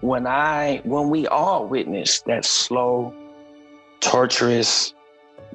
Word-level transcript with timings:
when 0.00 0.26
I 0.26 0.80
when 0.84 1.10
we 1.10 1.26
all 1.26 1.66
witnessed 1.66 2.24
that 2.26 2.44
slow, 2.44 3.14
torturous, 4.00 4.94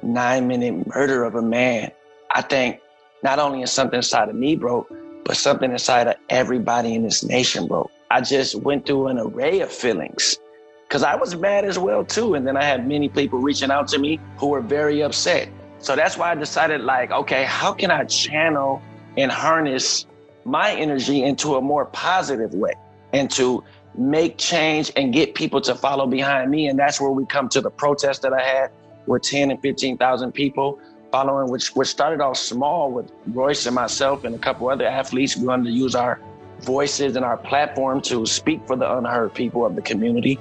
nine 0.02 0.46
minute 0.46 0.86
murder 0.94 1.24
of 1.24 1.34
a 1.34 1.42
man, 1.42 1.90
I 2.30 2.42
think 2.42 2.80
not 3.22 3.38
only 3.38 3.62
is 3.62 3.72
something 3.72 3.96
inside 3.96 4.28
of 4.28 4.36
me 4.36 4.56
broke, 4.56 4.92
but 5.24 5.36
something 5.36 5.70
inside 5.70 6.06
of 6.06 6.14
everybody 6.28 6.94
in 6.94 7.02
this 7.02 7.24
nation 7.24 7.66
broke. 7.66 7.90
I 8.10 8.20
just 8.20 8.54
went 8.54 8.86
through 8.86 9.08
an 9.08 9.18
array 9.18 9.60
of 9.60 9.72
feelings 9.72 10.38
because 10.86 11.02
I 11.02 11.16
was 11.16 11.34
mad 11.34 11.64
as 11.64 11.78
well 11.78 12.04
too. 12.04 12.34
And 12.34 12.46
then 12.46 12.56
I 12.56 12.62
had 12.62 12.86
many 12.86 13.08
people 13.08 13.40
reaching 13.40 13.72
out 13.72 13.88
to 13.88 13.98
me 13.98 14.20
who 14.36 14.48
were 14.48 14.60
very 14.60 15.02
upset. 15.02 15.48
So 15.78 15.96
that's 15.96 16.16
why 16.16 16.30
I 16.30 16.34
decided 16.36 16.82
like, 16.82 17.10
okay, 17.10 17.44
how 17.44 17.72
can 17.72 17.90
I 17.90 18.04
channel 18.04 18.80
and 19.16 19.30
harness 19.32 20.06
my 20.44 20.72
energy 20.72 21.24
into 21.24 21.56
a 21.56 21.60
more 21.60 21.86
positive 21.86 22.54
way 22.54 22.74
and 23.12 23.30
to 23.32 23.64
make 23.98 24.38
change 24.38 24.92
and 24.96 25.12
get 25.12 25.34
people 25.34 25.60
to 25.62 25.74
follow 25.74 26.06
behind 26.06 26.50
me. 26.50 26.68
And 26.68 26.78
that's 26.78 27.00
where 27.00 27.10
we 27.10 27.26
come 27.26 27.48
to 27.50 27.60
the 27.60 27.70
protest 27.70 28.22
that 28.22 28.32
I 28.32 28.42
had 28.42 28.70
with 29.06 29.22
10 29.22 29.50
and 29.50 29.60
15,000 29.60 30.32
people 30.32 30.78
following, 31.10 31.50
which, 31.50 31.68
which 31.70 31.88
started 31.88 32.20
off 32.20 32.36
small 32.36 32.90
with 32.90 33.10
Royce 33.28 33.66
and 33.66 33.74
myself 33.74 34.24
and 34.24 34.34
a 34.34 34.38
couple 34.38 34.68
other 34.68 34.86
athletes. 34.86 35.36
We 35.36 35.46
wanted 35.46 35.64
to 35.64 35.70
use 35.70 35.94
our 35.94 36.20
voices 36.60 37.16
and 37.16 37.24
our 37.24 37.36
platform 37.36 38.00
to 38.02 38.26
speak 38.26 38.66
for 38.66 38.76
the 38.76 38.96
unheard 38.96 39.34
people 39.34 39.64
of 39.64 39.76
the 39.76 39.82
community, 39.82 40.38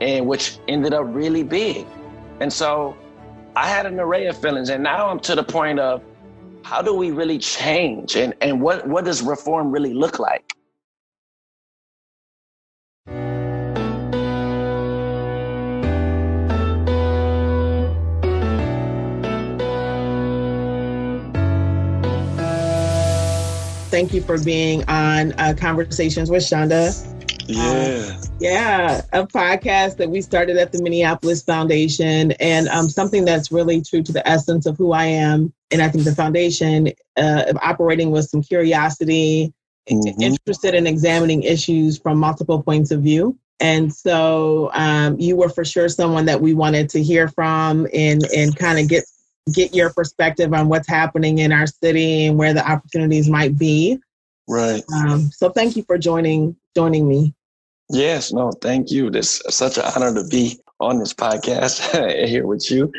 and 0.00 0.26
which 0.26 0.58
ended 0.68 0.94
up 0.94 1.04
really 1.08 1.42
big. 1.42 1.86
And 2.40 2.52
so 2.52 2.96
I 3.56 3.68
had 3.68 3.86
an 3.86 3.98
array 4.00 4.26
of 4.26 4.36
feelings. 4.36 4.68
And 4.68 4.82
now 4.82 5.08
I'm 5.08 5.20
to 5.20 5.34
the 5.34 5.44
point 5.44 5.78
of 5.78 6.02
how 6.62 6.82
do 6.82 6.94
we 6.94 7.10
really 7.10 7.38
change 7.38 8.16
and, 8.16 8.34
and 8.40 8.60
what, 8.60 8.86
what 8.86 9.04
does 9.04 9.22
reform 9.22 9.70
really 9.70 9.94
look 9.94 10.18
like? 10.18 10.54
Thank 23.94 24.12
you 24.12 24.22
for 24.22 24.42
being 24.42 24.82
on 24.88 25.34
uh, 25.34 25.54
Conversations 25.56 26.28
with 26.28 26.44
Chanda. 26.44 26.90
Yeah. 27.46 28.10
Um, 28.10 28.22
yeah, 28.40 29.02
a 29.12 29.24
podcast 29.24 29.98
that 29.98 30.10
we 30.10 30.20
started 30.20 30.56
at 30.56 30.72
the 30.72 30.82
Minneapolis 30.82 31.44
Foundation 31.44 32.32
and 32.40 32.66
um, 32.70 32.88
something 32.88 33.24
that's 33.24 33.52
really 33.52 33.80
true 33.82 34.02
to 34.02 34.12
the 34.12 34.28
essence 34.28 34.66
of 34.66 34.76
who 34.76 34.90
I 34.90 35.04
am. 35.04 35.52
And 35.70 35.80
I 35.80 35.88
think 35.90 36.02
the 36.02 36.12
foundation 36.12 36.88
uh, 37.16 37.52
operating 37.62 38.10
with 38.10 38.24
some 38.28 38.42
curiosity, 38.42 39.54
mm-hmm. 39.88 40.20
interested 40.20 40.74
in 40.74 40.88
examining 40.88 41.44
issues 41.44 41.96
from 41.96 42.18
multiple 42.18 42.64
points 42.64 42.90
of 42.90 43.00
view. 43.00 43.38
And 43.60 43.94
so 43.94 44.72
um, 44.72 45.20
you 45.20 45.36
were 45.36 45.50
for 45.50 45.64
sure 45.64 45.88
someone 45.88 46.24
that 46.24 46.40
we 46.40 46.52
wanted 46.52 46.90
to 46.90 47.00
hear 47.00 47.28
from 47.28 47.86
and, 47.94 48.24
and 48.36 48.56
kind 48.56 48.80
of 48.80 48.88
get 48.88 49.04
get 49.52 49.74
your 49.74 49.92
perspective 49.92 50.52
on 50.54 50.68
what's 50.68 50.88
happening 50.88 51.38
in 51.38 51.52
our 51.52 51.66
city 51.66 52.26
and 52.26 52.38
where 52.38 52.54
the 52.54 52.68
opportunities 52.68 53.28
might 53.28 53.58
be. 53.58 53.98
Right. 54.48 54.82
Um, 54.94 55.30
so 55.30 55.50
thank 55.50 55.76
you 55.76 55.82
for 55.82 55.98
joining 55.98 56.56
joining 56.74 57.08
me. 57.08 57.34
Yes, 57.90 58.32
no, 58.32 58.50
thank 58.50 58.90
you. 58.90 59.08
It's 59.08 59.42
such 59.54 59.76
an 59.76 59.84
honor 59.94 60.14
to 60.14 60.26
be 60.28 60.58
on 60.80 60.98
this 60.98 61.12
podcast 61.12 62.26
here 62.26 62.46
with 62.46 62.70
you. 62.70 62.92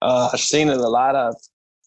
Uh, 0.00 0.30
I've 0.32 0.40
seen 0.40 0.68
it 0.68 0.78
a 0.78 0.88
lot 0.88 1.16
of, 1.16 1.34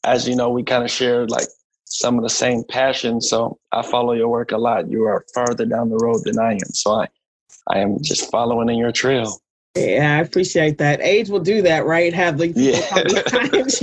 as 0.03 0.27
you 0.27 0.35
know, 0.35 0.49
we 0.49 0.63
kind 0.63 0.83
of 0.83 0.91
share 0.91 1.25
like 1.27 1.47
some 1.85 2.17
of 2.17 2.23
the 2.23 2.29
same 2.29 2.63
passions. 2.63 3.29
So 3.29 3.57
I 3.71 3.81
follow 3.81 4.13
your 4.13 4.27
work 4.27 4.51
a 4.51 4.57
lot. 4.57 4.89
You 4.89 5.05
are 5.05 5.25
farther 5.33 5.65
down 5.65 5.89
the 5.89 5.97
road 5.97 6.21
than 6.23 6.39
I 6.39 6.53
am. 6.53 6.73
So 6.73 6.91
I, 6.91 7.07
I 7.69 7.79
am 7.79 8.01
just 8.01 8.29
following 8.29 8.69
in 8.69 8.77
your 8.77 8.91
trail. 8.91 9.40
Yeah, 9.75 10.17
I 10.17 10.21
appreciate 10.21 10.77
that. 10.79 11.01
Age 11.01 11.29
will 11.29 11.39
do 11.39 11.61
that, 11.61 11.85
right? 11.85 12.13
Have 12.13 12.37
the 12.37 12.49
yeah. 12.49 12.81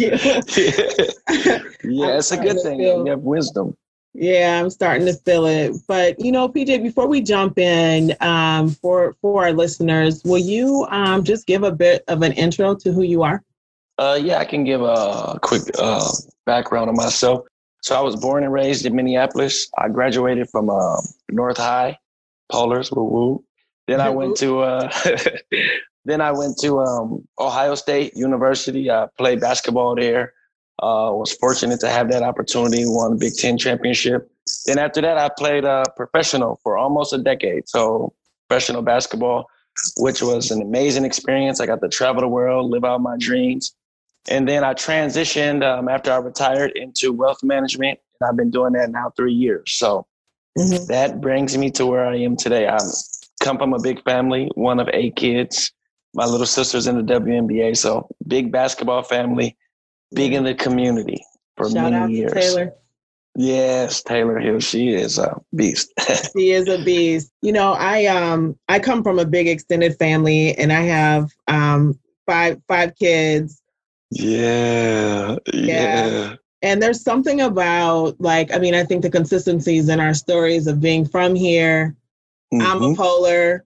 yeah, 1.38 1.58
yeah 1.82 2.18
it's 2.18 2.30
a 2.30 2.36
good 2.36 2.60
thing. 2.60 2.78
Feel, 2.78 3.04
you 3.04 3.10
have 3.10 3.20
wisdom. 3.20 3.74
Yeah, 4.12 4.60
I'm 4.60 4.68
starting 4.68 5.06
to 5.06 5.14
feel 5.14 5.46
it. 5.46 5.76
But 5.86 6.22
you 6.22 6.30
know, 6.30 6.48
PJ, 6.48 6.82
before 6.82 7.06
we 7.06 7.22
jump 7.22 7.58
in, 7.58 8.14
um, 8.20 8.70
for 8.70 9.16
for 9.22 9.44
our 9.44 9.52
listeners, 9.52 10.22
will 10.24 10.38
you 10.38 10.86
um, 10.90 11.24
just 11.24 11.46
give 11.46 11.62
a 11.62 11.72
bit 11.72 12.04
of 12.08 12.22
an 12.22 12.32
intro 12.32 12.74
to 12.74 12.92
who 12.92 13.02
you 13.02 13.22
are? 13.22 13.42
Uh, 13.96 14.18
yeah, 14.20 14.38
I 14.38 14.44
can 14.44 14.64
give 14.64 14.82
a 14.82 15.38
quick 15.42 15.62
uh, 15.78 16.08
background 16.44 16.90
on 16.90 16.96
myself. 16.96 17.46
So 17.82 17.96
I 17.96 18.00
was 18.00 18.16
born 18.16 18.44
and 18.44 18.52
raised 18.52 18.84
in 18.84 18.94
Minneapolis. 18.94 19.70
I 19.78 19.88
graduated 19.88 20.50
from 20.50 20.68
uh, 20.68 21.00
North 21.30 21.56
High, 21.56 21.98
Polars, 22.52 22.94
woo 22.94 23.04
woo. 23.04 23.44
Then 23.88 24.00
I 24.02 24.10
went 24.10 24.36
to 24.36 24.60
uh, 24.60 24.92
then 26.04 26.20
I 26.20 26.30
went 26.30 26.58
to 26.58 26.80
um, 26.80 27.26
Ohio 27.38 27.74
State 27.74 28.14
University. 28.14 28.90
I 28.90 29.08
played 29.16 29.40
basketball 29.40 29.96
there. 29.96 30.34
Uh, 30.80 31.10
was 31.12 31.32
fortunate 31.32 31.80
to 31.80 31.88
have 31.88 32.08
that 32.10 32.22
opportunity. 32.22 32.84
Won 32.86 33.12
the 33.12 33.16
Big 33.16 33.34
Ten 33.34 33.58
championship. 33.58 34.30
Then 34.66 34.78
after 34.78 35.00
that, 35.00 35.18
I 35.18 35.30
played 35.36 35.64
uh, 35.64 35.84
professional 35.96 36.60
for 36.62 36.76
almost 36.76 37.12
a 37.12 37.18
decade. 37.18 37.68
So 37.68 38.12
professional 38.46 38.82
basketball, 38.82 39.48
which 39.96 40.22
was 40.22 40.50
an 40.50 40.62
amazing 40.62 41.04
experience. 41.04 41.58
I 41.58 41.66
got 41.66 41.80
to 41.80 41.88
travel 41.88 42.20
the 42.20 42.28
world, 42.28 42.70
live 42.70 42.84
out 42.84 43.00
my 43.00 43.16
dreams. 43.18 43.74
And 44.30 44.46
then 44.46 44.64
I 44.64 44.74
transitioned 44.74 45.64
um, 45.64 45.88
after 45.88 46.12
I 46.12 46.18
retired 46.18 46.72
into 46.74 47.12
wealth 47.12 47.42
management, 47.42 47.98
and 48.20 48.28
I've 48.28 48.36
been 48.36 48.50
doing 48.50 48.74
that 48.74 48.90
now 48.90 49.12
three 49.16 49.32
years. 49.32 49.72
So 49.72 50.06
mm-hmm. 50.58 50.84
that 50.86 51.22
brings 51.22 51.56
me 51.56 51.70
to 51.72 51.86
where 51.86 52.06
I 52.06 52.16
am 52.16 52.36
today. 52.36 52.68
I'm 52.68 52.90
come 53.40 53.58
from 53.58 53.72
a 53.72 53.80
big 53.80 54.02
family, 54.04 54.50
one 54.54 54.80
of 54.80 54.88
eight 54.92 55.16
kids. 55.16 55.72
My 56.14 56.24
little 56.24 56.46
sister's 56.46 56.86
in 56.86 56.96
the 56.96 57.14
WNBA, 57.14 57.76
so 57.76 58.08
big 58.26 58.50
basketball 58.50 59.02
family, 59.02 59.56
big 60.14 60.32
in 60.32 60.44
the 60.44 60.54
community 60.54 61.22
for 61.56 61.68
Shout 61.70 61.92
many 61.92 62.14
years. 62.14 62.32
Tayler. 62.32 62.72
Yes, 63.36 64.02
Tayler 64.02 64.42
Hill, 64.42 64.58
she 64.58 64.88
is 64.88 65.18
a 65.18 65.40
beast. 65.54 65.92
she 66.36 66.50
is 66.50 66.68
a 66.68 66.82
beast. 66.82 67.30
You 67.42 67.52
know, 67.52 67.74
I 67.74 68.06
um 68.06 68.58
I 68.68 68.80
come 68.80 69.02
from 69.02 69.18
a 69.18 69.24
big 69.24 69.46
extended 69.46 69.96
family 69.96 70.56
and 70.56 70.72
I 70.72 70.82
have 70.82 71.30
um 71.46 71.98
five 72.26 72.60
five 72.66 72.96
kids. 72.96 73.62
Yeah. 74.10 75.36
Yeah. 75.52 76.08
yeah. 76.08 76.34
And 76.62 76.82
there's 76.82 77.02
something 77.02 77.40
about 77.40 78.20
like 78.20 78.52
I 78.52 78.58
mean, 78.58 78.74
I 78.74 78.82
think 78.82 79.02
the 79.02 79.10
consistencies 79.10 79.88
in 79.88 80.00
our 80.00 80.14
stories 80.14 80.66
of 80.66 80.80
being 80.80 81.06
from 81.06 81.36
here, 81.36 81.94
Mm-hmm. 82.52 82.66
I'm 82.66 82.82
a 82.82 82.86
mm-hmm. 82.86 82.94
polar. 82.94 83.64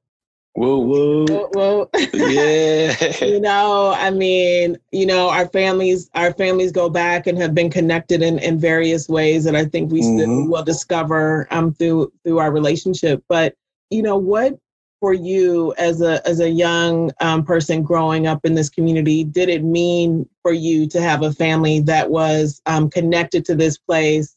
Whoa, 0.55 0.79
whoa. 0.79 1.25
Whoa, 1.27 1.49
whoa. 1.53 1.91
Yeah. 2.13 3.25
you 3.25 3.41
know, 3.41 3.95
I 3.97 4.11
mean, 4.11 4.77
you 4.91 5.07
know, 5.07 5.31
our 5.31 5.49
families, 5.49 6.11
our 6.15 6.33
families 6.35 6.73
go 6.73 6.91
back 6.91 7.27
and 7.27 7.39
have 7.39 7.55
been 7.55 7.71
connected 7.71 8.23
in, 8.23 8.39
in 8.39 8.59
various 8.59 9.09
ways 9.09 9.45
that 9.45 9.57
I 9.57 9.65
think 9.65 9.91
we 9.91 10.03
mm-hmm. 10.03 10.19
still 10.19 10.49
will 10.49 10.63
discover 10.63 11.47
um 11.51 11.73
through 11.75 12.13
through 12.25 12.39
our 12.39 12.53
relationship. 12.53 13.25
But 13.29 13.55
you 13.91 14.03
know, 14.03 14.17
what 14.17 14.59
for 15.03 15.13
you 15.13 15.75
as 15.79 16.01
a 16.01 16.27
as 16.27 16.39
a 16.39 16.49
young 16.49 17.11
um, 17.21 17.45
person 17.45 17.83
growing 17.83 18.27
up 18.29 18.45
in 18.45 18.55
this 18.55 18.69
community 18.69 19.25
did 19.25 19.49
it 19.49 19.65
mean 19.65 20.29
for 20.43 20.53
you 20.53 20.87
to 20.87 21.01
have 21.01 21.23
a 21.23 21.33
family 21.33 21.81
that 21.81 22.11
was 22.11 22.63
um, 22.67 22.89
connected 22.89 23.45
to 23.45 23.57
this 23.57 23.77
place 23.79 24.37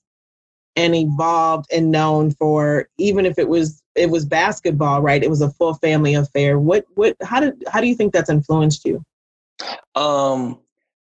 and 0.76 0.96
evolved 0.96 1.68
and 1.72 1.92
known 1.92 2.32
for 2.32 2.90
even 2.98 3.28
if 3.28 3.38
it 3.38 3.48
was 3.48 3.84
it 3.96 4.10
was 4.10 4.26
basketball, 4.26 5.02
right? 5.02 5.24
It 5.24 5.30
was 5.30 5.42
a 5.42 5.50
full 5.52 5.76
family 5.76 6.14
affair. 6.14 6.60
What 6.60 6.86
what 6.96 7.16
how 7.24 7.40
did 7.40 7.64
how 7.68 7.82
do 7.82 7.88
you 7.88 7.96
think 7.96 8.14
that's 8.14 8.30
influenced 8.30 8.86
you? 8.86 9.04
Um 9.96 10.60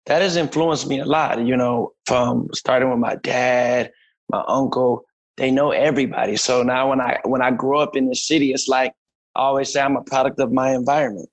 that 0.06 0.22
has 0.22 0.36
influenced 0.36 0.88
me 0.88 1.00
a 1.00 1.06
lot, 1.06 1.40
you 1.46 1.56
know, 1.56 1.94
from 2.06 2.50
starting 2.54 2.90
with 2.90 3.00
my 3.00 3.16
dad, 3.18 3.92
my 4.32 4.44
uncle, 4.48 5.06
they 5.38 5.52
know 5.52 5.72
everybody. 5.72 6.36
So 6.36 6.64
now 6.64 6.90
when 6.90 7.00
I 7.00 7.20
when 7.24 7.42
I 7.42 7.52
grow 7.52 7.80
up 7.80 7.96
in 7.96 8.08
the 8.08 8.16
city, 8.16 8.52
it's 8.52 8.68
like 8.68 8.94
I 9.36 9.42
always 9.42 9.72
say 9.72 9.82
I'm 9.82 9.96
a 9.96 10.04
product 10.04 10.40
of 10.40 10.52
my 10.52 10.74
environment. 10.74 11.30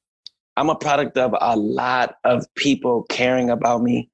I'm 0.58 0.70
a 0.70 0.76
product 0.76 1.16
of 1.18 1.34
a 1.38 1.56
lot 1.56 2.16
of 2.24 2.46
people 2.54 3.04
caring 3.10 3.50
about 3.50 3.82
me, 3.82 4.10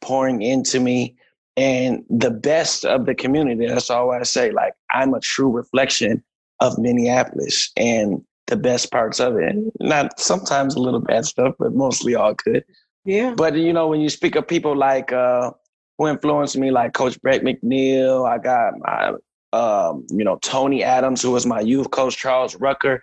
pouring 0.00 0.42
into 0.42 0.80
me, 0.80 1.16
and 1.56 2.04
the 2.10 2.30
best 2.30 2.84
of 2.84 3.06
the 3.06 3.14
community. 3.14 3.66
That's 3.66 3.90
all 3.90 4.10
I 4.10 4.22
say. 4.22 4.50
Like 4.50 4.74
I'm 4.90 5.14
a 5.14 5.20
true 5.20 5.50
reflection 5.50 6.22
of 6.60 6.78
Minneapolis 6.78 7.70
and 7.76 8.22
the 8.46 8.56
best 8.56 8.90
parts 8.90 9.20
of 9.20 9.36
it. 9.36 9.54
Not 9.80 10.18
sometimes 10.20 10.74
a 10.74 10.80
little 10.80 11.00
bad 11.00 11.24
stuff, 11.24 11.54
but 11.58 11.74
mostly 11.74 12.14
all 12.14 12.34
good. 12.34 12.64
Yeah. 13.04 13.34
But 13.36 13.54
you 13.54 13.72
know, 13.72 13.88
when 13.88 14.00
you 14.00 14.08
speak 14.08 14.36
of 14.36 14.46
people 14.46 14.76
like 14.76 15.12
uh 15.12 15.50
who 15.98 16.08
influenced 16.08 16.56
me, 16.56 16.70
like 16.70 16.92
Coach 16.92 17.20
Brett 17.22 17.42
McNeil, 17.42 18.28
I 18.28 18.38
got 18.38 18.74
my 18.78 19.14
um, 19.52 20.06
you 20.10 20.24
know, 20.24 20.38
Tony 20.42 20.82
Adams, 20.82 21.22
who 21.22 21.30
was 21.30 21.46
my 21.46 21.60
youth 21.60 21.90
coach, 21.90 22.16
Charles 22.16 22.56
Rucker, 22.56 23.02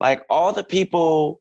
like 0.00 0.22
all 0.30 0.52
the 0.52 0.64
people 0.64 1.40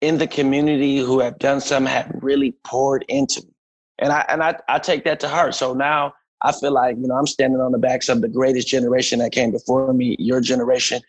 in 0.00 0.18
the 0.18 0.26
community 0.26 0.98
who 0.98 1.20
have 1.20 1.38
done 1.38 1.60
something 1.60 1.92
have 1.92 2.10
really 2.20 2.54
poured 2.64 3.04
into 3.08 3.40
me. 3.40 3.54
And 3.98 4.12
I 4.12 4.24
and 4.28 4.42
I, 4.42 4.56
I 4.68 4.78
take 4.78 5.04
that 5.04 5.20
to 5.20 5.28
heart. 5.28 5.54
So 5.54 5.74
now 5.74 6.14
I 6.42 6.52
feel 6.52 6.72
like, 6.72 6.96
you 6.96 7.06
know, 7.06 7.14
I'm 7.14 7.26
standing 7.26 7.60
on 7.60 7.72
the 7.72 7.78
backs 7.78 8.08
of 8.08 8.20
the 8.20 8.28
greatest 8.28 8.68
generation 8.68 9.20
that 9.20 9.32
came 9.32 9.50
before 9.52 9.92
me, 9.92 10.16
your 10.18 10.40
generation. 10.40 11.00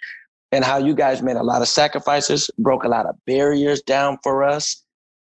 and 0.53 0.63
how 0.63 0.77
you 0.77 0.93
guys 0.93 1.23
made 1.23 1.35
a 1.35 1.43
lot 1.43 1.63
of 1.63 1.67
sacrifices, 1.67 2.49
broke 2.59 2.83
a 2.83 2.87
lot 2.87 3.07
of 3.07 3.15
barriers 3.25 3.81
down 3.81 4.19
for 4.21 4.43
us. 4.43 4.83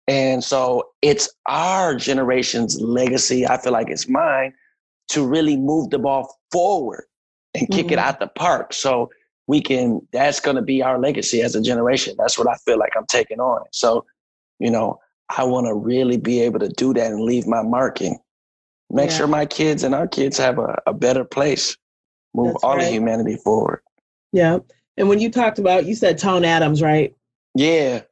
And 0.06 0.44
so 0.44 0.90
it's 1.00 1.30
our 1.46 1.94
generation's 1.94 2.78
legacy. 2.78 3.46
I 3.46 3.56
feel 3.56 3.72
like 3.72 3.88
it's 3.88 4.06
mine 4.06 4.52
to 5.08 5.26
really 5.26 5.56
move 5.56 5.88
the 5.88 5.98
ball 5.98 6.38
forward 6.52 7.06
and 7.54 7.66
kick 7.70 7.86
mm-hmm. 7.86 7.94
it 7.94 7.98
out 7.98 8.20
the 8.20 8.26
park. 8.26 8.74
So 8.74 9.10
we 9.46 9.62
can, 9.62 10.06
that's 10.12 10.40
going 10.40 10.56
to 10.56 10.62
be 10.62 10.82
our 10.82 10.98
legacy 10.98 11.40
as 11.40 11.54
a 11.54 11.62
generation. 11.62 12.14
That's 12.18 12.38
what 12.38 12.48
I 12.48 12.56
feel 12.66 12.78
like 12.78 12.92
I'm 12.94 13.06
taking 13.06 13.40
on. 13.40 13.64
So, 13.72 14.04
you 14.58 14.70
know, 14.70 15.00
I 15.34 15.44
want 15.44 15.66
to 15.68 15.74
really 15.74 16.18
be 16.18 16.40
able 16.40 16.58
to 16.58 16.68
do 16.68 16.92
that 16.92 17.10
and 17.10 17.22
leave 17.22 17.46
my 17.46 17.62
marking. 17.62 18.18
Make 18.94 19.10
yeah. 19.10 19.16
sure 19.16 19.26
my 19.26 19.44
kids 19.44 19.82
and 19.82 19.92
our 19.92 20.06
kids 20.06 20.38
have 20.38 20.60
a, 20.60 20.80
a 20.86 20.94
better 20.94 21.24
place. 21.24 21.76
Move 22.32 22.52
that's 22.52 22.62
all 22.62 22.76
right. 22.76 22.86
of 22.86 22.92
humanity 22.92 23.36
forward. 23.36 23.82
Yeah. 24.32 24.58
And 24.96 25.08
when 25.08 25.18
you 25.18 25.32
talked 25.32 25.58
about, 25.58 25.84
you 25.84 25.96
said 25.96 26.16
Tone 26.16 26.44
Adams, 26.44 26.80
right? 26.80 27.12
Yeah. 27.56 28.02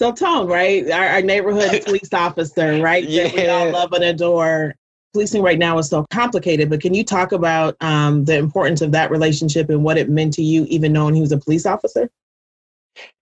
So 0.00 0.10
Tone, 0.10 0.48
right? 0.48 0.90
Our, 0.90 1.06
our 1.06 1.22
neighborhood 1.22 1.82
police 1.84 2.12
officer, 2.12 2.82
right? 2.82 3.08
Yeah. 3.08 3.28
That 3.28 3.34
we 3.36 3.48
all 3.48 3.70
love 3.70 3.92
and 3.92 4.02
adore. 4.02 4.74
Policing 5.12 5.40
right 5.40 5.58
now 5.58 5.78
is 5.78 5.88
so 5.88 6.04
complicated, 6.10 6.68
but 6.68 6.80
can 6.80 6.94
you 6.94 7.04
talk 7.04 7.30
about 7.30 7.76
um, 7.80 8.24
the 8.24 8.36
importance 8.36 8.80
of 8.80 8.90
that 8.90 9.12
relationship 9.12 9.70
and 9.70 9.84
what 9.84 9.96
it 9.96 10.10
meant 10.10 10.32
to 10.34 10.42
you, 10.42 10.64
even 10.64 10.92
knowing 10.92 11.14
he 11.14 11.20
was 11.20 11.30
a 11.30 11.38
police 11.38 11.64
officer? 11.64 12.10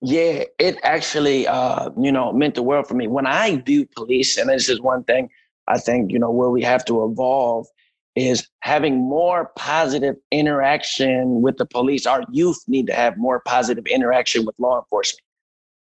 Yeah, 0.01 0.45
it 0.59 0.79
actually, 0.83 1.47
uh, 1.47 1.91
you 2.01 2.11
know, 2.11 2.33
meant 2.33 2.55
the 2.55 2.63
world 2.63 2.87
for 2.87 2.95
me. 2.95 3.07
When 3.07 3.27
I 3.27 3.57
view 3.57 3.87
police, 3.95 4.39
and 4.39 4.49
this 4.49 4.71
is 4.71 4.81
one 4.81 5.05
thing 5.05 5.29
I 5.69 5.79
think, 5.79 6.13
you 6.13 6.19
know, 6.19 6.31
where 6.31 6.51
we 6.51 6.63
have 6.63 6.85
to 6.87 7.05
evolve 7.05 7.67
is 8.15 8.47
having 8.61 8.97
more 8.97 9.51
positive 9.57 10.17
interaction 10.31 11.41
with 11.41 11.57
the 11.57 11.67
police. 11.67 12.07
Our 12.07 12.25
youth 12.31 12.63
need 12.67 12.87
to 12.89 12.95
have 12.95 13.17
more 13.17 13.41
positive 13.41 13.87
interaction 13.87 14.45
with 14.45 14.55
law 14.59 14.79
enforcement. 14.79 15.23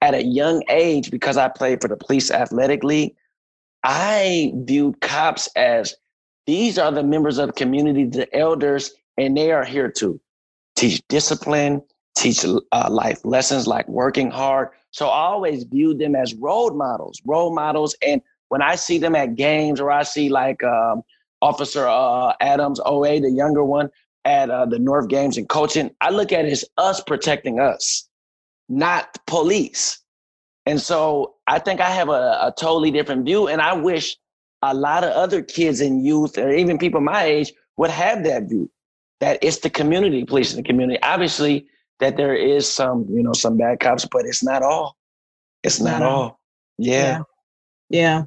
At 0.02 0.14
a 0.14 0.24
young 0.24 0.64
age, 0.70 1.12
because 1.12 1.38
I 1.38 1.50
played 1.50 1.82
for 1.82 1.88
the 1.88 1.98
police 1.98 2.32
athletic 2.32 2.84
league, 2.84 3.16
I 3.84 4.54
viewed 4.56 5.02
cops 5.02 5.50
as 5.56 5.96
these 6.46 6.78
are 6.78 6.92
the 6.92 7.04
members 7.04 7.38
of 7.38 7.48
the 7.48 7.54
community, 7.54 8.06
the 8.06 8.34
elders, 8.36 8.94
and 9.18 9.36
they 9.36 9.52
are 9.52 9.66
here 9.66 9.90
to 9.92 10.20
teach 10.76 11.02
discipline, 11.08 11.82
teach 12.18 12.46
uh, 12.46 12.88
life 12.90 13.20
lessons 13.24 13.68
like 13.68 13.88
working 13.88 14.30
hard. 14.30 14.70
So 14.92 15.08
I 15.08 15.26
always 15.26 15.64
viewed 15.64 16.00
them 16.00 16.16
as 16.16 16.34
role 16.34 16.74
models, 16.74 17.22
role 17.26 17.54
models. 17.54 17.96
And 18.06 18.22
when 18.54 18.62
I 18.62 18.76
see 18.76 19.00
them 19.00 19.16
at 19.16 19.34
games 19.34 19.82
or 19.82 19.90
I 19.90 20.04
see 20.04 20.30
like 20.30 20.64
um, 20.64 21.02
Officer 21.42 21.88
uh, 21.88 22.34
Adams, 22.40 22.80
OA, 22.86 23.20
the 23.20 23.32
younger 23.32 23.64
one, 23.64 23.90
at 24.26 24.52
uh, 24.52 24.68
the 24.68 24.78
North 24.78 25.08
Games 25.08 25.40
and 25.40 25.50
coaching, 25.50 25.90
I 26.02 26.12
look 26.12 26.32
at 26.32 26.46
it 26.46 26.52
as 26.52 26.64
us 26.78 27.02
protecting 27.02 27.60
us, 27.60 28.08
not 28.70 29.18
police. 29.26 30.00
And 30.68 30.80
so 30.80 31.34
I 31.48 31.58
think 31.58 31.82
I 31.82 31.90
have 31.90 32.10
a, 32.10 32.38
a 32.42 32.54
totally 32.56 32.92
different 32.92 33.26
view. 33.26 33.48
And 33.48 33.60
I 33.60 33.74
wish 33.74 34.16
a 34.62 34.76
lot 34.76 35.04
of 35.04 35.10
other 35.14 35.42
kids 35.42 35.82
and 35.82 36.06
youth, 36.06 36.38
or 36.38 36.52
even 36.52 36.78
people 36.78 37.02
my 37.02 37.24
age, 37.24 37.54
would 37.78 37.90
have 37.90 38.24
that 38.24 38.50
view 38.50 38.70
that 39.20 39.40
it's 39.42 39.62
the 39.62 39.70
community 39.72 40.26
policing 40.26 40.58
the 40.58 40.64
community. 40.64 41.00
Obviously, 41.02 41.66
that 42.00 42.18
there 42.18 42.36
is 42.36 42.72
some, 42.72 43.08
you 43.10 43.24
know, 43.24 43.34
some 43.34 43.58
bad 43.58 43.80
cops, 43.80 44.06
but 44.06 44.28
it's 44.28 44.44
not 44.44 44.62
all. 44.62 44.96
It's 45.64 45.80
not 45.82 46.04
all. 46.04 46.40
Yeah. 46.78 47.24
yeah. 47.90 48.20
yeah. 48.20 48.24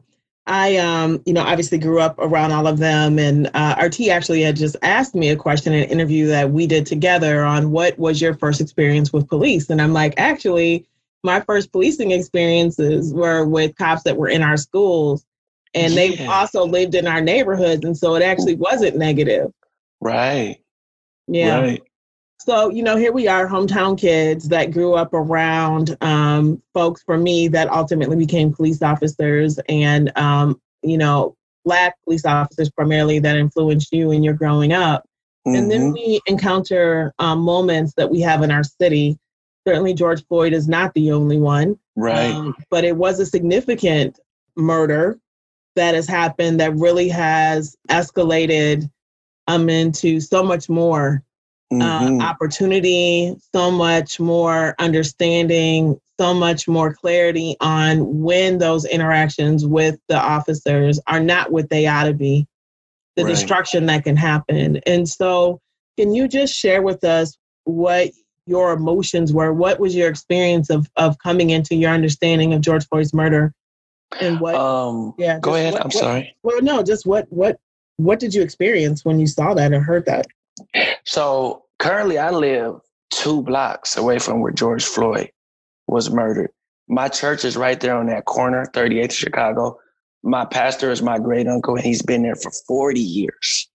I, 0.46 0.76
um, 0.76 1.22
you 1.26 1.32
know, 1.32 1.42
obviously 1.42 1.78
grew 1.78 2.00
up 2.00 2.16
around 2.18 2.52
all 2.52 2.66
of 2.68 2.78
them, 2.78 3.18
and 3.18 3.50
uh, 3.54 3.76
RT 3.82 4.08
actually 4.08 4.42
had 4.42 4.56
just 4.56 4.76
asked 4.82 5.14
me 5.14 5.30
a 5.30 5.36
question 5.36 5.72
in 5.72 5.82
an 5.82 5.90
interview 5.90 6.28
that 6.28 6.50
we 6.50 6.66
did 6.66 6.86
together 6.86 7.42
on 7.42 7.72
what 7.72 7.98
was 7.98 8.20
your 8.20 8.34
first 8.34 8.60
experience 8.60 9.12
with 9.12 9.28
police, 9.28 9.70
and 9.70 9.82
I'm 9.82 9.92
like, 9.92 10.14
actually, 10.16 10.86
my 11.24 11.40
first 11.40 11.72
policing 11.72 12.12
experiences 12.12 13.12
were 13.12 13.44
with 13.44 13.76
cops 13.76 14.04
that 14.04 14.16
were 14.16 14.28
in 14.28 14.42
our 14.42 14.56
schools, 14.56 15.26
and 15.74 15.92
yeah. 15.92 15.96
they 15.96 16.26
also 16.26 16.64
lived 16.64 16.94
in 16.94 17.08
our 17.08 17.20
neighborhoods, 17.20 17.84
and 17.84 17.96
so 17.96 18.14
it 18.14 18.22
actually 18.22 18.54
wasn't 18.54 18.96
negative. 18.96 19.52
Right. 20.00 20.60
Yeah. 21.26 21.60
Right. 21.60 21.82
So, 22.46 22.70
you 22.70 22.84
know, 22.84 22.96
here 22.96 23.12
we 23.12 23.26
are, 23.26 23.48
hometown 23.48 23.98
kids 23.98 24.48
that 24.50 24.70
grew 24.70 24.94
up 24.94 25.12
around 25.12 25.96
um, 26.00 26.62
folks 26.72 27.02
for 27.02 27.18
me 27.18 27.48
that 27.48 27.68
ultimately 27.68 28.14
became 28.14 28.52
police 28.52 28.82
officers 28.82 29.58
and, 29.68 30.16
um, 30.16 30.60
you 30.82 30.96
know, 30.96 31.36
Black 31.64 31.96
police 32.04 32.24
officers 32.24 32.70
primarily 32.70 33.18
that 33.18 33.36
influenced 33.36 33.92
you 33.92 34.12
in 34.12 34.22
your 34.22 34.34
growing 34.34 34.72
up. 34.72 35.02
Mm-hmm. 35.44 35.56
And 35.56 35.70
then 35.70 35.80
mm-hmm. 35.80 35.92
we 35.94 36.20
encounter 36.26 37.12
um, 37.18 37.40
moments 37.40 37.94
that 37.96 38.08
we 38.08 38.20
have 38.20 38.44
in 38.44 38.52
our 38.52 38.62
city. 38.62 39.18
Certainly, 39.66 39.94
George 39.94 40.24
Floyd 40.28 40.52
is 40.52 40.68
not 40.68 40.94
the 40.94 41.10
only 41.10 41.38
one. 41.38 41.76
Right. 41.96 42.30
Um, 42.30 42.54
but 42.70 42.84
it 42.84 42.96
was 42.96 43.18
a 43.18 43.26
significant 43.26 44.20
murder 44.56 45.18
that 45.74 45.96
has 45.96 46.06
happened 46.06 46.60
that 46.60 46.76
really 46.76 47.08
has 47.08 47.76
escalated 47.90 48.88
um, 49.48 49.68
into 49.68 50.20
so 50.20 50.44
much 50.44 50.68
more 50.68 51.24
mm-hmm. 51.72 52.20
uh, 52.20 52.24
opportunity, 52.24 53.34
so 53.54 53.70
much 53.70 54.20
more 54.20 54.74
understanding, 54.78 56.00
so 56.18 56.34
much 56.34 56.66
more 56.66 56.94
clarity 56.94 57.56
on 57.60 58.22
when 58.22 58.58
those 58.58 58.84
interactions 58.84 59.66
with 59.66 59.98
the 60.08 60.16
officers 60.16 61.00
are 61.06 61.20
not 61.20 61.52
what 61.52 61.70
they 61.70 61.86
ought 61.86 62.04
to 62.04 62.14
be, 62.14 62.46
the 63.16 63.24
right. 63.24 63.30
destruction 63.30 63.86
that 63.86 64.04
can 64.04 64.16
happen. 64.16 64.78
And 64.86 65.08
so, 65.08 65.60
can 65.98 66.14
you 66.14 66.28
just 66.28 66.54
share 66.54 66.82
with 66.82 67.04
us 67.04 67.36
what 67.64 68.10
your 68.46 68.72
emotions 68.72 69.32
were? 69.32 69.52
What 69.52 69.80
was 69.80 69.94
your 69.94 70.08
experience 70.08 70.70
of 70.70 70.88
of 70.96 71.18
coming 71.18 71.50
into 71.50 71.74
your 71.74 71.90
understanding 71.90 72.54
of 72.54 72.60
George 72.60 72.86
Floyd's 72.86 73.14
murder? 73.14 73.52
And 74.20 74.40
what? 74.40 74.54
Um, 74.54 75.14
yeah. 75.18 75.38
Go 75.40 75.54
ahead. 75.54 75.72
What, 75.72 75.82
I'm 75.82 75.88
what, 75.88 75.94
sorry. 75.94 76.36
Well, 76.42 76.62
no. 76.62 76.82
Just 76.82 77.06
what 77.06 77.26
what 77.30 77.58
what 77.96 78.20
did 78.20 78.34
you 78.34 78.42
experience 78.42 79.04
when 79.04 79.18
you 79.18 79.26
saw 79.26 79.54
that 79.54 79.72
and 79.72 79.82
heard 79.82 80.06
that? 80.06 80.26
So 81.04 81.64
currently, 81.78 82.18
I 82.18 82.30
live 82.30 82.76
two 83.10 83.42
blocks 83.42 83.96
away 83.96 84.18
from 84.18 84.40
where 84.40 84.52
George 84.52 84.84
Floyd 84.84 85.30
was 85.86 86.10
murdered. 86.10 86.50
My 86.88 87.08
church 87.08 87.44
is 87.44 87.56
right 87.56 87.78
there 87.80 87.96
on 87.96 88.06
that 88.06 88.24
corner, 88.24 88.66
38th 88.74 89.12
Chicago. 89.12 89.78
My 90.22 90.44
pastor 90.44 90.90
is 90.90 91.02
my 91.02 91.18
great 91.18 91.46
uncle, 91.46 91.76
and 91.76 91.84
he's 91.84 92.02
been 92.02 92.22
there 92.22 92.36
for 92.36 92.50
40 92.66 93.00
years. 93.00 93.68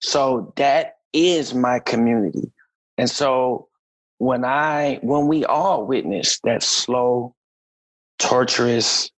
So 0.00 0.52
that 0.56 0.96
is 1.12 1.54
my 1.54 1.78
community. 1.78 2.52
And 2.96 3.08
so 3.08 3.68
when 4.18 4.44
I, 4.44 4.98
when 5.02 5.26
we 5.26 5.44
all 5.44 5.86
witnessed 5.86 6.40
that 6.44 6.62
slow, 6.62 7.34
torturous, 8.18 9.10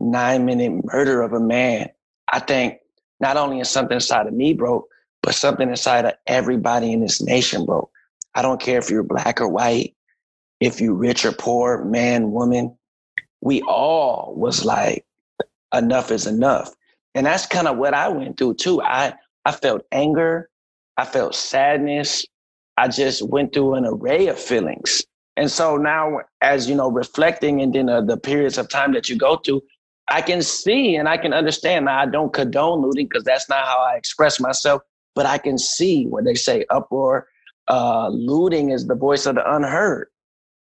nine 0.00 0.44
minute 0.44 0.84
murder 0.84 1.22
of 1.22 1.32
a 1.32 1.40
man, 1.40 1.88
I 2.32 2.40
think 2.40 2.78
not 3.20 3.36
only 3.36 3.60
is 3.60 3.70
something 3.70 3.94
inside 3.94 4.26
of 4.26 4.34
me 4.34 4.52
broke, 4.52 4.86
but 5.24 5.34
something 5.34 5.70
inside 5.70 6.04
of 6.04 6.12
everybody 6.26 6.92
in 6.92 7.00
this 7.00 7.22
nation 7.22 7.64
broke. 7.64 7.90
I 8.34 8.42
don't 8.42 8.60
care 8.60 8.78
if 8.78 8.90
you're 8.90 9.02
black 9.02 9.40
or 9.40 9.48
white, 9.48 9.94
if 10.60 10.80
you're 10.80 10.94
rich 10.94 11.24
or 11.24 11.32
poor, 11.32 11.82
man, 11.84 12.30
woman. 12.30 12.76
We 13.40 13.62
all 13.62 14.34
was 14.36 14.64
like, 14.64 15.04
enough 15.72 16.10
is 16.10 16.26
enough. 16.26 16.70
And 17.14 17.26
that's 17.26 17.46
kind 17.46 17.68
of 17.68 17.78
what 17.78 17.94
I 17.94 18.08
went 18.08 18.36
through 18.36 18.54
too. 18.54 18.82
I, 18.82 19.14
I 19.44 19.52
felt 19.52 19.82
anger. 19.92 20.50
I 20.96 21.04
felt 21.04 21.34
sadness. 21.34 22.26
I 22.76 22.88
just 22.88 23.26
went 23.26 23.54
through 23.54 23.74
an 23.74 23.86
array 23.86 24.26
of 24.26 24.38
feelings. 24.38 25.02
And 25.36 25.50
so 25.50 25.76
now, 25.76 26.20
as 26.42 26.68
you 26.68 26.74
know, 26.74 26.90
reflecting 26.90 27.60
and 27.62 27.74
then 27.74 27.88
uh, 27.88 28.02
the 28.02 28.16
periods 28.16 28.58
of 28.58 28.68
time 28.68 28.92
that 28.92 29.08
you 29.08 29.16
go 29.16 29.36
through, 29.36 29.62
I 30.08 30.20
can 30.20 30.42
see 30.42 30.96
and 30.96 31.08
I 31.08 31.16
can 31.16 31.32
understand. 31.32 31.86
Now, 31.86 31.98
I 32.00 32.06
don't 32.06 32.32
condone 32.32 32.82
looting 32.82 33.06
because 33.06 33.24
that's 33.24 33.48
not 33.48 33.64
how 33.64 33.78
I 33.78 33.96
express 33.96 34.38
myself 34.38 34.82
but 35.14 35.26
I 35.26 35.38
can 35.38 35.58
see 35.58 36.06
where 36.06 36.22
they 36.22 36.34
say 36.34 36.64
uproar, 36.70 37.28
uh, 37.68 38.08
looting 38.08 38.70
is 38.70 38.86
the 38.86 38.94
voice 38.94 39.26
of 39.26 39.36
the 39.36 39.54
unheard. 39.54 40.08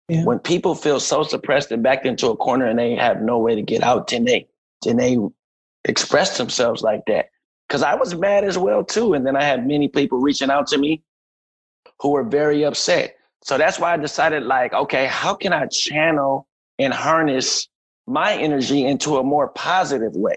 Yeah. 0.08 0.24
When 0.24 0.39
people 0.39 0.75
feel 0.75 1.00
so 1.00 1.24
suppressed 1.24 1.72
and 1.72 1.82
backed 1.82 2.06
into 2.06 2.27
a 2.27 2.38
corner 2.38 2.68
and 2.68 2.77
they 2.77 2.96
have 2.96 3.22
no 3.22 3.39
way 3.39 3.56
to 3.56 3.62
get 3.62 3.82
out, 3.82 4.08
then 4.10 4.25
they 4.25 4.48
then 4.84 4.98
they 4.98 5.18
express 5.86 6.38
themselves 6.38 6.84
like 6.84 7.01
that. 7.08 7.30
Because 7.68 7.82
I 7.82 7.96
was 7.96 8.13
mad 8.13 8.44
as 8.44 8.58
well 8.58 8.84
too, 8.84 9.15
and 9.15 9.25
then 9.25 9.36
I 9.36 9.44
had 9.44 9.65
many 9.68 9.88
people 9.88 10.20
reaching 10.20 10.51
out 10.51 10.68
to 10.68 10.77
me 10.77 11.01
who 12.00 12.10
were 12.12 12.24
very 12.24 12.63
upset. 12.63 13.15
So 13.44 13.58
that's 13.58 13.80
why 13.80 13.94
I 13.94 13.98
decided, 13.98 14.44
like, 14.44 14.74
okay, 14.74 15.08
how 15.08 15.34
can 15.34 15.54
I 15.54 15.65
channel 15.68 16.48
and 16.77 16.94
harness 16.94 17.68
my 18.06 18.36
energy 18.36 18.86
into 18.86 19.18
a 19.18 19.24
more 19.24 19.48
positive 19.48 20.15
way, 20.15 20.36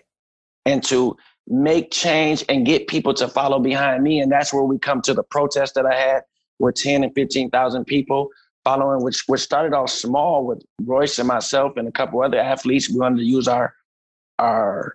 and 0.64 0.82
to 0.84 1.16
make 1.48 1.90
change 1.90 2.44
and 2.48 2.66
get 2.66 2.88
people 2.88 3.14
to 3.14 3.28
follow 3.28 3.58
behind 3.58 4.02
me. 4.02 4.20
And 4.20 4.30
that's 4.30 4.52
where 4.52 4.64
we 4.64 4.78
come 4.78 5.02
to 5.02 5.14
the 5.14 5.22
protest 5.22 5.74
that 5.74 5.86
I 5.86 5.94
had 5.94 6.22
with 6.58 6.74
10 6.76 7.04
and 7.04 7.14
15,000 7.14 7.84
people 7.84 8.28
following, 8.64 9.02
which, 9.02 9.24
which 9.26 9.40
started 9.40 9.74
off 9.74 9.90
small 9.90 10.44
with 10.46 10.62
Royce 10.82 11.18
and 11.18 11.28
myself 11.28 11.76
and 11.76 11.88
a 11.88 11.92
couple 11.92 12.22
other 12.22 12.38
athletes. 12.38 12.90
We 12.90 12.98
wanted 12.98 13.18
to 13.18 13.24
use 13.24 13.48
our, 13.48 13.74
our 14.38 14.94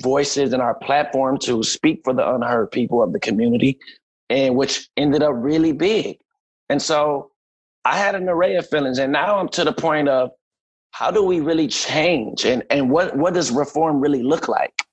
voices 0.00 0.52
and 0.52 0.60
our 0.60 0.74
platform 0.74 1.38
to 1.38 1.62
speak 1.62 2.00
for 2.02 2.12
the 2.12 2.28
unheard 2.34 2.70
people 2.70 3.02
of 3.02 3.12
the 3.12 3.20
community, 3.20 3.78
and 4.30 4.56
which 4.56 4.88
ended 4.96 5.22
up 5.22 5.32
really 5.34 5.72
big. 5.72 6.18
And 6.68 6.80
so 6.80 7.30
I 7.84 7.96
had 7.96 8.14
an 8.14 8.28
array 8.28 8.56
of 8.56 8.68
feelings, 8.68 8.98
and 8.98 9.12
now 9.12 9.38
I'm 9.38 9.48
to 9.50 9.64
the 9.64 9.72
point 9.72 10.08
of 10.08 10.30
how 10.90 11.10
do 11.10 11.22
we 11.22 11.40
really 11.40 11.68
change, 11.68 12.44
and 12.44 12.64
and 12.70 12.90
what 12.90 13.16
what 13.16 13.34
does 13.34 13.50
reform 13.50 14.00
really 14.00 14.22
look 14.22 14.48
like? 14.48 14.83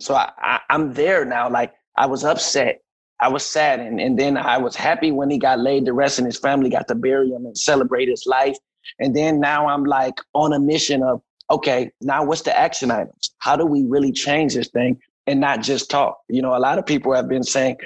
So 0.00 0.14
I, 0.14 0.30
I 0.38 0.60
I'm 0.70 0.94
there 0.94 1.24
now. 1.24 1.48
Like 1.50 1.72
I 1.96 2.06
was 2.06 2.24
upset, 2.24 2.80
I 3.20 3.28
was 3.28 3.44
sad, 3.44 3.80
and, 3.80 4.00
and 4.00 4.18
then 4.18 4.36
I 4.36 4.58
was 4.58 4.74
happy 4.74 5.12
when 5.12 5.30
he 5.30 5.38
got 5.38 5.60
laid 5.60 5.84
to 5.86 5.92
rest, 5.92 6.18
and 6.18 6.26
his 6.26 6.38
family 6.38 6.70
got 6.70 6.88
to 6.88 6.94
bury 6.94 7.30
him 7.30 7.46
and 7.46 7.56
celebrate 7.56 8.08
his 8.08 8.24
life. 8.26 8.56
And 8.98 9.14
then 9.14 9.40
now 9.40 9.68
I'm 9.68 9.84
like 9.84 10.20
on 10.34 10.52
a 10.52 10.58
mission 10.58 11.02
of 11.02 11.22
okay, 11.50 11.90
now 12.00 12.24
what's 12.24 12.42
the 12.42 12.56
action 12.56 12.90
items? 12.90 13.30
How 13.38 13.56
do 13.56 13.66
we 13.66 13.84
really 13.84 14.12
change 14.12 14.54
this 14.54 14.68
thing 14.68 14.98
and 15.26 15.40
not 15.40 15.62
just 15.62 15.90
talk? 15.90 16.18
You 16.28 16.42
know, 16.42 16.56
a 16.56 16.58
lot 16.58 16.78
of 16.78 16.86
people 16.86 17.14
have 17.14 17.28
been 17.28 17.42
saying 17.42 17.76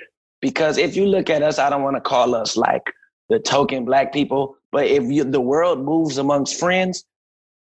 because 0.40 0.76
if 0.76 0.96
you 0.96 1.06
look 1.06 1.30
at 1.30 1.42
us, 1.42 1.58
I 1.58 1.70
don't 1.70 1.82
want 1.82 1.96
to 1.96 2.00
call 2.02 2.34
us 2.34 2.56
like 2.56 2.82
the 3.30 3.38
token 3.38 3.84
black 3.84 4.12
people. 4.12 4.56
But 4.70 4.86
if 4.86 5.04
you, 5.04 5.24
the 5.24 5.40
world 5.40 5.82
moves 5.82 6.18
amongst 6.18 6.58
friends, 6.58 7.04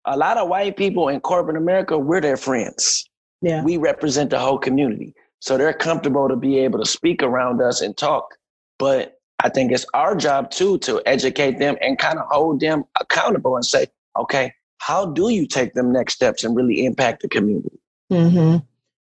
a 0.05 0.15
lot 0.15 0.37
of 0.37 0.47
white 0.47 0.77
people 0.77 1.09
in 1.09 1.19
corporate 1.19 1.57
America, 1.57 1.97
we're 1.97 2.21
their 2.21 2.37
friends. 2.37 3.08
Yeah. 3.41 3.63
We 3.63 3.77
represent 3.77 4.29
the 4.29 4.39
whole 4.39 4.57
community. 4.57 5.13
So 5.39 5.57
they're 5.57 5.73
comfortable 5.73 6.27
to 6.27 6.35
be 6.35 6.59
able 6.59 6.79
to 6.79 6.85
speak 6.85 7.23
around 7.23 7.61
us 7.61 7.81
and 7.81 7.95
talk. 7.95 8.35
But 8.77 9.19
I 9.41 9.49
think 9.49 9.71
it's 9.71 9.85
our 9.93 10.15
job 10.15 10.51
too 10.51 10.77
to 10.79 11.01
educate 11.05 11.59
them 11.59 11.77
and 11.81 11.97
kind 11.97 12.19
of 12.19 12.25
hold 12.27 12.59
them 12.59 12.83
accountable 12.99 13.55
and 13.55 13.65
say, 13.65 13.87
okay, 14.17 14.53
how 14.79 15.05
do 15.05 15.29
you 15.29 15.47
take 15.47 15.73
them 15.73 15.91
next 15.91 16.13
steps 16.13 16.43
and 16.43 16.55
really 16.55 16.85
impact 16.85 17.21
the 17.21 17.29
community? 17.29 17.79
Mm-hmm. 18.11 18.57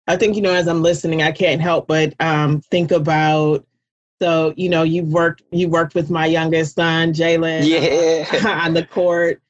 I 0.07 0.17
think, 0.17 0.37
you 0.37 0.43
know, 0.43 0.55
as 0.55 0.67
I'm 0.67 0.83
listening, 0.83 1.23
I 1.23 1.33
can't 1.33 1.61
help 1.61 1.87
but 1.87 2.15
um, 2.21 2.61
think 2.71 2.91
about 2.91 3.67
so, 4.23 4.55
you 4.57 4.69
know, 4.69 4.85
you've 4.85 5.09
worked 5.09 5.43
you 5.51 5.69
worked 5.69 5.97
with 5.97 6.09
my 6.09 6.27
youngest 6.27 6.77
son, 6.77 7.12
Jalen, 7.12 7.67
yeah. 7.67 8.61
on 8.65 8.73
the 8.73 8.87
court. 8.87 9.43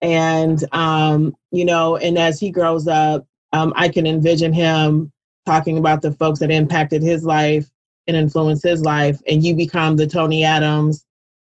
And 0.00 0.62
um, 0.72 1.36
you 1.50 1.64
know, 1.64 1.96
and 1.96 2.16
as 2.16 2.38
he 2.38 2.52
grows 2.52 2.86
up, 2.86 3.26
um, 3.52 3.72
I 3.76 3.88
can 3.88 4.06
envision 4.06 4.52
him 4.52 5.12
talking 5.46 5.78
about 5.78 6.02
the 6.02 6.12
folks 6.12 6.38
that 6.40 6.50
impacted 6.50 7.02
his 7.02 7.24
life 7.24 7.68
and 8.06 8.16
influenced 8.16 8.62
his 8.62 8.82
life, 8.82 9.20
and 9.28 9.44
you 9.44 9.54
become 9.54 9.96
the 9.96 10.06
Tony 10.06 10.44
Adams 10.44 11.04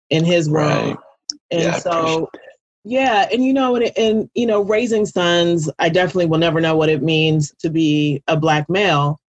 in 0.10 0.26
his 0.26 0.50
world. 0.50 0.90
Right. 0.90 0.98
And 1.52 1.62
yeah, 1.64 1.80
so 1.80 2.30
yeah, 2.84 3.28
and 3.32 3.44
you 3.44 3.54
know, 3.54 3.76
and, 3.76 3.92
and 3.98 4.30
you 4.34 4.46
know, 4.46 4.62
raising 4.62 5.06
sons, 5.06 5.70
I 5.80 5.90
definitely 5.90 6.26
will 6.26 6.40
never 6.40 6.60
know 6.60 6.76
what 6.76 6.90
it 6.90 7.02
means 7.02 7.54
to 7.60 7.70
be 7.70 8.22
a 8.28 8.36
black 8.36 8.70
male. 8.70 9.20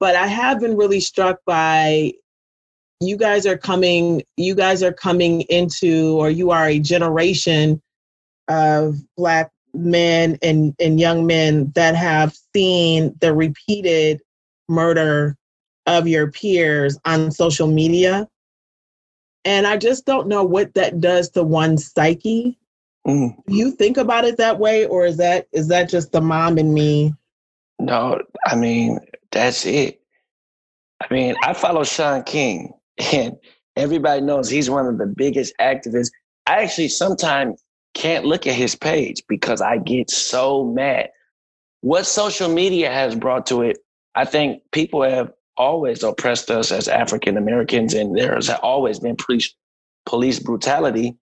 But 0.00 0.16
I 0.16 0.26
have 0.26 0.60
been 0.60 0.76
really 0.76 1.00
struck 1.00 1.38
by 1.46 2.14
you 3.00 3.16
guys 3.16 3.46
are 3.46 3.56
coming 3.56 4.22
you 4.36 4.54
guys 4.54 4.82
are 4.82 4.92
coming 4.92 5.42
into 5.42 6.16
or 6.18 6.30
you 6.30 6.50
are 6.50 6.68
a 6.68 6.78
generation 6.78 7.80
of 8.48 8.96
black 9.16 9.50
men 9.74 10.38
and, 10.42 10.74
and 10.80 11.00
young 11.00 11.26
men 11.26 11.72
that 11.74 11.94
have 11.94 12.36
seen 12.54 13.14
the 13.20 13.32
repeated 13.32 14.20
murder 14.68 15.36
of 15.86 16.06
your 16.06 16.30
peers 16.30 16.98
on 17.04 17.30
social 17.30 17.66
media 17.66 18.28
and 19.44 19.66
i 19.66 19.76
just 19.76 20.06
don't 20.06 20.28
know 20.28 20.44
what 20.44 20.72
that 20.74 21.00
does 21.00 21.30
to 21.30 21.42
one's 21.42 21.92
psyche 21.92 22.58
mm. 23.06 23.34
you 23.48 23.70
think 23.72 23.96
about 23.96 24.24
it 24.24 24.36
that 24.36 24.58
way 24.58 24.86
or 24.86 25.06
is 25.06 25.16
that 25.16 25.46
is 25.52 25.68
that 25.68 25.88
just 25.88 26.12
the 26.12 26.20
mom 26.20 26.58
in 26.58 26.72
me 26.72 27.12
no 27.78 28.20
i 28.46 28.54
mean 28.54 28.98
that's 29.32 29.66
it 29.66 30.00
i 31.00 31.12
mean 31.12 31.34
i 31.42 31.52
follow 31.52 31.82
Shaun 31.82 32.22
King 32.22 32.72
and 33.12 33.36
everybody 33.76 34.20
knows 34.20 34.48
he's 34.48 34.70
one 34.70 34.86
of 34.86 34.98
the 34.98 35.06
biggest 35.06 35.54
activists. 35.60 36.10
I 36.46 36.62
actually 36.62 36.88
sometimes 36.88 37.62
can't 37.94 38.24
look 38.24 38.46
at 38.46 38.54
his 38.54 38.74
page 38.74 39.22
because 39.28 39.60
I 39.60 39.78
get 39.78 40.10
so 40.10 40.64
mad. 40.64 41.10
What 41.80 42.06
social 42.06 42.48
media 42.48 42.90
has 42.90 43.14
brought 43.14 43.46
to 43.46 43.62
it, 43.62 43.78
I 44.14 44.24
think 44.24 44.62
people 44.72 45.02
have 45.02 45.32
always 45.56 46.02
oppressed 46.02 46.50
us 46.50 46.72
as 46.72 46.88
African 46.88 47.36
Americans, 47.36 47.94
and 47.94 48.16
there 48.16 48.34
has 48.34 48.50
always 48.50 48.98
been 48.98 49.16
police 49.16 49.54
police 50.06 50.38
brutality, 50.38 51.16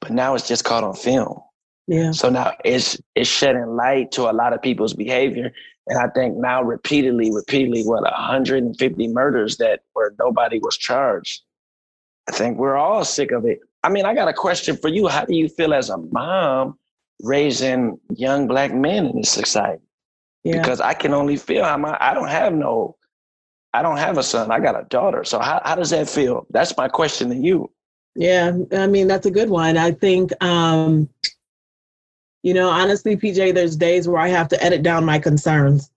but 0.00 0.10
now 0.10 0.34
it's 0.34 0.48
just 0.48 0.64
caught 0.64 0.84
on 0.84 0.94
film. 0.94 1.40
Yeah. 1.86 2.12
So 2.12 2.30
now 2.30 2.52
it's 2.64 2.98
it's 3.14 3.28
shedding 3.28 3.76
light 3.76 4.12
to 4.12 4.30
a 4.30 4.32
lot 4.32 4.52
of 4.52 4.62
people's 4.62 4.94
behavior. 4.94 5.52
And 5.86 5.98
I 5.98 6.08
think 6.08 6.36
now 6.36 6.62
repeatedly, 6.62 7.30
repeatedly, 7.30 7.82
what 7.82 8.02
150 8.02 9.08
murders 9.08 9.58
that 9.58 9.80
where 9.92 10.14
nobody 10.18 10.58
was 10.58 10.78
charged. 10.78 11.42
I 12.28 12.32
think 12.32 12.56
we're 12.56 12.76
all 12.76 13.04
sick 13.04 13.32
of 13.32 13.44
it. 13.44 13.60
I 13.84 13.90
mean, 13.90 14.06
I 14.06 14.14
got 14.14 14.28
a 14.28 14.32
question 14.32 14.78
for 14.78 14.88
you. 14.88 15.06
How 15.08 15.26
do 15.26 15.34
you 15.34 15.46
feel 15.46 15.74
as 15.74 15.90
a 15.90 15.98
mom 15.98 16.78
raising 17.22 18.00
young 18.16 18.46
black 18.46 18.72
men 18.72 19.06
in 19.06 19.16
this 19.18 19.30
society? 19.30 19.82
Yeah. 20.42 20.58
Because 20.58 20.80
I 20.80 20.94
can 20.94 21.12
only 21.12 21.36
feel 21.36 21.64
how 21.64 21.76
my 21.76 21.96
I 22.00 22.14
don't 22.14 22.28
have 22.28 22.54
no 22.54 22.96
I 23.74 23.82
don't 23.82 23.98
have 23.98 24.16
a 24.16 24.22
son. 24.22 24.50
I 24.50 24.58
got 24.58 24.80
a 24.80 24.84
daughter. 24.84 25.22
So 25.24 25.38
how, 25.38 25.60
how 25.64 25.74
does 25.74 25.90
that 25.90 26.08
feel? 26.08 26.46
That's 26.50 26.76
my 26.76 26.88
question 26.88 27.28
to 27.28 27.36
you. 27.36 27.70
Yeah, 28.14 28.56
I 28.72 28.86
mean 28.86 29.06
that's 29.06 29.26
a 29.26 29.30
good 29.30 29.50
one. 29.50 29.76
I 29.76 29.92
think 29.92 30.32
um 30.42 31.10
you 32.42 32.54
know, 32.54 32.70
honestly, 32.70 33.16
PJ, 33.16 33.54
there's 33.54 33.76
days 33.76 34.08
where 34.08 34.20
I 34.20 34.28
have 34.28 34.48
to 34.48 34.62
edit 34.62 34.82
down 34.82 35.04
my 35.04 35.18
concerns, 35.18 35.90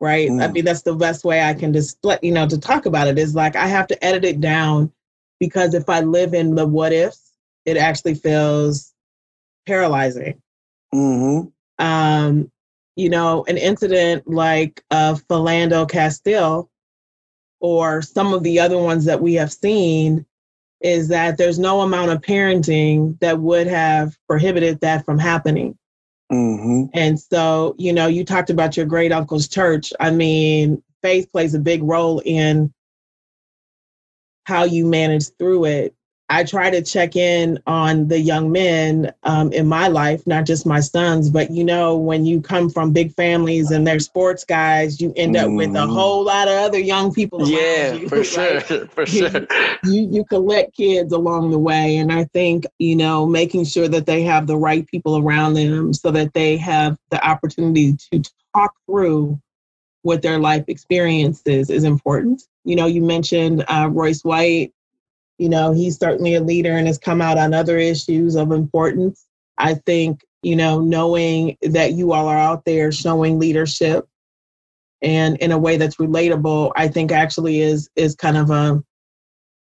right? 0.00 0.28
Mm. 0.28 0.42
I 0.42 0.50
mean, 0.50 0.64
that's 0.64 0.82
the 0.82 0.94
best 0.94 1.22
way 1.22 1.42
I 1.42 1.52
can 1.52 1.72
just 1.72 1.98
let 2.02 2.24
you 2.24 2.32
know 2.32 2.46
to 2.46 2.58
talk 2.58 2.86
about 2.86 3.08
it 3.08 3.18
is 3.18 3.34
like 3.34 3.56
I 3.56 3.66
have 3.66 3.86
to 3.88 4.04
edit 4.04 4.24
it 4.24 4.40
down 4.40 4.90
because 5.42 5.74
if 5.74 5.88
I 5.88 5.98
live 5.98 6.34
in 6.34 6.54
the 6.54 6.64
what 6.64 6.92
ifs, 6.92 7.32
it 7.64 7.76
actually 7.76 8.14
feels 8.14 8.94
paralyzing. 9.66 10.40
Mm-hmm. 10.94 11.48
Um, 11.84 12.52
you 12.94 13.10
know, 13.10 13.44
an 13.48 13.58
incident 13.58 14.28
like 14.28 14.84
uh, 14.92 15.16
Philando 15.28 15.90
Castile 15.90 16.70
or 17.58 18.02
some 18.02 18.32
of 18.32 18.44
the 18.44 18.60
other 18.60 18.78
ones 18.78 19.04
that 19.06 19.20
we 19.20 19.34
have 19.34 19.52
seen 19.52 20.24
is 20.80 21.08
that 21.08 21.38
there's 21.38 21.58
no 21.58 21.80
amount 21.80 22.12
of 22.12 22.20
parenting 22.20 23.18
that 23.18 23.40
would 23.40 23.66
have 23.66 24.16
prohibited 24.28 24.78
that 24.78 25.04
from 25.04 25.18
happening. 25.18 25.76
Mm-hmm. 26.30 26.84
And 26.94 27.18
so, 27.18 27.74
you 27.78 27.92
know, 27.92 28.06
you 28.06 28.24
talked 28.24 28.50
about 28.50 28.76
your 28.76 28.86
great 28.86 29.10
uncle's 29.10 29.48
church. 29.48 29.92
I 29.98 30.12
mean, 30.12 30.80
faith 31.02 31.32
plays 31.32 31.54
a 31.54 31.58
big 31.58 31.82
role 31.82 32.22
in 32.24 32.72
how 34.44 34.64
you 34.64 34.86
manage 34.86 35.28
through 35.38 35.66
it. 35.66 35.94
I 36.32 36.44
try 36.44 36.70
to 36.70 36.80
check 36.80 37.14
in 37.14 37.58
on 37.66 38.08
the 38.08 38.18
young 38.18 38.50
men 38.50 39.12
um, 39.22 39.52
in 39.52 39.66
my 39.66 39.88
life, 39.88 40.26
not 40.26 40.46
just 40.46 40.64
my 40.64 40.80
sons, 40.80 41.28
but 41.28 41.50
you 41.50 41.62
know, 41.62 41.94
when 41.94 42.24
you 42.24 42.40
come 42.40 42.70
from 42.70 42.90
big 42.90 43.12
families 43.12 43.70
and 43.70 43.86
they're 43.86 43.98
sports 43.98 44.42
guys, 44.42 44.98
you 44.98 45.12
end 45.14 45.36
up 45.36 45.50
with 45.50 45.70
a 45.70 45.72
mm-hmm. 45.72 45.92
whole 45.92 46.24
lot 46.24 46.48
of 46.48 46.54
other 46.54 46.78
young 46.78 47.12
people. 47.12 47.46
yeah, 47.46 47.92
you, 47.92 48.08
for 48.08 48.24
sure, 48.24 48.60
for 48.88 49.04
sure. 49.04 49.46
You, 49.84 50.08
you 50.10 50.24
collect 50.24 50.76
kids 50.76 51.12
along 51.12 51.50
the 51.50 51.58
way, 51.58 51.96
and 51.96 52.12
I 52.12 52.24
think 52.24 52.64
you 52.78 52.96
know, 52.96 53.26
making 53.26 53.64
sure 53.64 53.88
that 53.88 54.06
they 54.06 54.22
have 54.22 54.46
the 54.46 54.56
right 54.56 54.86
people 54.86 55.18
around 55.18 55.54
them 55.54 55.92
so 55.92 56.10
that 56.12 56.32
they 56.32 56.56
have 56.56 56.96
the 57.10 57.22
opportunity 57.26 57.96
to 58.12 58.22
talk 58.54 58.72
through 58.86 59.40
what 60.02 60.22
their 60.22 60.38
life 60.38 60.64
experiences 60.68 61.70
is 61.70 61.84
important. 61.84 62.42
You 62.64 62.76
know, 62.76 62.86
you 62.86 63.02
mentioned 63.02 63.64
uh, 63.68 63.88
Royce 63.90 64.24
White 64.24 64.72
you 65.42 65.48
know, 65.48 65.72
he's 65.72 65.98
certainly 65.98 66.34
a 66.34 66.40
leader 66.40 66.76
and 66.76 66.86
has 66.86 66.98
come 66.98 67.20
out 67.20 67.36
on 67.36 67.52
other 67.52 67.76
issues 67.76 68.36
of 68.36 68.52
importance. 68.52 69.26
I 69.58 69.74
think, 69.74 70.24
you 70.42 70.54
know, 70.54 70.80
knowing 70.80 71.56
that 71.62 71.94
you 71.94 72.12
all 72.12 72.28
are 72.28 72.38
out 72.38 72.64
there 72.64 72.92
showing 72.92 73.40
leadership 73.40 74.06
and 75.02 75.36
in 75.38 75.50
a 75.50 75.58
way 75.58 75.76
that's 75.78 75.96
relatable, 75.96 76.70
I 76.76 76.86
think 76.86 77.10
actually 77.10 77.60
is 77.60 77.90
is 77.96 78.14
kind 78.14 78.36
of 78.36 78.50
a 78.50 78.82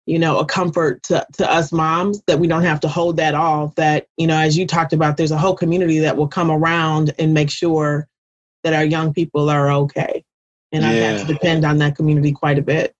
you 0.05 0.17
know, 0.17 0.39
a 0.39 0.45
comfort 0.45 1.03
to, 1.03 1.25
to 1.33 1.49
us 1.49 1.71
moms 1.71 2.23
that 2.25 2.39
we 2.39 2.47
don't 2.47 2.63
have 2.63 2.79
to 2.79 2.87
hold 2.87 3.15
that 3.17 3.35
off. 3.35 3.75
That, 3.75 4.07
you 4.17 4.25
know, 4.25 4.37
as 4.37 4.57
you 4.57 4.65
talked 4.65 4.91
about, 4.91 5.17
there's 5.17 5.31
a 5.31 5.37
whole 5.37 5.55
community 5.55 5.99
that 5.99 6.17
will 6.17 6.27
come 6.27 6.49
around 6.49 7.13
and 7.19 7.31
make 7.31 7.51
sure 7.51 8.07
that 8.63 8.73
our 8.73 8.83
young 8.83 9.13
people 9.13 9.51
are 9.51 9.71
okay. 9.71 10.25
And 10.71 10.83
yeah. 10.83 10.89
I 10.89 10.93
have 10.93 11.27
to 11.27 11.33
depend 11.33 11.65
on 11.65 11.77
that 11.79 11.95
community 11.95 12.31
quite 12.31 12.59
a 12.59 12.61
bit. 12.61 12.95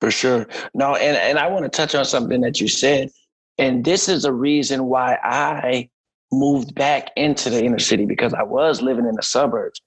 For 0.00 0.10
sure. 0.10 0.46
No, 0.74 0.94
and, 0.94 1.16
and 1.16 1.38
I 1.38 1.48
want 1.48 1.64
to 1.64 1.68
touch 1.68 1.94
on 1.94 2.04
something 2.04 2.40
that 2.40 2.60
you 2.60 2.68
said. 2.68 3.10
And 3.58 3.84
this 3.84 4.08
is 4.08 4.24
a 4.24 4.32
reason 4.32 4.86
why 4.86 5.18
I 5.22 5.90
moved 6.32 6.74
back 6.74 7.10
into 7.16 7.50
the 7.50 7.62
inner 7.62 7.78
city 7.78 8.06
because 8.06 8.32
I 8.32 8.42
was 8.42 8.80
living 8.80 9.06
in 9.06 9.14
the 9.16 9.22
suburbs. 9.22 9.80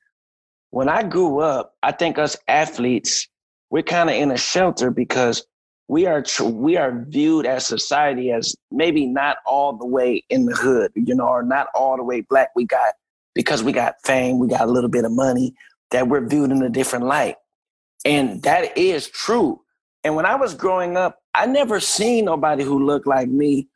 When 0.70 0.90
I 0.90 1.04
grew 1.04 1.40
up, 1.40 1.76
I 1.82 1.92
think 1.92 2.20
us 2.20 2.38
athletes, 2.48 3.28
we're 3.70 3.84
kind 3.84 4.10
of 4.10 4.16
in 4.16 4.30
a 4.32 4.38
shelter 4.38 4.92
because 4.92 5.46
we 5.88 6.06
are 6.06 6.22
tr- 6.22 6.44
we 6.44 6.78
are 6.78 7.04
viewed 7.08 7.46
as 7.46 7.66
society 7.66 8.32
as 8.32 8.56
maybe 8.72 9.06
not 9.06 9.38
all 9.46 9.74
the 9.74 9.86
way 9.86 10.24
in 10.30 10.46
the 10.46 10.56
hood, 10.56 10.92
you 10.96 11.16
know, 11.16 11.28
or 11.28 11.44
not 11.44 11.68
all 11.76 11.98
the 11.98 12.04
way 12.04 12.22
black. 12.22 12.50
We 12.56 12.66
got 12.66 12.94
because 13.36 13.64
we 13.64 13.72
got 13.72 13.96
fame, 14.04 14.40
we 14.40 14.48
got 14.48 14.62
a 14.62 14.72
little 14.72 14.90
bit 14.90 15.06
of 15.06 15.12
money 15.12 15.54
that 15.94 16.10
we're 16.10 16.28
viewed 16.28 16.52
in 16.52 16.62
a 16.62 16.70
different 16.70 17.06
light. 17.06 17.38
And 18.04 18.44
that 18.44 18.78
is 18.78 19.08
true. 19.08 19.62
And 20.04 20.16
when 20.16 20.26
I 20.26 20.36
was 20.36 20.54
growing 20.54 20.98
up, 20.98 21.20
I 21.34 21.46
never 21.46 21.80
seen 21.80 22.26
nobody 22.26 22.64
who 22.64 22.86
looked 22.86 23.08
like 23.08 23.30
me 23.30 23.70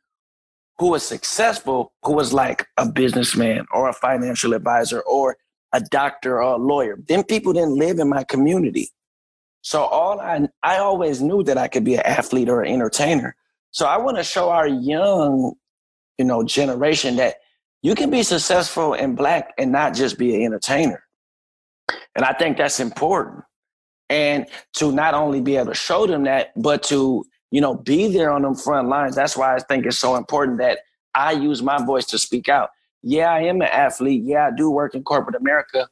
who 0.78 0.90
was 0.90 1.04
successful, 1.04 1.92
who 2.02 2.12
was 2.12 2.32
like 2.32 2.66
a 2.76 2.86
businessman 2.88 3.66
or 3.72 3.88
a 3.88 3.92
financial 3.92 4.54
advisor 4.54 5.00
or 5.00 5.36
a 5.72 5.80
doctor 5.80 6.42
or 6.42 6.54
a 6.54 6.56
lawyer. 6.56 6.98
Then 7.08 7.24
people 7.24 7.52
didn't 7.52 7.76
live 7.76 7.98
in 7.98 8.08
my 8.08 8.24
community. 8.24 8.90
So 9.62 9.82
all 9.82 10.20
I 10.20 10.48
I 10.62 10.78
always 10.78 11.20
knew 11.20 11.42
that 11.44 11.58
I 11.58 11.68
could 11.68 11.84
be 11.84 11.94
an 11.94 12.02
athlete 12.02 12.48
or 12.48 12.62
an 12.62 12.72
entertainer. 12.72 13.34
So 13.70 13.86
I 13.86 13.98
want 13.98 14.16
to 14.18 14.24
show 14.24 14.50
our 14.50 14.68
young, 14.68 15.54
you 16.16 16.24
know, 16.24 16.44
generation 16.44 17.16
that 17.16 17.36
you 17.82 17.94
can 17.94 18.10
be 18.10 18.22
successful 18.22 18.94
in 18.94 19.14
black 19.14 19.52
and 19.58 19.72
not 19.72 19.94
just 19.94 20.16
be 20.16 20.34
an 20.36 20.42
entertainer. 20.42 21.02
And 22.14 22.24
I 22.24 22.32
think 22.32 22.56
that's 22.56 22.80
important. 22.80 23.44
And 24.10 24.46
to 24.74 24.92
not 24.92 25.14
only 25.14 25.40
be 25.40 25.56
able 25.56 25.66
to 25.66 25.74
show 25.74 26.06
them 26.06 26.24
that, 26.24 26.52
but 26.56 26.82
to, 26.84 27.24
you 27.50 27.60
know, 27.60 27.74
be 27.74 28.08
there 28.08 28.30
on 28.30 28.42
them 28.42 28.54
front 28.54 28.88
lines. 28.88 29.14
That's 29.14 29.36
why 29.36 29.54
I 29.54 29.58
think 29.58 29.86
it's 29.86 29.98
so 29.98 30.16
important 30.16 30.58
that 30.58 30.80
I 31.14 31.32
use 31.32 31.62
my 31.62 31.84
voice 31.84 32.06
to 32.06 32.18
speak 32.18 32.48
out. 32.48 32.70
Yeah, 33.02 33.32
I 33.32 33.42
am 33.42 33.60
an 33.62 33.68
athlete. 33.68 34.22
Yeah, 34.24 34.48
I 34.48 34.50
do 34.56 34.70
work 34.70 34.94
in 34.94 35.02
corporate 35.02 35.36
America, 35.36 35.88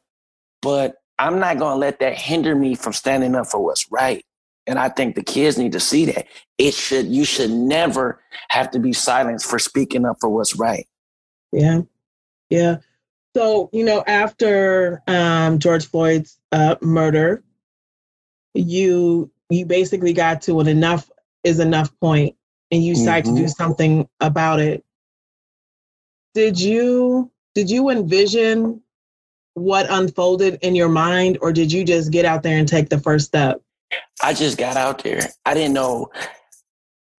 but 0.62 0.96
I'm 1.18 1.38
not 1.38 1.58
going 1.58 1.74
to 1.74 1.78
let 1.78 2.00
that 2.00 2.18
hinder 2.18 2.54
me 2.54 2.74
from 2.74 2.92
standing 2.92 3.34
up 3.34 3.46
for 3.46 3.62
what's 3.62 3.90
right. 3.90 4.24
And 4.66 4.78
I 4.78 4.88
think 4.88 5.14
the 5.14 5.22
kids 5.22 5.56
need 5.56 5.72
to 5.72 5.80
see 5.80 6.06
that. 6.06 6.26
It 6.58 6.74
should, 6.74 7.06
you 7.06 7.24
should 7.24 7.50
never 7.50 8.20
have 8.48 8.70
to 8.72 8.78
be 8.80 8.92
silenced 8.92 9.46
for 9.46 9.58
speaking 9.58 10.04
up 10.04 10.16
for 10.20 10.28
what's 10.28 10.56
right. 10.56 10.86
Yeah. 11.52 11.82
Yeah. 12.50 12.78
So, 13.36 13.68
you 13.70 13.84
know, 13.84 14.02
after 14.06 15.02
um, 15.06 15.58
George 15.58 15.84
Floyd's 15.84 16.38
uh, 16.52 16.76
murder, 16.80 17.44
you 18.54 19.30
you 19.50 19.66
basically 19.66 20.14
got 20.14 20.40
to 20.42 20.58
an 20.60 20.68
enough 20.68 21.10
is 21.44 21.60
enough 21.60 21.90
point 22.00 22.34
and 22.70 22.82
you 22.82 22.94
decided 22.94 23.26
mm-hmm. 23.26 23.34
to 23.34 23.40
do 23.42 23.44
mm-hmm. 23.44 23.62
something 23.62 24.08
about 24.20 24.60
it. 24.60 24.86
Did 26.32 26.58
you 26.58 27.30
did 27.54 27.68
you 27.68 27.90
envision 27.90 28.80
what 29.52 29.84
unfolded 29.90 30.58
in 30.62 30.74
your 30.74 30.88
mind 30.88 31.36
or 31.42 31.52
did 31.52 31.70
you 31.70 31.84
just 31.84 32.10
get 32.10 32.24
out 32.24 32.42
there 32.42 32.56
and 32.56 32.66
take 32.66 32.88
the 32.88 33.00
first 33.00 33.26
step? 33.26 33.60
I 34.22 34.32
just 34.32 34.56
got 34.56 34.78
out 34.78 35.04
there. 35.04 35.20
I 35.44 35.52
didn't 35.52 35.74
know 35.74 36.10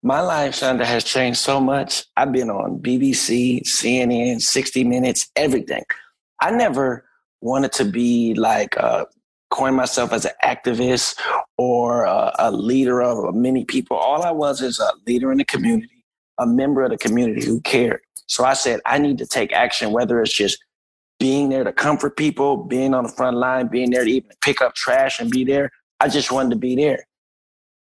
my 0.02 0.20
life, 0.20 0.58
Chanda, 0.58 0.84
has 0.84 1.04
changed 1.04 1.38
so 1.38 1.60
much. 1.60 2.06
I've 2.16 2.32
been 2.32 2.50
on 2.50 2.80
BBC, 2.80 3.62
CNN, 3.62 4.40
60 4.40 4.82
Minutes, 4.82 5.30
everything. 5.36 5.84
I 6.40 6.50
never 6.50 7.04
wanted 7.40 7.72
to 7.72 7.84
be 7.84 8.34
like 8.34 8.76
uh, 8.78 9.06
coin 9.50 9.74
myself 9.74 10.12
as 10.12 10.24
an 10.24 10.32
activist 10.44 11.18
or 11.56 12.04
a, 12.04 12.32
a 12.38 12.50
leader 12.50 13.02
of 13.02 13.34
many 13.34 13.64
people. 13.64 13.96
All 13.96 14.22
I 14.22 14.30
was 14.30 14.60
is 14.60 14.78
a 14.78 14.90
leader 15.06 15.32
in 15.32 15.38
the 15.38 15.44
community, 15.44 16.04
a 16.38 16.46
member 16.46 16.82
of 16.82 16.90
the 16.90 16.98
community 16.98 17.44
who 17.44 17.60
cared. 17.60 18.00
So 18.26 18.44
I 18.44 18.54
said, 18.54 18.80
I 18.86 18.98
need 18.98 19.18
to 19.18 19.26
take 19.26 19.52
action, 19.52 19.92
whether 19.92 20.20
it's 20.20 20.32
just 20.32 20.58
being 21.18 21.48
there 21.48 21.64
to 21.64 21.72
comfort 21.72 22.16
people, 22.16 22.56
being 22.56 22.94
on 22.94 23.04
the 23.04 23.10
front 23.10 23.36
line, 23.36 23.68
being 23.68 23.90
there 23.90 24.04
to 24.04 24.10
even 24.10 24.30
pick 24.40 24.60
up 24.60 24.74
trash 24.74 25.18
and 25.18 25.30
be 25.30 25.44
there. 25.44 25.70
I 26.00 26.08
just 26.08 26.30
wanted 26.30 26.50
to 26.50 26.56
be 26.56 26.76
there 26.76 27.04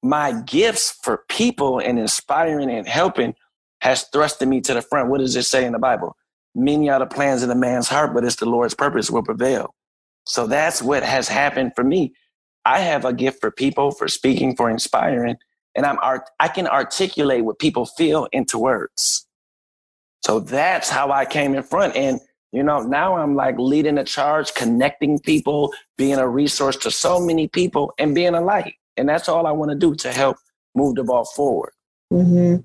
my 0.03 0.41
gifts 0.41 0.97
for 1.03 1.23
people 1.29 1.79
and 1.79 1.99
inspiring 1.99 2.69
and 2.69 2.87
helping 2.87 3.35
has 3.81 4.05
thrusted 4.13 4.47
me 4.47 4.61
to 4.61 4.73
the 4.73 4.81
front. 4.81 5.09
What 5.09 5.19
does 5.19 5.35
it 5.35 5.43
say 5.43 5.65
in 5.65 5.73
the 5.73 5.79
Bible? 5.79 6.15
Many 6.57 6.89
are 6.89 6.97
the 6.97 7.05
plans 7.05 7.43
in 7.43 7.51
a 7.51 7.55
man's 7.55 7.87
heart, 7.87 8.15
but 8.15 8.23
it's 8.23 8.37
the 8.37 8.47
Lord's 8.47 8.73
purpose 8.73 9.11
will 9.11 9.21
prevail. 9.21 9.75
So 10.25 10.47
that's 10.47 10.81
what 10.81 11.03
has 11.03 11.27
happened 11.27 11.73
for 11.75 11.83
me. 11.83 12.13
I 12.65 12.79
have 12.79 13.05
a 13.05 13.13
gift 13.13 13.39
for 13.39 13.51
people, 13.51 13.91
for 13.91 14.07
speaking, 14.07 14.55
for 14.55 14.67
inspiring, 14.67 15.35
and 15.75 15.85
I'm 15.85 15.99
art- 15.99 16.29
I 16.39 16.47
can 16.47 16.67
articulate 16.67 17.45
what 17.45 17.59
people 17.59 17.85
feel 17.85 18.27
into 18.31 18.57
words. 18.57 19.27
So 20.25 20.39
that's 20.39 20.89
how 20.89 21.11
I 21.11 21.25
came 21.25 21.53
in 21.53 21.61
front. 21.61 21.95
And 21.95 22.19
you 22.51 22.63
know, 22.63 22.81
now 22.81 23.17
I'm 23.17 23.35
like 23.35 23.55
leading 23.59 23.95
the 23.95 24.03
charge, 24.03 24.55
connecting 24.55 25.19
people, 25.19 25.71
being 25.95 26.17
a 26.17 26.27
resource 26.27 26.75
to 26.77 26.89
so 26.89 27.19
many 27.19 27.47
people, 27.47 27.93
and 27.99 28.15
being 28.15 28.33
a 28.33 28.41
light. 28.41 28.73
And 28.97 29.07
that's 29.07 29.29
all 29.29 29.45
I 29.45 29.51
want 29.51 29.69
to 29.69 29.77
do 29.77 29.93
to 29.93 30.11
help 30.11 30.37
move 30.75 30.95
the 30.95 31.03
ball 31.03 31.25
forward. 31.25 31.73
Mm-hmm. 32.11 32.61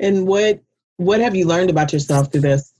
And 0.00 0.26
what 0.26 0.60
what 0.96 1.20
have 1.20 1.36
you 1.36 1.46
learned 1.46 1.70
about 1.70 1.92
yourself 1.92 2.32
through 2.32 2.40
this? 2.40 2.72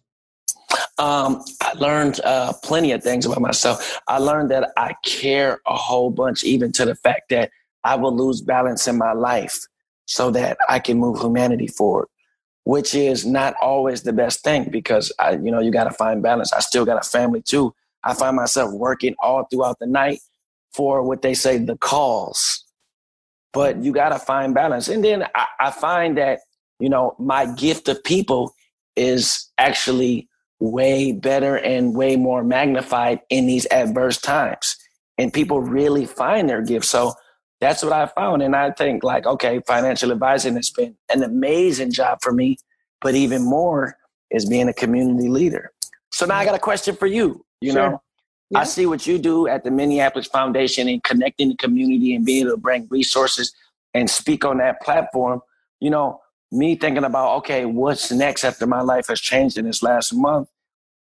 Um, 0.99 1.43
I 1.61 1.73
learned 1.75 2.21
uh, 2.25 2.53
plenty 2.63 2.93
of 2.93 3.03
things 3.03 3.27
about 3.27 3.41
myself. 3.41 4.01
I 4.09 4.19
learned 4.19 4.51
that 4.51 4.73
I 4.77 4.95
care 5.05 5.61
a 5.67 5.77
whole 5.77 6.11
bunch, 6.11 6.45
even 6.45 6.73
to 6.73 6.85
the 6.85 6.95
fact 6.95 7.29
that 7.31 7.51
I 7.85 7.95
will 7.95 8.15
lose 8.17 8.41
balance 8.41 8.89
in 8.89 8.99
my 8.99 9.13
life 9.13 9.59
so 10.07 10.31
that 10.31 10.57
I 10.69 10.79
can 10.79 10.99
move 10.99 11.21
humanity 11.21 11.67
forward, 11.67 12.09
which 12.65 12.95
is 12.95 13.27
not 13.27 13.55
always 13.61 14.03
the 14.03 14.13
best 14.13 14.43
thing 14.43 14.71
because 14.71 15.13
I, 15.19 15.33
you 15.33 15.51
know, 15.51 15.61
you 15.61 15.71
got 15.71 15.85
to 15.85 15.91
find 15.93 16.23
balance. 16.23 16.53
I 16.53 16.61
still 16.61 16.85
got 16.85 17.05
a 17.05 17.09
family 17.09 17.43
too. 17.43 17.75
I 18.03 18.15
find 18.15 18.37
myself 18.37 18.73
working 18.73 19.15
all 19.19 19.45
throughout 19.45 19.79
the 19.79 19.87
night 19.87 20.21
for 20.73 21.03
what 21.03 21.23
they 21.23 21.35
say 21.35 21.59
the 21.59 21.77
cause, 21.77 22.65
but 23.53 23.83
you 23.83 23.93
got 23.93 24.11
to 24.11 24.19
find 24.19 24.55
balance. 24.55 24.89
And 24.89 25.05
then 25.05 25.25
I, 25.35 25.47
I 25.61 25.71
find 25.71 26.17
that, 26.19 26.41
you 26.79 26.89
know, 26.89 27.15
my 27.19 27.47
gift 27.47 27.89
of 27.89 28.03
people 28.05 28.55
is 28.95 29.51
actually 29.59 30.29
way 30.59 31.13
better 31.13 31.57
and 31.57 31.95
way 31.95 32.17
more 32.17 32.43
magnified 32.43 33.21
in 33.29 33.47
these 33.47 33.67
adverse 33.71 34.19
times. 34.19 34.77
And 35.19 35.33
people 35.33 35.61
really 35.61 36.07
find 36.07 36.49
their 36.49 36.63
gift. 36.63 36.87
So 36.87 37.15
that's 37.61 37.83
what 37.83 37.93
I 37.93 38.07
found. 38.07 38.43
And 38.43 38.55
I 38.55 38.71
think 38.71 39.03
like, 39.03 39.27
okay, 39.27 39.61
financial 39.67 40.13
advising 40.13 40.57
has 40.57 40.71
been 40.71 40.97
an 41.11 41.23
amazing 41.23 41.93
job 41.93 42.19
for 42.23 42.33
me, 42.33 42.59
but 43.01 43.15
even 43.15 43.43
more 43.43 43.97
is 44.31 44.47
being 44.47 44.69
a 44.69 44.75
community 44.75 45.29
leader. 45.29 45.73
So 46.13 46.27
now 46.27 46.37
I 46.37 46.45
got 46.45 46.55
a 46.55 46.61
question 46.61 46.97
for 46.97 47.07
you. 47.07 47.45
You 47.61 47.73
sure. 47.73 47.91
know, 47.91 48.03
yeah. 48.51 48.61
I 48.61 48.65
see 48.65 48.87
what 48.87 49.07
you 49.07 49.19
do 49.19 49.49
at 49.49 49.65
the 49.65 49.71
Minneapolis 49.71 50.27
Foundation 50.27 50.89
and 50.89 51.03
connecting 51.03 51.49
the 51.49 51.57
community 51.57 52.15
and 52.15 52.25
being 52.25 52.43
able 52.47 52.53
to 52.53 52.57
bring 52.57 52.87
resources 52.91 53.55
and 53.95 54.11
speak 54.11 54.45
on 54.45 54.59
that 54.59 54.81
platform. 54.83 55.41
You 55.81 55.91
know, 55.91 56.21
me 56.53 56.77
thinking 56.77 57.05
about, 57.05 57.37
okay, 57.39 57.65
what's 57.65 58.11
next 58.13 58.45
after 58.45 58.67
my 58.67 58.81
life 58.81 59.09
has 59.09 59.21
changed 59.21 59.59
in 59.59 59.65
this 59.65 59.83
last 59.83 60.13
month? 60.13 60.49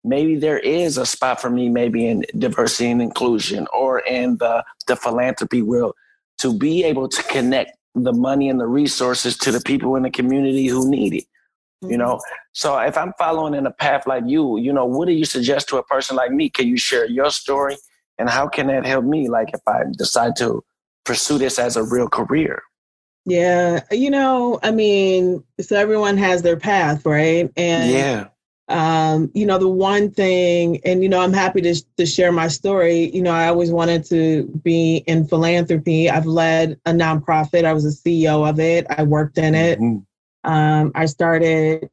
Maybe 0.04 0.36
there 0.36 0.60
is 0.60 0.98
a 0.98 1.06
spot 1.06 1.39
for 1.39 1.50
me, 1.50 1.70
maybe 1.70 2.08
in 2.08 2.26
diversity 2.38 2.89
and 2.89 3.02
inclusion 3.02 3.67
or 3.72 4.00
in 4.00 4.38
the, 4.38 4.63
the 4.88 4.96
philanthropy 4.96 5.62
world 5.62 5.96
to 6.39 6.58
be 6.58 6.84
able 6.84 7.08
to 7.08 7.24
connect 7.24 7.78
the 7.94 8.13
money 8.13 8.50
and 8.50 8.60
the 8.60 8.67
resources 8.67 9.38
to 9.38 9.52
the 9.52 9.62
people 9.62 9.96
in 9.96 10.04
the 10.04 10.10
community 10.10 10.67
who 10.67 10.89
need 10.89 11.13
it 11.13 11.26
you 11.88 11.98
know 11.98 12.15
mm-hmm. 12.15 12.36
so 12.54 12.78
if 12.80 12.98
i'm 12.98 13.12
following 13.17 13.54
in 13.54 13.65
a 13.65 13.72
path 13.72 14.06
like 14.08 14.24
you 14.26 14.58
you 14.58 14.72
know 14.72 14.86
what 14.86 15.08
do 15.08 15.13
you 15.13 15.26
suggest 15.26 15.67
to 15.67 15.78
a 15.78 15.84
person 15.84 16.15
like 16.15 16.32
me 16.32 16.50
can 16.50 16.67
you 16.67 16.78
share 16.78 17.06
your 17.08 17.30
story 17.30 17.76
and 18.17 18.30
how 18.30 18.48
can 18.48 18.67
that 18.67 18.86
help 18.86 19.04
me 19.04 19.30
like 19.30 19.50
if 19.54 19.62
i 19.67 19.82
decide 19.98 20.36
to 20.36 20.63
pursue 21.04 21.38
this 21.38 21.58
as 21.58 21.76
a 21.76 21.84
real 21.84 22.08
career 22.08 22.62
yeah 23.25 23.81
you 23.91 24.10
know 24.10 24.60
i 24.63 24.71
mean 24.71 25.43
so 25.60 25.75
everyone 25.75 26.17
has 26.17 26.41
their 26.41 26.57
path 26.57 27.05
right 27.05 27.51
and 27.55 27.91
yeah 27.91 28.27
um, 28.71 29.29
you 29.34 29.45
know, 29.45 29.57
the 29.57 29.67
one 29.67 30.12
thing, 30.12 30.79
and 30.86 31.03
you 31.03 31.10
know, 31.10 31.19
I'm 31.19 31.34
happy 31.34 31.62
to 31.62 31.75
to 31.97 32.05
share 32.05 32.31
my 32.31 32.47
story. 32.47 33.13
You 33.13 33.21
know, 33.21 33.31
I 33.31 33.47
always 33.47 33.71
wanted 33.71 34.05
to 34.05 34.45
be 34.63 35.03
in 35.07 35.27
philanthropy. 35.27 36.10
I've 36.10 36.25
led 36.25 36.79
a 36.86 36.91
nonprofit. 36.91 37.65
I 37.65 37.73
was 37.73 37.86
a 37.86 37.89
CEO 37.89 38.49
of 38.49 38.60
it. 38.60 38.86
I 38.89 39.03
worked 39.03 39.38
in 39.38 39.55
it. 39.55 39.79
Mm-hmm. 39.79 40.51
Um, 40.51 40.91
I 40.95 41.05
started, 41.05 41.89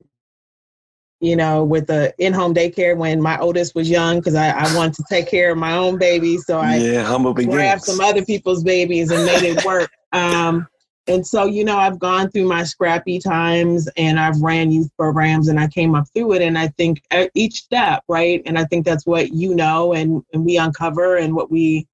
you 1.21 1.37
know, 1.37 1.65
with 1.65 1.89
the 1.89 2.15
in-home 2.19 2.55
daycare 2.55 2.97
when 2.97 3.21
my 3.21 3.39
oldest 3.39 3.75
was 3.75 3.91
young 3.91 4.19
because 4.19 4.35
I, 4.35 4.51
I 4.51 4.75
wanted 4.75 4.95
to 4.95 5.05
take 5.11 5.29
care 5.29 5.53
of 5.53 5.59
my 5.59 5.75
own 5.75 5.99
baby. 5.99 6.39
So 6.39 6.59
I 6.59 6.77
yeah, 6.77 7.03
humble 7.03 7.35
grabbed 7.35 7.83
some 7.83 8.01
other 8.01 8.25
people's 8.25 8.63
babies 8.63 9.11
and 9.11 9.27
made 9.27 9.43
it 9.43 9.65
work. 9.65 9.91
um, 10.13 10.67
and 11.09 11.27
so, 11.27 11.47
you 11.47 11.65
know, 11.65 11.79
I've 11.79 11.99
gone 11.99 12.31
through 12.31 12.47
my 12.47 12.65
scrappy 12.65 13.19
times 13.19 13.89
and 13.97 14.21
I've 14.21 14.41
ran 14.41 14.71
youth 14.71 14.91
programs 14.97 15.49
and 15.49 15.59
I 15.59 15.67
came 15.67 15.95
up 15.95 16.07
through 16.15 16.35
it. 16.35 16.43
And 16.43 16.59
I 16.59 16.69
think 16.69 17.03
at 17.11 17.31
each 17.35 17.63
step, 17.63 18.05
right? 18.09 18.43
And 18.47 18.59
I 18.59 18.65
think 18.65 18.85
that's 18.85 19.07
what 19.07 19.33
you 19.33 19.55
know 19.55 19.95
and, 19.95 20.23
and 20.33 20.45
we 20.45 20.59
uncover 20.59 21.17
and 21.17 21.35
what 21.35 21.51
we 21.51 21.87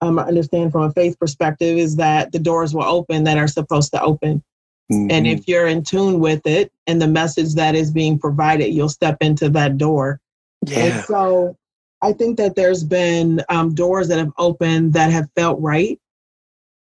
um, 0.00 0.18
understand 0.18 0.72
from 0.72 0.82
a 0.82 0.92
faith 0.92 1.18
perspective 1.18 1.78
is 1.78 1.96
that 1.96 2.32
the 2.32 2.38
doors 2.38 2.74
will 2.74 2.84
open 2.84 3.24
that 3.24 3.38
are 3.38 3.48
supposed 3.48 3.92
to 3.92 4.02
open. 4.02 4.42
Mm-hmm. 4.92 5.10
And 5.10 5.26
if 5.26 5.48
you're 5.48 5.66
in 5.66 5.82
tune 5.82 6.20
with 6.20 6.46
it 6.46 6.72
and 6.86 7.00
the 7.00 7.08
message 7.08 7.54
that 7.54 7.74
is 7.74 7.90
being 7.90 8.18
provided, 8.18 8.72
you'll 8.72 8.88
step 8.88 9.16
into 9.20 9.48
that 9.50 9.78
door. 9.78 10.20
Yeah. 10.66 10.78
And 10.78 11.04
so 11.04 11.56
I 12.02 12.12
think 12.12 12.36
that 12.36 12.56
there's 12.56 12.84
been 12.84 13.42
um, 13.48 13.74
doors 13.74 14.08
that 14.08 14.18
have 14.18 14.32
opened 14.38 14.92
that 14.92 15.10
have 15.10 15.28
felt 15.34 15.60
right. 15.60 15.98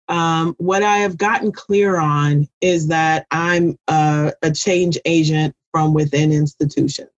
Um, 0.09 0.55
what 0.59 0.83
I 0.83 0.99
have 0.99 1.19
gotten 1.19 1.51
clear 1.51 1.99
on 1.99 2.49
is 2.61 2.89
that 2.89 3.27
I'm 3.31 3.77
a, 3.89 4.33
a 4.43 4.53
change 4.53 4.99
agent 5.05 5.55
from 5.73 5.95
within 5.95 6.33
institutions. 6.33 7.11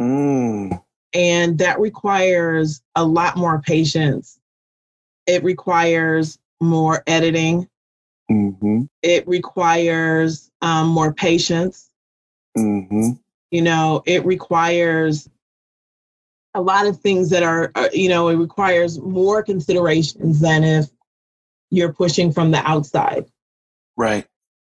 Mm. 0.00 0.82
And 1.14 1.58
that 1.58 1.78
requires 1.80 2.82
a 2.94 3.04
lot 3.04 3.36
more 3.36 3.60
patience. 3.60 4.38
It 5.26 5.42
requires 5.44 6.38
more 6.60 7.02
editing. 7.06 7.68
Mm-hmm. 8.30 8.82
It 9.02 9.26
requires 9.28 10.50
um, 10.62 10.88
more 10.88 11.12
patience. 11.12 11.90
Mm-hmm. 12.56 13.12
You 13.50 13.62
know, 13.62 14.02
it 14.06 14.24
requires 14.24 15.28
a 16.54 16.60
lot 16.60 16.86
of 16.86 16.98
things 16.98 17.30
that 17.30 17.42
are, 17.42 17.70
uh, 17.74 17.88
you 17.92 18.08
know, 18.08 18.28
it 18.28 18.36
requires 18.36 18.98
more 18.98 19.42
considerations 19.42 20.40
than 20.40 20.64
if 20.64 20.86
you're 21.70 21.92
pushing 21.92 22.32
from 22.32 22.50
the 22.50 22.58
outside. 22.58 23.26
Right. 23.96 24.26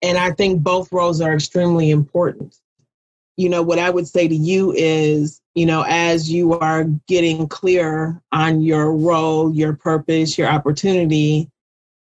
And 0.03 0.16
I 0.16 0.33
think 0.33 0.62
both 0.62 0.92
roles 0.92 1.20
are 1.20 1.35
extremely 1.35 1.90
important. 1.90 2.57
You 3.37 3.48
know, 3.48 3.62
what 3.62 3.79
I 3.79 3.90
would 3.90 4.09
say 4.09 4.27
to 4.27 4.35
you 4.35 4.72
is, 4.72 5.40
you 5.55 5.66
know, 5.66 5.85
as 5.87 6.31
you 6.31 6.59
are 6.59 6.85
getting 7.07 7.48
clear 7.48 8.20
on 8.33 8.62
your 8.62 8.92
role, 8.92 9.55
your 9.55 9.74
purpose, 9.74 10.38
your 10.38 10.48
opportunity, 10.48 11.48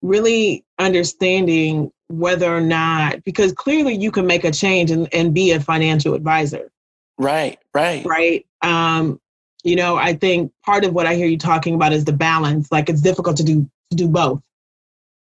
really 0.02 0.64
understanding 0.80 1.92
whether 2.08 2.56
or 2.56 2.62
not, 2.62 3.24
because 3.24 3.52
clearly 3.52 3.96
you 3.96 4.12
can 4.12 4.26
make 4.26 4.46
a 4.46 4.52
change 4.52 4.92
and, 4.92 5.14
and 5.14 5.34
be 5.34 5.52
a 5.52 5.60
financial 5.60 6.14
advisor. 6.14 6.72
Right, 7.18 7.60
right. 7.74 8.06
Right. 8.06 8.46
Um, 8.62 9.20
you 9.64 9.76
know, 9.76 9.96
I 9.96 10.14
think 10.14 10.52
part 10.64 10.86
of 10.86 10.94
what 10.94 11.08
I 11.08 11.16
hear 11.16 11.28
you 11.28 11.38
talking 11.38 11.76
about 11.76 11.94
is 11.94 12.06
the 12.06 12.14
balance. 12.14 12.72
Like 12.72 12.90
it's 12.90 13.02
difficult 13.02 13.38
to 13.38 13.44
do 13.44 13.70
to 13.92 13.98
do 13.98 14.08
both. 14.08 14.42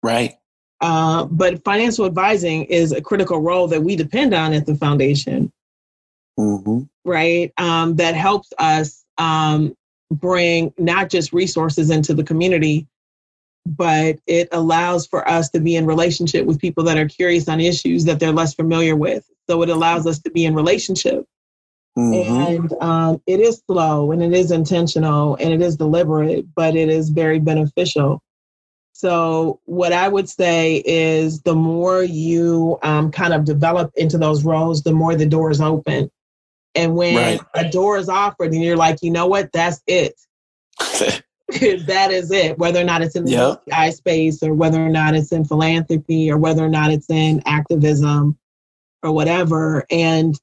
Right. 0.04 0.34
Uh, 0.80 1.24
but 1.24 1.64
financial 1.64 2.04
advising 2.04 2.64
is 2.64 2.92
a 2.92 3.00
critical 3.00 3.40
role 3.40 3.66
that 3.68 3.82
we 3.82 3.96
depend 3.96 4.34
on 4.34 4.52
at 4.52 4.66
the 4.66 4.74
foundation. 4.74 5.52
Mm-hmm. 6.38 6.80
Right. 7.04 7.52
Um, 7.58 7.96
that 7.96 8.14
helps 8.14 8.52
us 8.58 9.04
um, 9.18 9.76
bring 10.10 10.74
not 10.78 11.10
just 11.10 11.32
resources 11.32 11.90
into 11.90 12.12
the 12.12 12.24
community, 12.24 12.86
but 13.66 14.18
it 14.26 14.48
allows 14.52 15.06
for 15.06 15.26
us 15.28 15.48
to 15.50 15.60
be 15.60 15.76
in 15.76 15.86
relationship 15.86 16.44
with 16.44 16.60
people 16.60 16.84
that 16.84 16.98
are 16.98 17.08
curious 17.08 17.48
on 17.48 17.60
issues 17.60 18.04
that 18.04 18.20
they're 18.20 18.32
less 18.32 18.54
familiar 18.54 18.96
with. 18.96 19.24
So 19.48 19.62
it 19.62 19.70
allows 19.70 20.06
us 20.06 20.18
to 20.20 20.30
be 20.30 20.44
in 20.44 20.54
relationship 20.54 21.26
Mm-hmm. 21.96 22.32
And 22.32 22.82
um, 22.82 23.22
it 23.26 23.40
is 23.40 23.62
slow 23.66 24.10
and 24.10 24.22
it 24.22 24.32
is 24.32 24.50
intentional 24.50 25.36
and 25.36 25.52
it 25.52 25.62
is 25.62 25.76
deliberate, 25.76 26.46
but 26.54 26.74
it 26.74 26.88
is 26.88 27.10
very 27.10 27.38
beneficial. 27.38 28.20
So, 28.96 29.59
what 29.64 29.92
I 29.92 30.07
would 30.07 30.28
say 30.28 30.80
is 30.87 31.42
the 31.42 31.54
more 31.54 32.04
you 32.04 32.78
um, 32.85 33.11
kind 33.11 33.35
of 33.35 33.44
develop 33.44 33.92
into 33.96 34.18
those 34.18 34.44
roles, 34.44 34.83
the 34.83 34.92
more 34.92 35.16
the 35.16 35.26
doors 35.26 35.61
open. 35.61 36.12
And 36.76 36.94
when 36.94 37.16
right. 37.16 37.40
a 37.54 37.70
door 37.70 37.98
is 37.98 38.09
offered 38.09 38.52
and 38.52 38.62
you're 38.62 38.76
like, 38.76 39.02
you 39.02 39.11
know 39.11 39.26
what, 39.26 39.50
that's 39.52 39.83
it. 39.88 40.14
that 41.48 42.11
is 42.12 42.30
it. 42.30 42.57
Whether 42.57 42.80
or 42.80 42.85
not 42.85 43.02
it's 43.02 43.16
in 43.16 43.24
the 43.24 43.33
yep. 43.33 43.62
I 43.72 43.90
space 43.90 44.42
or 44.44 44.54
whether 44.54 44.85
or 44.85 44.88
not 44.88 45.16
it's 45.16 45.33
in 45.33 45.44
philanthropy 45.44 46.30
or 46.30 46.38
whether 46.38 46.64
or 46.64 46.68
not 46.68 46.92
it's 46.92 47.11
in 47.11 47.42
activism 47.46 48.38
or 49.02 49.12
whatever. 49.12 49.85
And 49.90 50.38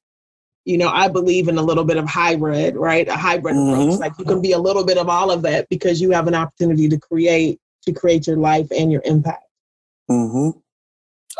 you 0.64 0.78
know, 0.78 0.88
I 0.88 1.08
believe 1.08 1.48
in 1.48 1.58
a 1.58 1.62
little 1.62 1.84
bit 1.84 1.96
of 1.96 2.06
hybrid, 2.06 2.76
right? 2.76 3.08
A 3.08 3.16
hybrid 3.16 3.56
mm-hmm. 3.56 3.80
approach. 3.80 3.98
Like 3.98 4.12
you 4.18 4.26
can 4.26 4.42
be 4.42 4.52
a 4.52 4.58
little 4.58 4.84
bit 4.84 4.98
of 4.98 5.08
all 5.08 5.30
of 5.30 5.42
that 5.42 5.68
because 5.70 6.00
you 6.00 6.10
have 6.10 6.28
an 6.28 6.34
opportunity 6.34 6.88
to 6.88 6.98
create 6.98 7.58
to 7.82 7.92
create 7.92 8.26
your 8.26 8.36
life 8.36 8.68
and 8.70 8.90
your 8.90 9.02
impact. 9.04 9.44
Hmm. 10.08 10.50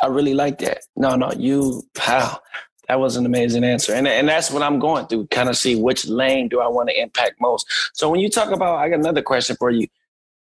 I 0.02 0.06
really 0.06 0.34
like 0.34 0.58
that. 0.58 0.80
No, 0.96 1.16
no, 1.16 1.32
you. 1.32 1.82
Wow, 1.98 2.40
that 2.88 2.98
was 2.98 3.16
an 3.16 3.26
amazing 3.26 3.64
answer, 3.64 3.92
and 3.92 4.08
and 4.08 4.28
that's 4.28 4.50
what 4.50 4.62
I'm 4.62 4.78
going 4.78 5.06
through. 5.06 5.26
Kind 5.28 5.48
of 5.48 5.56
see 5.56 5.74
which 5.74 6.06
lane 6.06 6.48
do 6.48 6.60
I 6.60 6.68
want 6.68 6.88
to 6.88 7.00
impact 7.00 7.40
most. 7.40 7.66
So 7.92 8.08
when 8.08 8.20
you 8.20 8.30
talk 8.30 8.50
about, 8.50 8.76
I 8.76 8.88
got 8.88 9.00
another 9.00 9.22
question 9.22 9.56
for 9.56 9.70
you. 9.70 9.86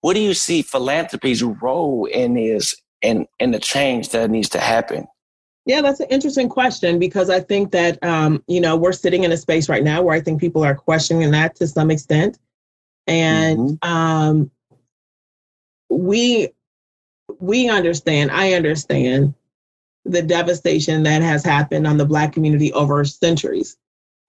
What 0.03 0.15
do 0.15 0.21
you 0.21 0.35
see 0.35 0.63
philanthropy's 0.63 1.43
role 1.43 2.05
in 2.07 2.37
is 2.37 2.75
in 3.03 3.27
in 3.39 3.51
the 3.51 3.59
change 3.59 4.11
that 4.11 4.31
needs 4.31 4.51
to 4.51 4.61
happen 4.61 5.07
yeah, 5.67 5.83
that's 5.83 6.01
an 6.01 6.09
interesting 6.11 6.49
question 6.49 6.99
because 6.99 7.29
I 7.29 7.41
think 7.41 7.71
that 7.73 8.03
um, 8.03 8.43
you 8.47 8.61
know 8.61 8.77
we're 8.77 8.93
sitting 8.93 9.25
in 9.25 9.33
a 9.33 9.37
space 9.37 9.69
right 9.69 9.85
now 9.85 10.03
where 10.03 10.17
I 10.17 10.21
think 10.21 10.41
people 10.41 10.65
are 10.65 10.75
questioning 10.75 11.31
that 11.33 11.55
to 11.57 11.67
some 11.69 11.91
extent, 11.91 12.39
and 13.07 13.59
mm-hmm. 13.79 13.89
um, 13.89 14.51
we 15.91 16.49
we 17.39 17.69
understand. 17.69 18.31
I 18.31 18.55
understand 18.55 19.35
the 20.05 20.23
devastation 20.23 21.03
that 21.03 21.23
has 21.23 21.45
happened 21.45 21.87
on 21.87 21.97
the 21.97 22.07
Black 22.07 22.33
community 22.33 22.73
over 22.73 23.05
centuries, 23.05 23.77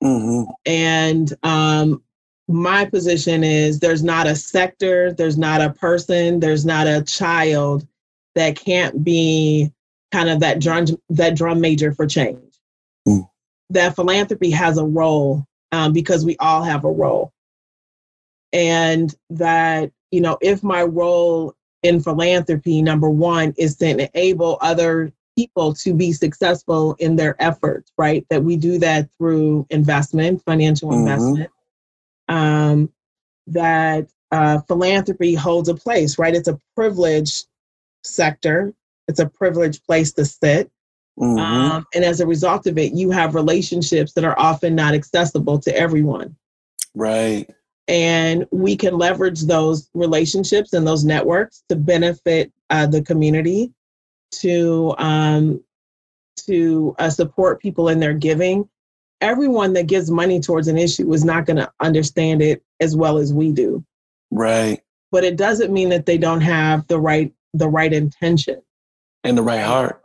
mm-hmm. 0.03 0.51
and 0.65 1.33
um, 1.43 2.03
my 2.47 2.85
position 2.85 3.43
is 3.43 3.79
there's 3.79 4.03
not 4.03 4.27
a 4.27 4.35
sector, 4.35 5.13
there's 5.13 5.37
not 5.37 5.61
a 5.61 5.71
person, 5.71 6.39
there's 6.39 6.65
not 6.65 6.87
a 6.87 7.03
child 7.03 7.87
that 8.35 8.55
can't 8.55 9.03
be 9.03 9.71
kind 10.11 10.29
of 10.29 10.39
that 10.41 10.59
drum 10.59 10.85
that 11.09 11.35
drum 11.35 11.61
major 11.61 11.93
for 11.93 12.05
change. 12.05 12.59
Mm. 13.07 13.27
That 13.69 13.95
philanthropy 13.95 14.51
has 14.51 14.77
a 14.77 14.85
role 14.85 15.45
um, 15.71 15.93
because 15.93 16.25
we 16.25 16.35
all 16.37 16.63
have 16.63 16.83
a 16.83 16.91
role, 16.91 17.31
and 18.51 19.13
that 19.29 19.91
you 20.11 20.21
know 20.21 20.37
if 20.41 20.63
my 20.63 20.83
role 20.83 21.55
in 21.83 21.99
philanthropy 22.01 22.81
number 22.81 23.09
one 23.09 23.53
is 23.57 23.75
to 23.77 23.87
enable 23.87 24.57
other 24.61 25.11
people 25.37 25.73
to 25.73 25.93
be 25.93 26.11
successful 26.11 26.95
in 26.99 27.15
their 27.15 27.35
efforts 27.41 27.91
right 27.97 28.25
that 28.29 28.43
we 28.43 28.55
do 28.55 28.77
that 28.77 29.09
through 29.17 29.65
investment 29.69 30.43
financial 30.43 30.89
mm-hmm. 30.89 30.99
investment 30.99 31.49
um, 32.29 32.91
that 33.47 34.07
uh, 34.31 34.59
philanthropy 34.61 35.33
holds 35.33 35.69
a 35.69 35.75
place 35.75 36.19
right 36.19 36.35
it's 36.35 36.47
a 36.47 36.59
privileged 36.75 37.45
sector 38.03 38.73
it's 39.11 39.19
a 39.19 39.27
privileged 39.27 39.85
place 39.85 40.13
to 40.13 40.25
sit. 40.25 40.71
Mm-hmm. 41.19 41.37
Um, 41.37 41.85
and 41.93 42.05
as 42.05 42.21
a 42.21 42.25
result 42.25 42.65
of 42.65 42.77
it, 42.77 42.93
you 42.93 43.11
have 43.11 43.35
relationships 43.35 44.13
that 44.13 44.23
are 44.23 44.39
often 44.39 44.73
not 44.73 44.93
accessible 44.93 45.59
to 45.59 45.77
everyone. 45.77 46.35
Right. 46.95 47.49
And 47.91 48.47
we 48.51 48.77
can 48.77 48.97
leverage 48.97 49.41
those 49.41 49.89
relationships 49.93 50.71
and 50.71 50.87
those 50.87 51.03
networks 51.03 51.65
to 51.67 51.75
benefit 51.75 52.49
uh, 52.69 52.87
the 52.87 53.01
community, 53.01 53.73
to 54.35 54.95
um, 54.97 55.61
to 56.45 56.95
uh, 56.99 57.09
support 57.09 57.61
people 57.61 57.89
in 57.89 57.99
their 57.99 58.13
giving. 58.13 58.69
Everyone 59.19 59.73
that 59.73 59.87
gives 59.87 60.09
money 60.09 60.39
towards 60.39 60.69
an 60.69 60.77
issue 60.77 61.11
is 61.13 61.25
not 61.25 61.45
going 61.45 61.57
to 61.57 61.69
understand 61.81 62.41
it 62.41 62.63
as 62.79 62.95
well 62.95 63.17
as 63.17 63.33
we 63.33 63.51
do. 63.51 63.83
Right. 64.31 64.81
But 65.11 65.25
it 65.25 65.35
doesn't 65.35 65.73
mean 65.73 65.89
that 65.89 66.05
they 66.05 66.17
don't 66.17 66.39
have 66.39 66.87
the 66.87 66.97
right 66.97 67.33
the 67.53 67.67
right 67.67 67.91
intention. 67.91 68.61
In 69.25 69.35
the 69.35 69.43
right 69.43 69.65
heart. 69.65 70.01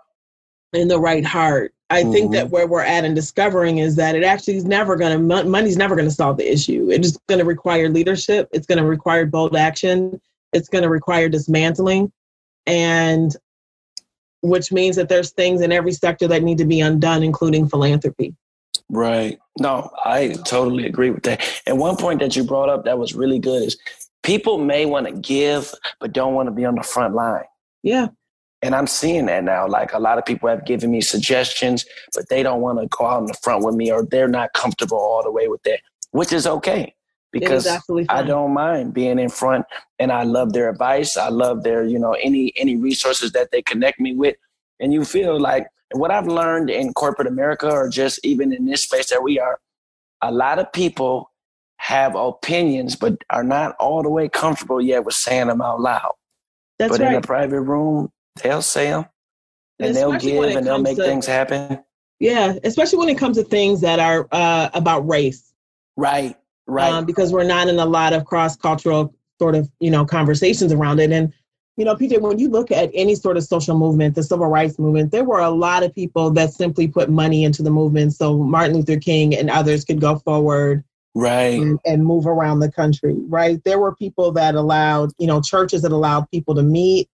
In 0.72 0.88
the 0.88 0.98
right 0.98 1.24
heart. 1.24 1.72
I 1.88 2.02
mm-hmm. 2.02 2.12
think 2.12 2.32
that 2.32 2.46
mm-hmm. 2.46 2.54
where 2.54 2.66
we're 2.66 2.82
at 2.82 3.04
in 3.04 3.14
discovering 3.14 3.78
is 3.78 3.96
that 3.96 4.16
it 4.16 4.24
actually 4.24 4.56
is 4.56 4.64
never 4.64 4.96
going 4.96 5.28
to, 5.28 5.44
money's 5.44 5.76
never 5.76 5.94
going 5.94 6.08
to 6.08 6.14
solve 6.14 6.36
the 6.36 6.50
issue. 6.50 6.88
It's 6.90 7.16
going 7.28 7.38
to 7.38 7.44
require 7.44 7.88
leadership. 7.88 8.48
It's 8.52 8.66
going 8.66 8.78
to 8.78 8.84
require 8.84 9.26
bold 9.26 9.56
action. 9.56 10.20
It's 10.52 10.68
going 10.68 10.82
to 10.82 10.90
require 10.90 11.28
dismantling. 11.28 12.12
And 12.66 13.36
which 14.42 14.72
means 14.72 14.96
that 14.96 15.08
there's 15.08 15.30
things 15.32 15.60
in 15.60 15.72
every 15.72 15.92
sector 15.92 16.26
that 16.28 16.42
need 16.42 16.58
to 16.58 16.64
be 16.64 16.80
undone, 16.80 17.22
including 17.22 17.68
philanthropy. 17.68 18.34
Right. 18.88 19.38
No, 19.58 19.90
I 20.04 20.36
totally 20.44 20.86
agree 20.86 21.10
with 21.10 21.24
that. 21.24 21.62
And 21.66 21.78
one 21.78 21.96
point 21.96 22.20
that 22.20 22.36
you 22.36 22.44
brought 22.44 22.68
up 22.68 22.84
that 22.84 22.98
was 22.98 23.14
really 23.14 23.38
good 23.38 23.62
is 23.62 23.76
people 24.22 24.58
may 24.58 24.86
want 24.86 25.06
to 25.06 25.12
give, 25.12 25.72
but 26.00 26.12
don't 26.12 26.34
want 26.34 26.48
to 26.48 26.52
be 26.52 26.64
on 26.64 26.74
the 26.74 26.82
front 26.82 27.14
line. 27.14 27.44
Yeah. 27.82 28.08
And 28.62 28.74
I'm 28.74 28.86
seeing 28.86 29.26
that 29.26 29.44
now. 29.44 29.68
Like 29.68 29.92
a 29.92 29.98
lot 29.98 30.18
of 30.18 30.24
people 30.24 30.48
have 30.48 30.64
given 30.64 30.90
me 30.90 31.00
suggestions, 31.00 31.84
but 32.14 32.28
they 32.28 32.42
don't 32.42 32.60
want 32.60 32.80
to 32.80 32.88
go 32.88 33.06
out 33.06 33.20
in 33.20 33.26
the 33.26 33.36
front 33.42 33.64
with 33.64 33.74
me 33.74 33.92
or 33.92 34.04
they're 34.04 34.28
not 34.28 34.52
comfortable 34.54 34.98
all 34.98 35.22
the 35.22 35.30
way 35.30 35.48
with 35.48 35.62
that, 35.64 35.80
which 36.12 36.32
is 36.32 36.46
okay 36.46 36.94
because 37.32 37.66
I 38.08 38.22
don't 38.22 38.54
mind 38.54 38.94
being 38.94 39.18
in 39.18 39.28
front 39.28 39.66
and 39.98 40.10
I 40.10 40.22
love 40.22 40.52
their 40.52 40.70
advice. 40.70 41.16
I 41.16 41.28
love 41.28 41.62
their, 41.62 41.84
you 41.84 41.98
know, 41.98 42.12
any 42.12 42.52
any 42.56 42.76
resources 42.76 43.32
that 43.32 43.50
they 43.52 43.62
connect 43.62 44.00
me 44.00 44.14
with. 44.14 44.36
And 44.80 44.92
you 44.92 45.04
feel 45.04 45.38
like 45.38 45.68
what 45.92 46.10
I've 46.10 46.26
learned 46.26 46.70
in 46.70 46.92
corporate 46.92 47.28
America 47.28 47.70
or 47.70 47.88
just 47.88 48.20
even 48.24 48.52
in 48.52 48.66
this 48.66 48.82
space 48.82 49.10
that 49.10 49.22
we 49.22 49.38
are, 49.38 49.58
a 50.22 50.32
lot 50.32 50.58
of 50.58 50.72
people 50.72 51.30
have 51.78 52.14
opinions 52.14 52.96
but 52.96 53.22
are 53.30 53.44
not 53.44 53.76
all 53.78 54.02
the 54.02 54.10
way 54.10 54.28
comfortable 54.28 54.80
yet 54.80 55.04
with 55.04 55.14
saying 55.14 55.48
them 55.48 55.60
out 55.60 55.80
loud. 55.80 56.12
That's 56.78 56.90
but 56.90 57.00
right. 57.00 57.10
in 57.10 57.16
a 57.16 57.20
private 57.20 57.62
room, 57.62 58.10
they'll 58.42 58.62
sell 58.62 59.02
them 59.02 59.10
and 59.78 59.94
they'll 59.94 60.18
give 60.18 60.44
and 60.44 60.66
they'll 60.66 60.78
make 60.78 60.96
to, 60.96 61.02
things 61.02 61.26
happen. 61.26 61.82
Yeah, 62.18 62.54
especially 62.64 62.98
when 62.98 63.08
it 63.08 63.18
comes 63.18 63.36
to 63.36 63.44
things 63.44 63.80
that 63.82 63.98
are 64.00 64.26
uh, 64.32 64.70
about 64.74 65.06
race. 65.06 65.52
Right, 65.96 66.36
right. 66.66 66.92
Um, 66.92 67.04
because 67.04 67.32
we're 67.32 67.44
not 67.44 67.68
in 67.68 67.78
a 67.78 67.86
lot 67.86 68.12
of 68.12 68.24
cross 68.24 68.56
cultural 68.56 69.14
sort 69.38 69.54
of 69.54 69.70
you 69.80 69.90
know 69.90 70.04
conversations 70.04 70.72
around 70.72 71.00
it. 71.00 71.10
And 71.12 71.32
you 71.76 71.84
know, 71.84 71.94
PJ, 71.94 72.20
when 72.22 72.38
you 72.38 72.48
look 72.48 72.70
at 72.70 72.90
any 72.94 73.14
sort 73.14 73.36
of 73.36 73.44
social 73.44 73.76
movement, 73.76 74.14
the 74.14 74.22
civil 74.22 74.46
rights 74.46 74.78
movement, 74.78 75.12
there 75.12 75.24
were 75.24 75.40
a 75.40 75.50
lot 75.50 75.82
of 75.82 75.94
people 75.94 76.30
that 76.30 76.54
simply 76.54 76.88
put 76.88 77.10
money 77.10 77.44
into 77.44 77.62
the 77.62 77.70
movement 77.70 78.14
so 78.14 78.38
Martin 78.38 78.76
Luther 78.76 78.98
King 78.98 79.34
and 79.34 79.50
others 79.50 79.84
could 79.84 80.00
go 80.00 80.18
forward 80.18 80.84
right 81.14 81.58
and, 81.60 81.78
and, 81.86 82.04
move 82.04 82.26
around 82.26 82.60
the 82.60 82.70
country 82.70 83.14
right 83.28 83.64
there 83.64 83.78
were 83.78 83.94
people 83.94 84.30
that 84.32 84.54
allowed 84.54 85.10
you 85.18 85.26
know 85.26 85.40
churches 85.40 85.80
that 85.80 85.90
allowed 85.90 86.30
people 86.30 86.54
to 86.54 86.62
meet 86.62 87.08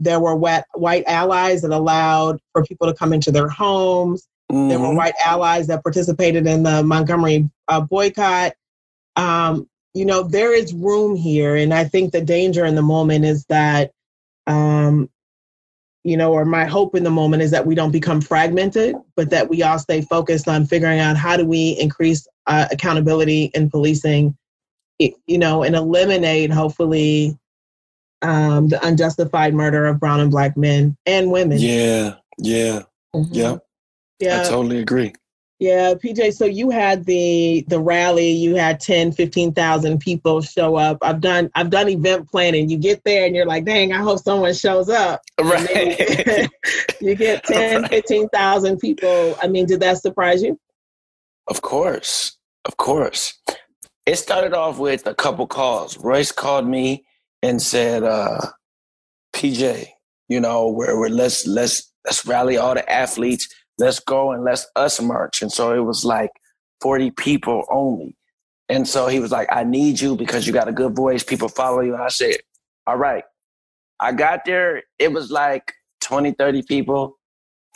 there 0.00 0.20
were 0.20 0.36
white, 0.36 0.64
white 0.74 1.04
allies 1.06 1.62
that 1.62 1.70
allowed 1.70 2.40
for 2.52 2.64
people 2.64 2.86
to 2.86 2.94
come 2.94 3.12
into 3.12 3.30
their 3.30 3.48
homes. 3.48 4.28
Mm-hmm. 4.52 4.68
There 4.68 4.78
were 4.78 4.94
white 4.94 5.14
allies 5.24 5.66
that 5.68 5.82
participated 5.82 6.46
in 6.46 6.62
the 6.62 6.82
Montgomery 6.82 7.50
uh, 7.68 7.80
boycott. 7.80 8.52
Um, 9.16 9.68
you 9.94 10.04
know, 10.04 10.22
there 10.22 10.54
is 10.54 10.74
room 10.74 11.16
here. 11.16 11.56
And 11.56 11.72
I 11.72 11.84
think 11.84 12.12
the 12.12 12.20
danger 12.20 12.64
in 12.64 12.74
the 12.74 12.82
moment 12.82 13.24
is 13.24 13.46
that, 13.46 13.92
um, 14.46 15.08
you 16.04 16.16
know, 16.16 16.32
or 16.32 16.44
my 16.44 16.66
hope 16.66 16.94
in 16.94 17.02
the 17.02 17.10
moment 17.10 17.42
is 17.42 17.50
that 17.50 17.66
we 17.66 17.74
don't 17.74 17.90
become 17.90 18.20
fragmented, 18.20 18.94
but 19.16 19.30
that 19.30 19.48
we 19.48 19.62
all 19.62 19.78
stay 19.78 20.02
focused 20.02 20.46
on 20.46 20.66
figuring 20.66 21.00
out 21.00 21.16
how 21.16 21.36
do 21.36 21.46
we 21.46 21.70
increase 21.80 22.28
uh, 22.46 22.68
accountability 22.70 23.50
in 23.54 23.70
policing, 23.70 24.36
you 24.98 25.38
know, 25.38 25.64
and 25.64 25.74
eliminate, 25.74 26.52
hopefully, 26.52 27.36
um, 28.22 28.68
the 28.68 28.84
unjustified 28.86 29.54
murder 29.54 29.86
of 29.86 30.00
brown 30.00 30.20
and 30.20 30.30
black 30.30 30.56
men 30.56 30.96
and 31.06 31.30
women. 31.30 31.58
Yeah, 31.58 32.14
yeah, 32.38 32.82
mm-hmm. 33.14 33.32
yeah. 33.32 33.56
Yeah. 34.18 34.40
I 34.40 34.44
totally 34.44 34.78
agree. 34.78 35.12
Yeah, 35.58 35.94
PJ, 35.94 36.34
so 36.34 36.44
you 36.44 36.68
had 36.68 37.06
the 37.06 37.64
the 37.68 37.80
rally, 37.80 38.30
you 38.30 38.56
had 38.56 38.78
10, 38.78 39.12
15,000 39.12 39.98
people 39.98 40.42
show 40.42 40.76
up. 40.76 40.98
I've 41.00 41.22
done 41.22 41.50
I've 41.54 41.70
done 41.70 41.88
event 41.88 42.30
planning. 42.30 42.68
You 42.68 42.76
get 42.76 43.02
there 43.04 43.24
and 43.24 43.34
you're 43.34 43.46
like, 43.46 43.64
"Dang, 43.64 43.94
I 43.94 43.98
hope 43.98 44.18
someone 44.18 44.52
shows 44.52 44.90
up." 44.90 45.22
Right. 45.40 46.50
you 47.00 47.14
get 47.14 47.44
10, 47.46 47.82
right. 47.82 47.90
15,000 47.90 48.78
people. 48.78 49.36
I 49.42 49.48
mean, 49.48 49.64
did 49.64 49.80
that 49.80 49.96
surprise 49.98 50.42
you? 50.42 50.60
Of 51.46 51.62
course. 51.62 52.36
Of 52.66 52.76
course. 52.76 53.40
It 54.04 54.16
started 54.16 54.52
off 54.52 54.78
with 54.78 55.06
a 55.06 55.14
couple 55.14 55.46
calls. 55.46 55.96
Royce 55.96 56.32
called 56.32 56.66
me 56.66 57.05
and 57.46 57.60
said, 57.62 58.02
uh, 58.02 58.40
"PJ, 59.34 59.88
you 60.28 60.40
know, 60.40 60.68
where 60.68 60.98
we're 60.98 61.08
let's 61.08 61.46
let's 61.46 61.92
let's 62.04 62.26
rally 62.26 62.56
all 62.56 62.74
the 62.74 62.90
athletes 62.90 63.48
let's 63.78 64.00
go 64.00 64.32
and 64.32 64.44
let's 64.44 64.66
us 64.76 65.00
march. 65.00 65.42
And 65.42 65.52
so 65.52 65.72
it 65.72 65.84
was 65.84 66.04
like 66.04 66.30
40 66.80 67.10
people 67.12 67.64
only. 67.70 68.16
And 68.68 68.86
so 68.86 69.06
he 69.06 69.20
was 69.20 69.30
like, 69.30 69.48
I 69.50 69.64
need 69.64 70.00
you 70.00 70.16
because 70.16 70.46
you 70.46 70.52
got 70.52 70.68
a 70.68 70.72
good 70.72 70.96
voice. 70.96 71.22
People 71.22 71.48
follow 71.48 71.80
you. 71.80 71.94
And 71.94 72.02
I 72.02 72.08
said, 72.08 72.36
All 72.86 72.96
right. 72.96 73.24
I 74.00 74.12
got 74.12 74.44
there. 74.44 74.82
It 74.98 75.12
was 75.12 75.30
like 75.30 75.72
20, 76.00 76.32
30 76.32 76.62
people. 76.62 77.18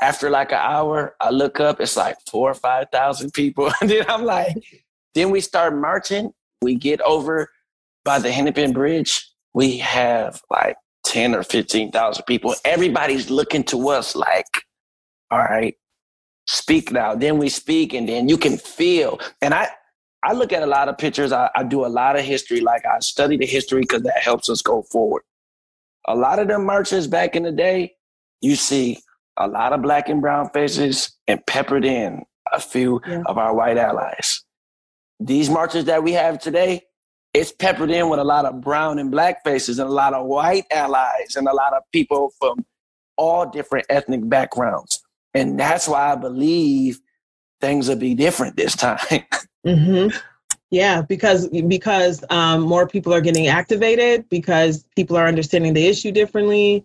After 0.02 0.30
like 0.30 0.50
an 0.50 0.58
hour, 0.60 1.14
I 1.20 1.30
look 1.30 1.60
up, 1.60 1.80
it's 1.80 1.96
like 1.96 2.16
four 2.30 2.50
or 2.50 2.54
5,000 2.54 3.32
people. 3.32 3.70
and 3.80 3.90
then 3.90 4.04
I'm 4.08 4.24
like, 4.24 4.56
then 5.14 5.30
we 5.30 5.40
start 5.40 5.76
marching. 5.76 6.32
We 6.62 6.74
get 6.74 7.00
over 7.02 7.48
by 8.04 8.18
the 8.18 8.32
Hennepin 8.32 8.72
Bridge. 8.72 9.29
We 9.54 9.78
have 9.78 10.40
like 10.50 10.76
10 11.04 11.34
or 11.34 11.42
15,000 11.42 12.24
people. 12.24 12.54
Everybody's 12.64 13.30
looking 13.30 13.64
to 13.64 13.88
us 13.88 14.14
like, 14.14 14.46
all 15.30 15.38
right, 15.38 15.74
speak 16.46 16.92
now. 16.92 17.14
Then 17.14 17.38
we 17.38 17.48
speak, 17.48 17.94
and 17.94 18.08
then 18.08 18.28
you 18.28 18.36
can 18.36 18.56
feel. 18.56 19.20
And 19.40 19.54
I, 19.54 19.68
I 20.22 20.32
look 20.32 20.52
at 20.52 20.62
a 20.62 20.66
lot 20.66 20.88
of 20.88 20.98
pictures. 20.98 21.32
I, 21.32 21.50
I 21.54 21.62
do 21.64 21.84
a 21.84 21.88
lot 21.88 22.16
of 22.16 22.24
history. 22.24 22.60
Like 22.60 22.84
I 22.84 22.98
study 23.00 23.36
the 23.36 23.46
history 23.46 23.80
because 23.80 24.02
that 24.02 24.18
helps 24.22 24.48
us 24.48 24.62
go 24.62 24.82
forward. 24.82 25.22
A 26.06 26.14
lot 26.14 26.38
of 26.38 26.48
them 26.48 26.64
marches 26.64 27.06
back 27.06 27.36
in 27.36 27.42
the 27.42 27.52
day, 27.52 27.92
you 28.40 28.56
see 28.56 28.98
a 29.36 29.46
lot 29.46 29.72
of 29.72 29.82
black 29.82 30.08
and 30.08 30.20
brown 30.20 30.50
faces, 30.50 31.16
and 31.26 31.44
peppered 31.46 31.84
in 31.84 32.22
a 32.52 32.60
few 32.60 33.00
yeah. 33.06 33.22
of 33.26 33.38
our 33.38 33.54
white 33.54 33.78
allies. 33.78 34.42
These 35.18 35.48
marches 35.48 35.84
that 35.84 36.02
we 36.02 36.12
have 36.12 36.38
today, 36.38 36.82
it's 37.32 37.52
peppered 37.52 37.90
in 37.90 38.08
with 38.08 38.18
a 38.18 38.24
lot 38.24 38.44
of 38.44 38.60
brown 38.60 38.98
and 38.98 39.10
black 39.10 39.44
faces 39.44 39.78
and 39.78 39.88
a 39.88 39.92
lot 39.92 40.14
of 40.14 40.26
white 40.26 40.64
allies 40.70 41.36
and 41.36 41.46
a 41.46 41.54
lot 41.54 41.72
of 41.72 41.82
people 41.92 42.32
from 42.38 42.64
all 43.16 43.48
different 43.48 43.86
ethnic 43.88 44.28
backgrounds. 44.28 45.02
And 45.34 45.58
that's 45.58 45.86
why 45.86 46.12
I 46.12 46.16
believe 46.16 46.98
things 47.60 47.88
will 47.88 47.96
be 47.96 48.14
different 48.14 48.56
this 48.56 48.74
time. 48.74 48.98
mm-hmm. 49.66 50.16
Yeah, 50.70 51.02
because 51.02 51.48
because 51.48 52.24
um, 52.30 52.62
more 52.62 52.86
people 52.86 53.12
are 53.12 53.20
getting 53.20 53.48
activated, 53.48 54.28
because 54.28 54.84
people 54.94 55.16
are 55.16 55.26
understanding 55.26 55.74
the 55.74 55.86
issue 55.86 56.12
differently. 56.12 56.84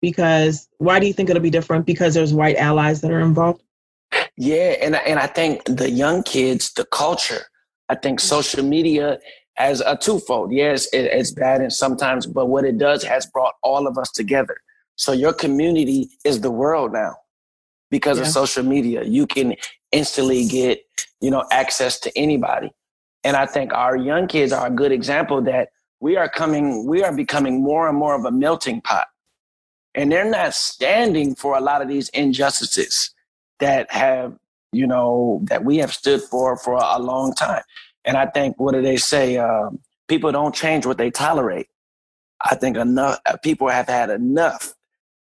Because 0.00 0.68
why 0.78 0.98
do 0.98 1.06
you 1.06 1.12
think 1.12 1.30
it'll 1.30 1.40
be 1.40 1.48
different? 1.48 1.86
Because 1.86 2.14
there's 2.14 2.34
white 2.34 2.56
allies 2.56 3.00
that 3.00 3.12
are 3.12 3.20
involved. 3.20 3.62
Yeah, 4.36 4.74
and 4.82 4.96
and 4.96 5.20
I 5.20 5.28
think 5.28 5.64
the 5.64 5.90
young 5.90 6.24
kids, 6.24 6.72
the 6.72 6.84
culture. 6.84 7.42
I 7.88 7.94
think 7.94 8.18
social 8.18 8.64
media 8.64 9.20
has 9.54 9.80
a 9.80 9.96
twofold. 9.96 10.52
Yes, 10.52 10.86
it, 10.92 11.04
it's 11.04 11.30
bad 11.30 11.60
and 11.60 11.72
sometimes, 11.72 12.26
but 12.26 12.46
what 12.46 12.64
it 12.64 12.78
does 12.78 13.02
has 13.04 13.26
brought 13.26 13.54
all 13.62 13.86
of 13.86 13.98
us 13.98 14.10
together. 14.10 14.56
So 14.96 15.12
your 15.12 15.32
community 15.32 16.10
is 16.24 16.40
the 16.40 16.50
world 16.50 16.92
now 16.92 17.16
because 17.90 18.18
yeah. 18.18 18.24
of 18.24 18.30
social 18.30 18.64
media. 18.64 19.04
You 19.04 19.26
can 19.26 19.54
instantly 19.92 20.46
get, 20.46 20.84
you 21.20 21.30
know, 21.30 21.44
access 21.50 21.98
to 22.00 22.18
anybody. 22.18 22.72
And 23.22 23.36
I 23.36 23.46
think 23.46 23.72
our 23.72 23.96
young 23.96 24.26
kids 24.26 24.52
are 24.52 24.66
a 24.66 24.70
good 24.70 24.92
example 24.92 25.40
that 25.42 25.70
we 26.00 26.16
are 26.16 26.28
coming, 26.28 26.86
we 26.86 27.02
are 27.02 27.14
becoming 27.14 27.62
more 27.62 27.88
and 27.88 27.96
more 27.96 28.14
of 28.14 28.24
a 28.24 28.30
melting 28.30 28.82
pot. 28.82 29.06
And 29.94 30.10
they're 30.10 30.28
not 30.28 30.54
standing 30.54 31.34
for 31.34 31.56
a 31.56 31.60
lot 31.60 31.80
of 31.80 31.88
these 31.88 32.08
injustices 32.10 33.14
that 33.60 33.90
have, 33.92 34.36
you 34.72 34.86
know, 34.86 35.40
that 35.44 35.64
we 35.64 35.78
have 35.78 35.92
stood 35.94 36.20
for 36.22 36.56
for 36.56 36.74
a 36.74 36.98
long 36.98 37.32
time. 37.32 37.62
And 38.04 38.16
I 38.16 38.26
think, 38.26 38.60
what 38.60 38.74
do 38.74 38.82
they 38.82 38.96
say? 38.96 39.38
Um, 39.38 39.80
people 40.08 40.32
don't 40.32 40.54
change 40.54 40.86
what 40.86 40.98
they 40.98 41.10
tolerate. 41.10 41.68
I 42.40 42.54
think 42.54 42.76
enough 42.76 43.18
people 43.42 43.68
have 43.68 43.88
had 43.88 44.10
enough 44.10 44.74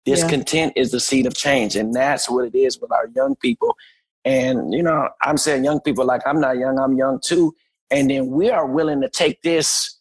Discontent 0.05 0.73
yeah. 0.75 0.81
is 0.81 0.91
the 0.91 0.99
seed 0.99 1.25
of 1.25 1.33
change. 1.33 1.75
And 1.75 1.93
that's 1.93 2.29
what 2.29 2.45
it 2.45 2.57
is 2.57 2.79
with 2.79 2.91
our 2.91 3.07
young 3.15 3.35
people. 3.35 3.77
And, 4.25 4.73
you 4.73 4.83
know, 4.83 5.09
I'm 5.21 5.37
saying 5.37 5.63
young 5.63 5.79
people 5.79 6.05
like 6.05 6.21
I'm 6.25 6.41
not 6.41 6.57
young, 6.57 6.77
I'm 6.77 6.97
young 6.97 7.19
too. 7.23 7.55
And 7.89 8.09
then 8.09 8.27
we 8.27 8.49
are 8.49 8.65
willing 8.65 9.01
to 9.01 9.09
take 9.09 9.41
this, 9.43 9.97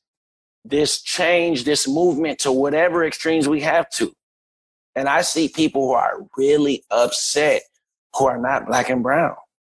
this 0.64 1.02
change, 1.02 1.64
this 1.64 1.86
movement 1.86 2.40
to 2.40 2.50
whatever 2.50 3.04
extremes 3.04 3.48
we 3.48 3.60
have 3.60 3.88
to. 3.90 4.12
And 4.96 5.08
I 5.08 5.22
see 5.22 5.48
people 5.48 5.88
who 5.88 5.92
are 5.92 6.26
really 6.36 6.84
upset 6.90 7.62
who 8.14 8.26
are 8.26 8.38
not 8.38 8.66
black 8.66 8.90
and 8.90 9.02
brown. 9.02 9.36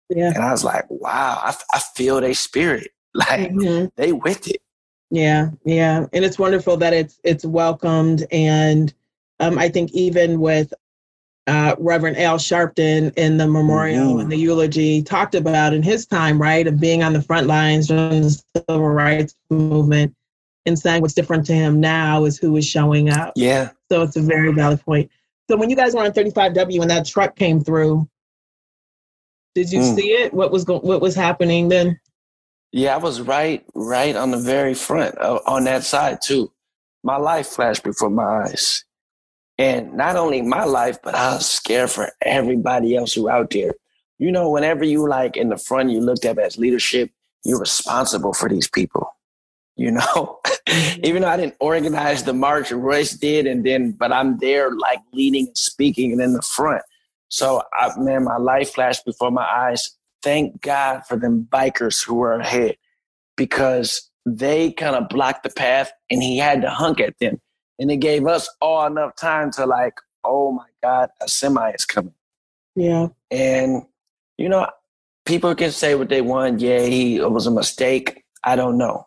Yeah. 0.09 0.31
And 0.33 0.43
I 0.43 0.51
was 0.51 0.63
like, 0.63 0.85
wow, 0.89 1.39
I, 1.41 1.55
I 1.73 1.79
feel 1.95 2.19
their 2.19 2.33
spirit. 2.33 2.91
Like 3.29 3.51
mm-hmm. 3.51 3.85
they 3.95 4.11
with 4.11 4.45
it. 4.49 4.61
Yeah, 5.09 5.51
yeah. 5.63 6.05
And 6.11 6.25
it's 6.25 6.37
wonderful 6.37 6.75
that 6.77 6.93
it's 6.93 7.17
it's 7.23 7.45
welcomed 7.45 8.25
and 8.29 8.93
um, 9.39 9.57
I 9.57 9.69
think 9.69 9.91
even 9.93 10.41
with 10.41 10.73
uh, 11.47 11.75
Reverend 11.77 12.17
Al 12.17 12.37
Sharpton 12.37 13.13
in 13.15 13.37
the 13.37 13.47
memorial 13.47 14.07
mm-hmm. 14.07 14.19
and 14.21 14.31
the 14.31 14.37
eulogy 14.37 15.01
talked 15.01 15.35
about 15.35 15.73
in 15.73 15.83
his 15.83 16.05
time, 16.05 16.41
right, 16.41 16.65
of 16.67 16.79
being 16.79 17.03
on 17.03 17.13
the 17.13 17.21
front 17.21 17.47
lines 17.47 17.87
during 17.87 18.23
the 18.23 18.43
civil 18.55 18.89
rights 18.89 19.35
movement 19.49 20.15
and 20.65 20.77
saying 20.77 21.01
what's 21.01 21.13
different 21.13 21.45
to 21.45 21.53
him 21.53 21.79
now 21.79 22.25
is 22.25 22.37
who 22.37 22.57
is 22.57 22.65
showing 22.65 23.09
up. 23.09 23.33
Yeah. 23.35 23.71
So 23.89 24.01
it's 24.01 24.15
a 24.15 24.21
very 24.21 24.51
valid 24.51 24.81
point. 24.81 25.11
So 25.49 25.55
when 25.55 25.69
you 25.69 25.75
guys 25.75 25.93
were 25.93 26.03
on 26.03 26.11
35W 26.11 26.81
and 26.81 26.89
that 26.89 27.05
truck 27.05 27.35
came 27.35 27.63
through, 27.63 28.09
did 29.53 29.71
you 29.71 29.79
mm. 29.79 29.95
see 29.95 30.09
it? 30.09 30.33
What 30.33 30.51
was 30.51 30.63
go- 30.63 30.79
what 30.79 31.01
was 31.01 31.15
happening 31.15 31.69
then? 31.69 31.99
Yeah, 32.71 32.95
I 32.95 32.97
was 32.97 33.21
right, 33.21 33.65
right 33.73 34.15
on 34.15 34.31
the 34.31 34.37
very 34.37 34.73
front, 34.73 35.17
uh, 35.17 35.39
on 35.45 35.63
that 35.65 35.83
side 35.83 36.19
too. 36.21 36.51
My 37.03 37.17
life 37.17 37.47
flashed 37.47 37.83
before 37.83 38.09
my 38.09 38.43
eyes. 38.43 38.83
And 39.57 39.93
not 39.93 40.17
only 40.17 40.41
my 40.41 40.65
life, 40.65 40.97
but 41.01 41.15
I 41.15 41.35
was 41.35 41.49
scared 41.49 41.89
for 41.89 42.11
everybody 42.21 42.95
else 42.95 43.13
who 43.13 43.29
out 43.29 43.51
there. 43.51 43.73
You 44.17 44.31
know, 44.31 44.49
whenever 44.49 44.83
you 44.83 45.07
like 45.07 45.37
in 45.37 45.49
the 45.49 45.57
front, 45.57 45.91
you 45.91 46.01
looked 46.01 46.25
up 46.25 46.37
as 46.37 46.57
leadership, 46.57 47.11
you're 47.43 47.59
responsible 47.59 48.33
for 48.33 48.49
these 48.49 48.67
people. 48.67 49.09
You 49.77 49.91
know, 49.91 50.39
mm-hmm. 50.67 51.05
even 51.05 51.21
though 51.21 51.29
I 51.29 51.37
didn't 51.37 51.55
organize 51.59 52.23
the 52.23 52.33
march, 52.33 52.71
Royce 52.71 53.13
did, 53.13 53.45
and 53.45 53.65
then, 53.65 53.91
but 53.91 54.11
I'm 54.11 54.37
there 54.37 54.71
like 54.71 54.99
leading 55.13 55.47
and 55.47 55.57
speaking 55.57 56.13
and 56.13 56.21
in 56.21 56.33
the 56.33 56.41
front. 56.41 56.81
So, 57.27 57.61
I, 57.73 57.97
man, 57.99 58.23
my 58.23 58.37
life 58.37 58.73
flashed 58.73 59.05
before 59.05 59.31
my 59.31 59.43
eyes. 59.43 59.91
Thank 60.25 60.63
God 60.63 61.05
for 61.05 61.17
them 61.17 61.47
bikers 61.47 62.03
who 62.03 62.15
were 62.15 62.33
ahead 62.33 62.77
because 63.37 64.09
they 64.25 64.71
kind 64.71 64.95
of 64.95 65.07
blocked 65.07 65.43
the 65.43 65.51
path 65.51 65.91
and 66.09 66.23
he 66.23 66.39
had 66.39 66.63
to 66.63 66.69
hunk 66.71 66.99
at 66.99 67.19
them. 67.19 67.39
And 67.77 67.91
it 67.91 67.97
gave 67.97 68.25
us 68.25 68.49
all 68.59 68.87
enough 68.87 69.15
time 69.15 69.51
to 69.51 69.67
like, 69.67 69.93
oh 70.23 70.51
my 70.51 70.65
God, 70.81 71.11
a 71.21 71.27
semi 71.27 71.69
is 71.69 71.85
coming. 71.85 72.15
Yeah. 72.75 73.09
And, 73.29 73.83
you 74.39 74.49
know, 74.49 74.67
people 75.27 75.53
can 75.53 75.69
say 75.69 75.93
what 75.93 76.09
they 76.09 76.21
want. 76.21 76.59
Yeah, 76.59 76.81
he, 76.81 77.17
it 77.17 77.31
was 77.31 77.45
a 77.45 77.51
mistake. 77.51 78.23
I 78.43 78.55
don't 78.55 78.79
know. 78.79 79.05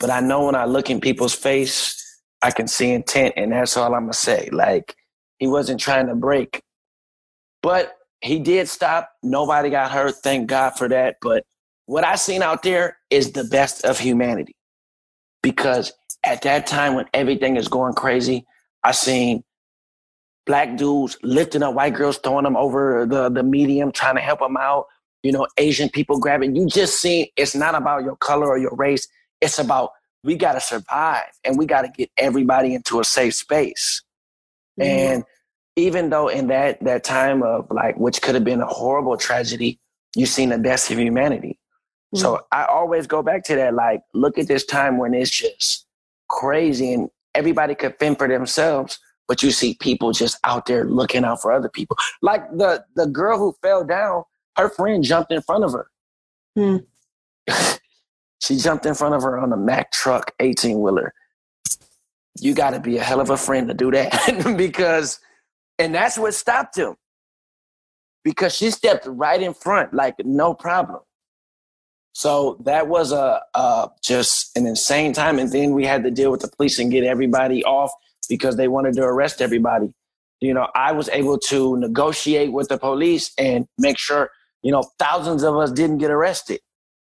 But 0.00 0.10
I 0.10 0.18
know 0.18 0.46
when 0.46 0.56
I 0.56 0.64
look 0.64 0.90
in 0.90 1.00
people's 1.00 1.34
face, 1.34 2.02
I 2.42 2.50
can 2.50 2.66
see 2.66 2.90
intent, 2.90 3.34
and 3.36 3.52
that's 3.52 3.76
all 3.76 3.94
I'm 3.94 4.02
gonna 4.02 4.14
say. 4.14 4.48
Like 4.52 4.96
he 5.38 5.46
wasn't 5.46 5.78
trying 5.78 6.08
to 6.08 6.16
break, 6.16 6.60
but 7.62 7.94
he 8.20 8.38
did 8.38 8.68
stop. 8.68 9.10
Nobody 9.22 9.70
got 9.70 9.90
hurt. 9.90 10.16
Thank 10.22 10.48
God 10.48 10.70
for 10.70 10.88
that. 10.88 11.16
But 11.20 11.44
what 11.86 12.04
I 12.04 12.16
seen 12.16 12.42
out 12.42 12.62
there 12.62 12.98
is 13.10 13.32
the 13.32 13.44
best 13.44 13.84
of 13.84 13.98
humanity, 13.98 14.56
because 15.42 15.92
at 16.24 16.42
that 16.42 16.66
time 16.66 16.94
when 16.94 17.06
everything 17.14 17.56
is 17.56 17.68
going 17.68 17.94
crazy, 17.94 18.44
I 18.82 18.92
seen 18.92 19.44
black 20.46 20.76
dudes 20.76 21.18
lifting 21.22 21.62
up 21.62 21.74
white 21.74 21.94
girls, 21.94 22.18
throwing 22.18 22.44
them 22.44 22.56
over 22.56 23.06
the, 23.06 23.28
the 23.28 23.42
medium, 23.42 23.92
trying 23.92 24.14
to 24.16 24.20
help 24.20 24.40
them 24.40 24.56
out. 24.56 24.86
You 25.22 25.32
know, 25.32 25.46
Asian 25.56 25.88
people 25.88 26.18
grabbing. 26.18 26.54
You 26.54 26.66
just 26.66 27.00
seen 27.00 27.26
it's 27.36 27.54
not 27.54 27.74
about 27.74 28.04
your 28.04 28.16
color 28.16 28.48
or 28.48 28.58
your 28.58 28.74
race. 28.74 29.08
It's 29.40 29.58
about 29.58 29.90
we 30.22 30.36
got 30.36 30.52
to 30.52 30.60
survive 30.60 31.30
and 31.44 31.58
we 31.58 31.66
got 31.66 31.82
to 31.82 31.88
get 31.88 32.10
everybody 32.16 32.74
into 32.74 33.00
a 33.00 33.04
safe 33.04 33.34
space. 33.34 34.02
Mm-hmm. 34.80 34.88
And 34.88 35.24
even 35.76 36.10
though 36.10 36.28
in 36.28 36.48
that 36.48 36.82
that 36.82 37.04
time 37.04 37.42
of 37.42 37.70
like, 37.70 37.96
which 37.96 38.22
could 38.22 38.34
have 38.34 38.44
been 38.44 38.60
a 38.60 38.66
horrible 38.66 39.16
tragedy, 39.16 39.78
you've 40.14 40.28
seen 40.28 40.48
the 40.48 40.58
best 40.58 40.90
of 40.90 40.98
humanity. 40.98 41.58
Mm-hmm. 42.14 42.22
So 42.22 42.40
I 42.52 42.64
always 42.64 43.06
go 43.06 43.22
back 43.22 43.44
to 43.44 43.56
that. 43.56 43.74
Like, 43.74 44.00
look 44.14 44.38
at 44.38 44.48
this 44.48 44.64
time 44.64 44.98
when 44.98 45.14
it's 45.14 45.30
just 45.30 45.86
crazy 46.28 46.92
and 46.92 47.08
everybody 47.34 47.74
could 47.74 47.96
fend 47.98 48.18
for 48.18 48.26
themselves 48.26 48.98
but 49.28 49.42
you 49.42 49.50
see 49.50 49.74
people 49.74 50.12
just 50.12 50.38
out 50.44 50.66
there 50.66 50.84
looking 50.84 51.24
out 51.24 51.42
for 51.42 51.52
other 51.52 51.68
people. 51.68 51.96
Like 52.22 52.48
the 52.52 52.84
the 52.94 53.06
girl 53.06 53.38
who 53.38 53.56
fell 53.62 53.84
down, 53.84 54.24
her 54.56 54.68
friend 54.68 55.02
jumped 55.02 55.32
in 55.32 55.42
front 55.42 55.64
of 55.64 55.72
her. 55.72 55.90
Hmm. 56.56 56.76
she 58.42 58.56
jumped 58.56 58.86
in 58.86 58.94
front 58.94 59.14
of 59.14 59.22
her 59.22 59.38
on 59.38 59.52
a 59.52 59.56
Mack 59.56 59.92
truck 59.92 60.32
18 60.40 60.80
wheeler. 60.80 61.12
You 62.38 62.54
got 62.54 62.70
to 62.70 62.80
be 62.80 62.98
a 62.98 63.02
hell 63.02 63.20
of 63.20 63.30
a 63.30 63.36
friend 63.36 63.66
to 63.68 63.74
do 63.74 63.90
that 63.92 64.54
because, 64.58 65.20
and 65.78 65.94
that's 65.94 66.18
what 66.18 66.34
stopped 66.34 66.76
him 66.76 66.94
because 68.24 68.54
she 68.54 68.70
stepped 68.70 69.06
right 69.06 69.40
in 69.40 69.54
front, 69.54 69.94
like 69.94 70.14
no 70.24 70.54
problem. 70.54 71.00
So 72.12 72.60
that 72.64 72.88
was 72.88 73.12
a, 73.12 73.42
a 73.54 73.90
just 74.02 74.56
an 74.56 74.66
insane 74.66 75.12
time, 75.12 75.38
and 75.38 75.52
then 75.52 75.72
we 75.72 75.84
had 75.84 76.02
to 76.04 76.10
deal 76.10 76.30
with 76.30 76.40
the 76.40 76.48
police 76.48 76.78
and 76.78 76.90
get 76.90 77.04
everybody 77.04 77.62
off 77.64 77.92
because 78.28 78.56
they 78.56 78.68
wanted 78.68 78.94
to 78.94 79.02
arrest 79.02 79.42
everybody. 79.42 79.92
You 80.40 80.54
know, 80.54 80.68
I 80.74 80.92
was 80.92 81.08
able 81.10 81.38
to 81.38 81.76
negotiate 81.76 82.52
with 82.52 82.68
the 82.68 82.78
police 82.78 83.32
and 83.38 83.66
make 83.78 83.98
sure, 83.98 84.30
you 84.62 84.72
know, 84.72 84.82
thousands 84.98 85.42
of 85.42 85.56
us 85.56 85.70
didn't 85.70 85.98
get 85.98 86.10
arrested. 86.10 86.60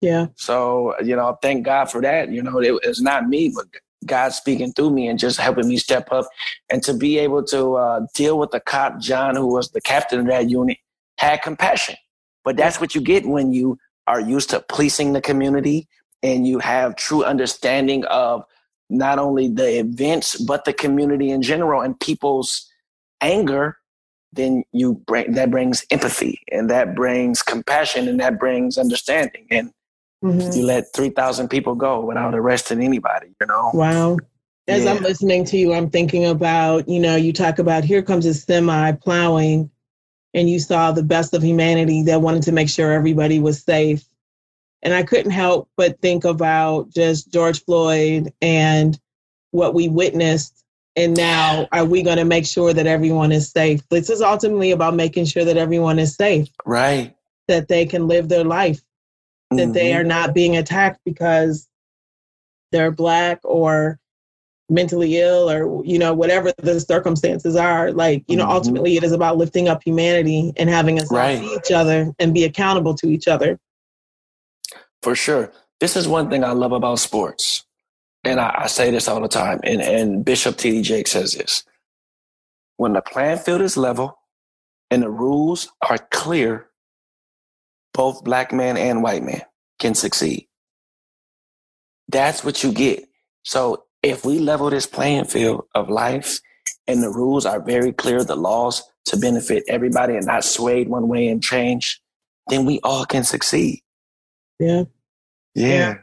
Yeah. 0.01 0.27
So, 0.37 0.95
you 1.01 1.17
know, 1.17 1.39
thank 1.43 1.65
God 1.65 1.91
for 1.91 2.01
that. 2.03 2.31
You 2.31 2.43
know, 2.43 2.59
it, 2.59 2.79
it's 2.83 3.01
not 3.01 3.29
me, 3.29 3.53
but 3.55 3.67
God 4.07 4.33
speaking 4.33 4.73
through 4.73 4.91
me 4.91 5.09
and 5.09 5.19
just 5.19 5.39
helping 5.39 5.69
me 5.69 5.77
step 5.77 6.11
up 6.13 6.27
and 6.71 6.83
to 6.85 6.95
be 6.95 7.19
able 7.19 7.43
to 7.45 7.75
uh, 7.75 8.07
deal 8.15 8.39
with 8.39 8.51
the 8.51 8.61
cop, 8.61 9.01
John, 9.01 9.35
who 9.35 9.47
was 9.47 9.71
the 9.71 9.81
captain 9.81 10.21
of 10.21 10.27
that 10.27 10.49
unit, 10.49 10.79
had 11.19 11.43
compassion. 11.43 11.97
But 12.45 12.57
that's 12.57 12.81
what 12.81 12.95
you 12.95 13.01
get 13.01 13.27
when 13.27 13.53
you 13.53 13.79
are 14.07 14.21
used 14.21 14.51
to 14.51 14.61
policing 14.69 15.13
the 15.13 15.21
community 15.21 15.89
and 16.23 16.47
you 16.47 16.59
have 16.59 16.97
true 16.97 17.25
understanding 17.25 18.05
of 18.07 18.45
not 18.91 19.19
only 19.19 19.49
the 19.49 19.79
events 19.79 20.41
but 20.41 20.65
the 20.65 20.73
community 20.73 21.31
in 21.31 21.43
general 21.43 21.83
and 21.83 22.01
people's 22.01 22.67
anger 23.21 23.77
then 24.33 24.65
you 24.73 24.95
bring 25.07 25.33
that 25.33 25.51
brings 25.51 25.85
empathy 25.91 26.41
and 26.51 26.71
that 26.71 26.95
brings 26.95 27.43
compassion 27.43 28.09
and 28.09 28.19
that 28.19 28.39
brings 28.39 28.79
understanding 28.79 29.47
and 29.51 29.71
mm-hmm. 30.23 30.59
you 30.59 30.65
let 30.65 30.93
3000 30.95 31.49
people 31.49 31.75
go 31.75 32.05
without 32.05 32.35
arresting 32.35 32.83
anybody 32.83 33.35
you 33.41 33.47
know 33.47 33.71
wow 33.75 34.17
as 34.67 34.85
yeah. 34.85 34.91
i'm 34.91 35.03
listening 35.03 35.45
to 35.45 35.57
you 35.57 35.73
i'm 35.73 35.91
thinking 35.91 36.27
about 36.27 36.89
you 36.89 37.01
know 37.01 37.17
you 37.17 37.33
talk 37.33 37.59
about 37.59 37.85
here 37.85 38.03
comes 38.03 38.27
a 38.27 38.35
semi 38.35 38.93
plowing 38.93 39.71
and 40.35 40.51
you 40.51 40.59
saw 40.59 40.93
the 40.93 41.03
best 41.03 41.35
of 41.35 41.43
humanity 41.43 42.03
that 42.03 42.21
wanted 42.21 42.43
to 42.43 42.53
make 42.53 42.69
sure 42.69 42.93
everybody 42.93 43.39
was 43.39 43.63
safe 43.63 44.05
and 44.83 44.95
I 44.95 45.03
couldn't 45.03 45.33
help 45.33 45.69
but 45.77 46.01
think 46.01 46.25
about 46.25 46.91
just 46.91 47.33
George 47.33 47.65
Floyd 47.65 48.33
and 48.41 48.99
what 49.51 49.75
we 49.75 49.89
witnessed. 49.89 50.65
And 50.97 51.17
now, 51.17 51.69
are 51.73 51.85
we 51.85 52.03
going 52.03 52.17
to 52.17 52.25
make 52.25 52.45
sure 52.45 52.73
that 52.73 52.87
everyone 52.87 53.31
is 53.31 53.51
safe? 53.51 53.89
This 53.89 54.11
is 54.11 54.21
ultimately 54.21 54.73
about 54.73 54.95
making 54.95 55.27
sure 55.27 55.45
that 55.45 55.57
everyone 55.57 55.99
is 55.99 56.17
safe. 56.17 56.49
Right. 56.67 57.15
That 57.47 57.69
they 57.69 57.87
can 57.87 58.09
live 58.09 58.29
their 58.29 58.45
life, 58.45 58.81
mm-hmm. 59.53 59.57
that 59.57 59.73
they 59.73 59.91
mm-hmm. 59.91 60.01
are 60.01 60.05
not 60.05 60.35
being 60.35 60.57
attacked 60.57 61.01
because 61.05 61.69
they're 62.73 62.91
Black 62.91 63.41
or 63.45 63.99
mentally 64.71 65.17
ill 65.17 65.51
or 65.51 65.83
you 65.83 65.99
know 65.99 66.13
whatever 66.13 66.53
the 66.59 66.79
circumstances 66.79 67.57
are 67.57 67.91
like 67.93 68.23
you 68.29 68.37
know 68.37 68.45
mm-hmm. 68.45 68.53
ultimately 68.53 68.99
it 68.99 69.03
is 69.03 69.13
about 69.13 69.39
lifting 69.39 69.67
up 69.67 69.83
humanity 69.83 70.53
and 70.59 70.69
having 70.69 71.01
us 71.01 71.11
right. 71.11 71.39
see 71.39 71.55
each 71.55 71.73
other 71.73 72.13
and 72.19 72.35
be 72.35 72.45
accountable 72.45 72.95
to 72.95 73.09
each 73.09 73.27
other 73.27 73.59
for 75.03 75.15
sure. 75.15 75.53
This 75.81 75.97
is 75.97 76.09
one 76.09 76.29
thing 76.29 76.45
I 76.45 76.53
love 76.53 76.73
about 76.73 76.99
sports. 76.99 77.65
And 78.25 78.41
I, 78.41 78.55
I 78.59 78.67
say 78.67 78.91
this 78.91 79.09
all 79.09 79.21
the 79.21 79.29
time. 79.29 79.61
And, 79.63 79.81
and 79.81 80.25
Bishop 80.25 80.57
T.D. 80.57 80.83
Jake 80.83 81.07
says 81.07 81.35
this. 81.35 81.65
When 82.77 82.93
the 82.93 83.01
playing 83.01 83.39
field 83.39 83.61
is 83.61 83.77
level 83.77 84.19
and 84.91 85.03
the 85.03 85.11
rules 85.11 85.71
are 85.89 85.99
clear, 86.11 86.68
both 87.99 88.23
black 88.23 88.53
man 88.53 88.77
and 88.77 89.03
white 89.03 89.25
man 89.25 89.43
can 89.81 89.93
succeed. 89.93 90.47
That's 92.07 92.45
what 92.45 92.63
you 92.63 92.73
get. 92.73 93.05
So 93.43 93.87
if 94.05 94.25
we 94.25 94.39
level 94.39 94.71
this 94.71 94.87
playing 94.87 95.25
field 95.25 95.65
of 95.75 95.91
life 95.91 96.39
and 96.87 97.03
the 97.03 97.11
rules 97.11 97.45
are 97.45 97.61
very 97.61 97.93
clear, 97.93 98.23
the 98.23 98.37
laws 98.37 98.85
to 99.07 99.17
benefit 99.17 99.65
everybody 99.67 100.15
and 100.15 100.27
not 100.27 100.45
swayed 100.45 100.89
one 100.89 101.09
way 101.09 101.27
and 101.27 101.43
change, 101.43 102.01
then 102.47 102.65
we 102.65 102.79
all 102.85 103.05
can 103.05 103.25
succeed. 103.25 103.83
Yeah. 104.61 104.85
Yeah. 105.57 105.95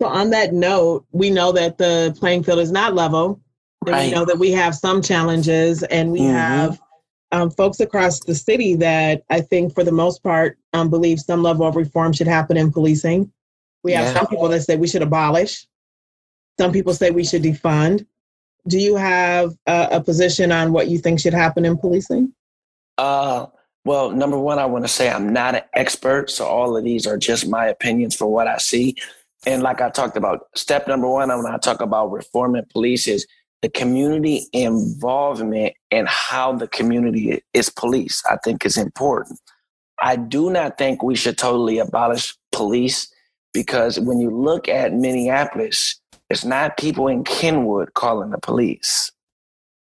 So 0.00 0.06
on 0.06 0.30
that 0.30 0.52
note, 0.52 1.06
we 1.10 1.30
know 1.30 1.50
that 1.50 1.76
the 1.76 2.16
playing 2.20 2.44
field 2.44 2.60
is 2.60 2.70
not 2.70 2.94
level. 2.94 3.40
Right. 3.84 4.06
We 4.06 4.14
know 4.14 4.24
that 4.26 4.38
we 4.38 4.52
have 4.52 4.76
some 4.76 5.02
challenges 5.02 5.82
and 5.82 6.12
we 6.12 6.20
mm-hmm. 6.20 6.36
have 6.36 6.80
um, 7.32 7.50
folks 7.50 7.80
across 7.80 8.20
the 8.20 8.34
city 8.34 8.74
that 8.76 9.24
I 9.30 9.40
think 9.40 9.74
for 9.74 9.82
the 9.82 9.92
most 9.92 10.22
part 10.22 10.58
um, 10.74 10.90
believe 10.90 11.18
some 11.18 11.42
level 11.42 11.66
of 11.66 11.76
reform 11.76 12.12
should 12.12 12.26
happen 12.28 12.56
in 12.56 12.70
policing. 12.70 13.32
We 13.82 13.92
have 13.92 14.04
yeah. 14.06 14.12
some 14.12 14.26
people 14.26 14.48
that 14.48 14.60
say 14.62 14.76
we 14.76 14.86
should 14.86 15.02
abolish. 15.02 15.66
Some 16.60 16.72
people 16.72 16.94
say 16.94 17.10
we 17.10 17.24
should 17.24 17.42
defund. 17.42 18.06
Do 18.68 18.78
you 18.78 18.96
have 18.96 19.56
a, 19.66 19.88
a 19.92 20.00
position 20.00 20.52
on 20.52 20.72
what 20.72 20.88
you 20.88 20.98
think 20.98 21.18
should 21.18 21.34
happen 21.34 21.64
in 21.64 21.76
policing? 21.76 22.32
Uh, 22.98 23.46
well, 23.84 24.10
number 24.10 24.38
one, 24.38 24.58
I 24.58 24.66
want 24.66 24.84
to 24.84 24.88
say 24.88 25.10
I'm 25.10 25.32
not 25.32 25.56
an 25.56 25.62
expert, 25.74 26.30
so 26.30 26.46
all 26.46 26.76
of 26.76 26.84
these 26.84 27.06
are 27.06 27.16
just 27.16 27.48
my 27.48 27.66
opinions 27.66 28.14
for 28.14 28.26
what 28.26 28.46
I 28.46 28.58
see. 28.58 28.96
And 29.44 29.62
like 29.62 29.80
I 29.80 29.90
talked 29.90 30.16
about, 30.16 30.46
step 30.54 30.86
number 30.86 31.08
one, 31.08 31.28
when 31.28 31.52
I 31.52 31.58
talk 31.58 31.80
about 31.80 32.12
reforming 32.12 32.66
police 32.70 33.08
is 33.08 33.26
the 33.62 33.68
community 33.68 34.46
involvement 34.52 35.74
and 35.92 36.08
how 36.08 36.52
the 36.52 36.66
community 36.66 37.40
is 37.54 37.68
policed. 37.68 38.26
I 38.28 38.36
think 38.42 38.66
is 38.66 38.76
important. 38.76 39.38
I 40.00 40.16
do 40.16 40.50
not 40.50 40.78
think 40.78 41.02
we 41.02 41.14
should 41.14 41.38
totally 41.38 41.78
abolish 41.78 42.34
police 42.50 43.12
because 43.52 44.00
when 44.00 44.18
you 44.18 44.30
look 44.30 44.68
at 44.68 44.94
Minneapolis, 44.94 46.00
it's 46.30 46.44
not 46.44 46.78
people 46.78 47.06
in 47.06 47.22
Kenwood 47.24 47.94
calling 47.94 48.30
the 48.30 48.38
police. 48.38 49.12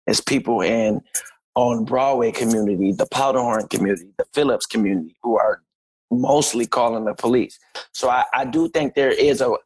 It's 0.07 0.21
people 0.21 0.61
in 0.61 1.03
on 1.57 1.85
Broadway 1.85 2.31
community, 2.31 2.93
the 2.93 3.07
Powderhorn 3.07 3.69
community, 3.69 4.07
the 4.17 4.27
Phillips 4.33 4.67
community, 4.67 5.17
who 5.23 5.37
are 5.37 5.63
mostly 6.11 6.67
calling 6.67 7.05
the 7.05 7.15
police. 7.15 7.59
So 7.93 8.09
I, 8.09 8.25
I 8.33 8.45
do 8.45 8.69
think 8.69 8.95
there 8.95 9.11
is 9.11 9.41
a 9.41 9.57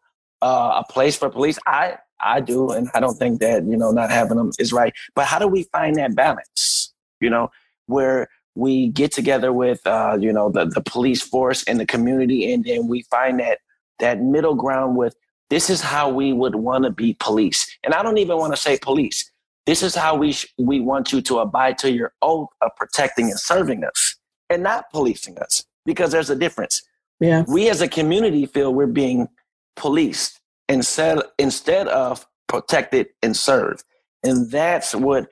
uh, 0.42 0.82
a 0.82 0.84
place 0.90 1.16
for 1.18 1.28
police. 1.28 1.58
I 1.66 1.98
I 2.22 2.40
do, 2.40 2.70
and 2.70 2.88
I 2.94 3.00
don't 3.00 3.16
think 3.16 3.40
that 3.40 3.64
you 3.64 3.76
know 3.76 3.90
not 3.90 4.10
having 4.10 4.36
them 4.36 4.52
is 4.58 4.72
right. 4.72 4.92
But 5.14 5.26
how 5.26 5.38
do 5.38 5.46
we 5.46 5.64
find 5.64 5.96
that 5.96 6.14
balance? 6.14 6.92
You 7.20 7.30
know, 7.30 7.50
where 7.86 8.28
we 8.54 8.88
get 8.88 9.12
together 9.12 9.52
with 9.52 9.86
uh, 9.86 10.18
you 10.20 10.32
know 10.32 10.50
the 10.50 10.66
the 10.66 10.80
police 10.80 11.22
force 11.22 11.64
and 11.64 11.80
the 11.80 11.86
community, 11.86 12.52
and 12.52 12.64
then 12.64 12.88
we 12.88 13.02
find 13.02 13.40
that 13.40 13.58
that 13.98 14.20
middle 14.20 14.54
ground 14.54 14.96
with 14.96 15.14
this 15.50 15.70
is 15.70 15.80
how 15.80 16.08
we 16.08 16.32
would 16.32 16.54
want 16.54 16.84
to 16.84 16.90
be 16.90 17.16
police. 17.20 17.66
And 17.84 17.94
I 17.94 18.02
don't 18.02 18.18
even 18.18 18.38
want 18.38 18.54
to 18.54 18.60
say 18.60 18.78
police. 18.78 19.30
This 19.66 19.82
is 19.82 19.94
how 19.94 20.16
we 20.16 20.32
sh- 20.32 20.46
we 20.58 20.80
want 20.80 21.12
you 21.12 21.20
to 21.22 21.38
abide 21.40 21.78
to 21.78 21.92
your 21.92 22.12
oath 22.22 22.48
of 22.60 22.70
protecting 22.76 23.26
and 23.26 23.38
serving 23.38 23.84
us, 23.84 24.16
and 24.48 24.62
not 24.62 24.90
policing 24.90 25.38
us, 25.38 25.64
because 25.84 26.12
there's 26.12 26.30
a 26.30 26.36
difference. 26.36 26.82
Yeah, 27.20 27.44
we 27.46 27.68
as 27.68 27.80
a 27.80 27.88
community 27.88 28.46
feel 28.46 28.72
we're 28.72 28.86
being 28.86 29.28
policed 29.76 30.39
instead 30.70 31.18
instead 31.38 31.88
of 31.88 32.26
protected 32.48 33.08
and 33.22 33.36
served, 33.36 33.84
and 34.22 34.50
that's 34.50 34.94
what 34.94 35.28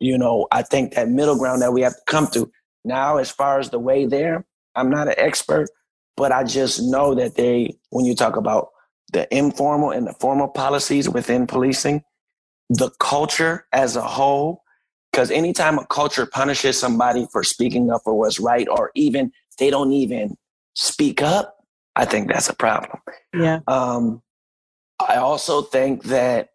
you 0.00 0.18
know. 0.18 0.48
I 0.50 0.62
think 0.62 0.94
that 0.94 1.08
middle 1.08 1.38
ground 1.38 1.62
that 1.62 1.72
we 1.72 1.82
have 1.82 1.94
to 1.94 2.02
come 2.06 2.26
to 2.28 2.50
now. 2.84 3.18
As 3.18 3.30
far 3.30 3.60
as 3.60 3.70
the 3.70 3.78
way 3.78 4.06
there, 4.06 4.44
I'm 4.74 4.90
not 4.90 5.08
an 5.08 5.14
expert, 5.16 5.68
but 6.16 6.32
I 6.32 6.44
just 6.44 6.82
know 6.82 7.14
that 7.14 7.36
they, 7.36 7.76
when 7.90 8.04
you 8.04 8.14
talk 8.14 8.36
about 8.36 8.70
the 9.12 9.32
informal 9.34 9.90
and 9.90 10.06
the 10.06 10.14
formal 10.14 10.48
policies 10.48 11.08
within 11.08 11.46
policing, 11.46 12.02
the 12.68 12.90
culture 12.98 13.66
as 13.72 13.96
a 13.96 14.02
whole. 14.02 14.62
Because 15.12 15.30
anytime 15.30 15.78
a 15.78 15.86
culture 15.86 16.26
punishes 16.26 16.78
somebody 16.78 17.26
for 17.32 17.42
speaking 17.42 17.90
up 17.90 18.02
for 18.04 18.14
what's 18.14 18.38
right, 18.38 18.68
or 18.68 18.90
even 18.94 19.32
they 19.58 19.70
don't 19.70 19.92
even 19.92 20.36
speak 20.74 21.22
up, 21.22 21.56
I 21.96 22.04
think 22.04 22.28
that's 22.30 22.48
a 22.48 22.54
problem. 22.54 23.00
Yeah. 23.34 23.60
Um, 23.66 24.22
I 25.00 25.16
also 25.16 25.62
think 25.62 26.04
that 26.04 26.50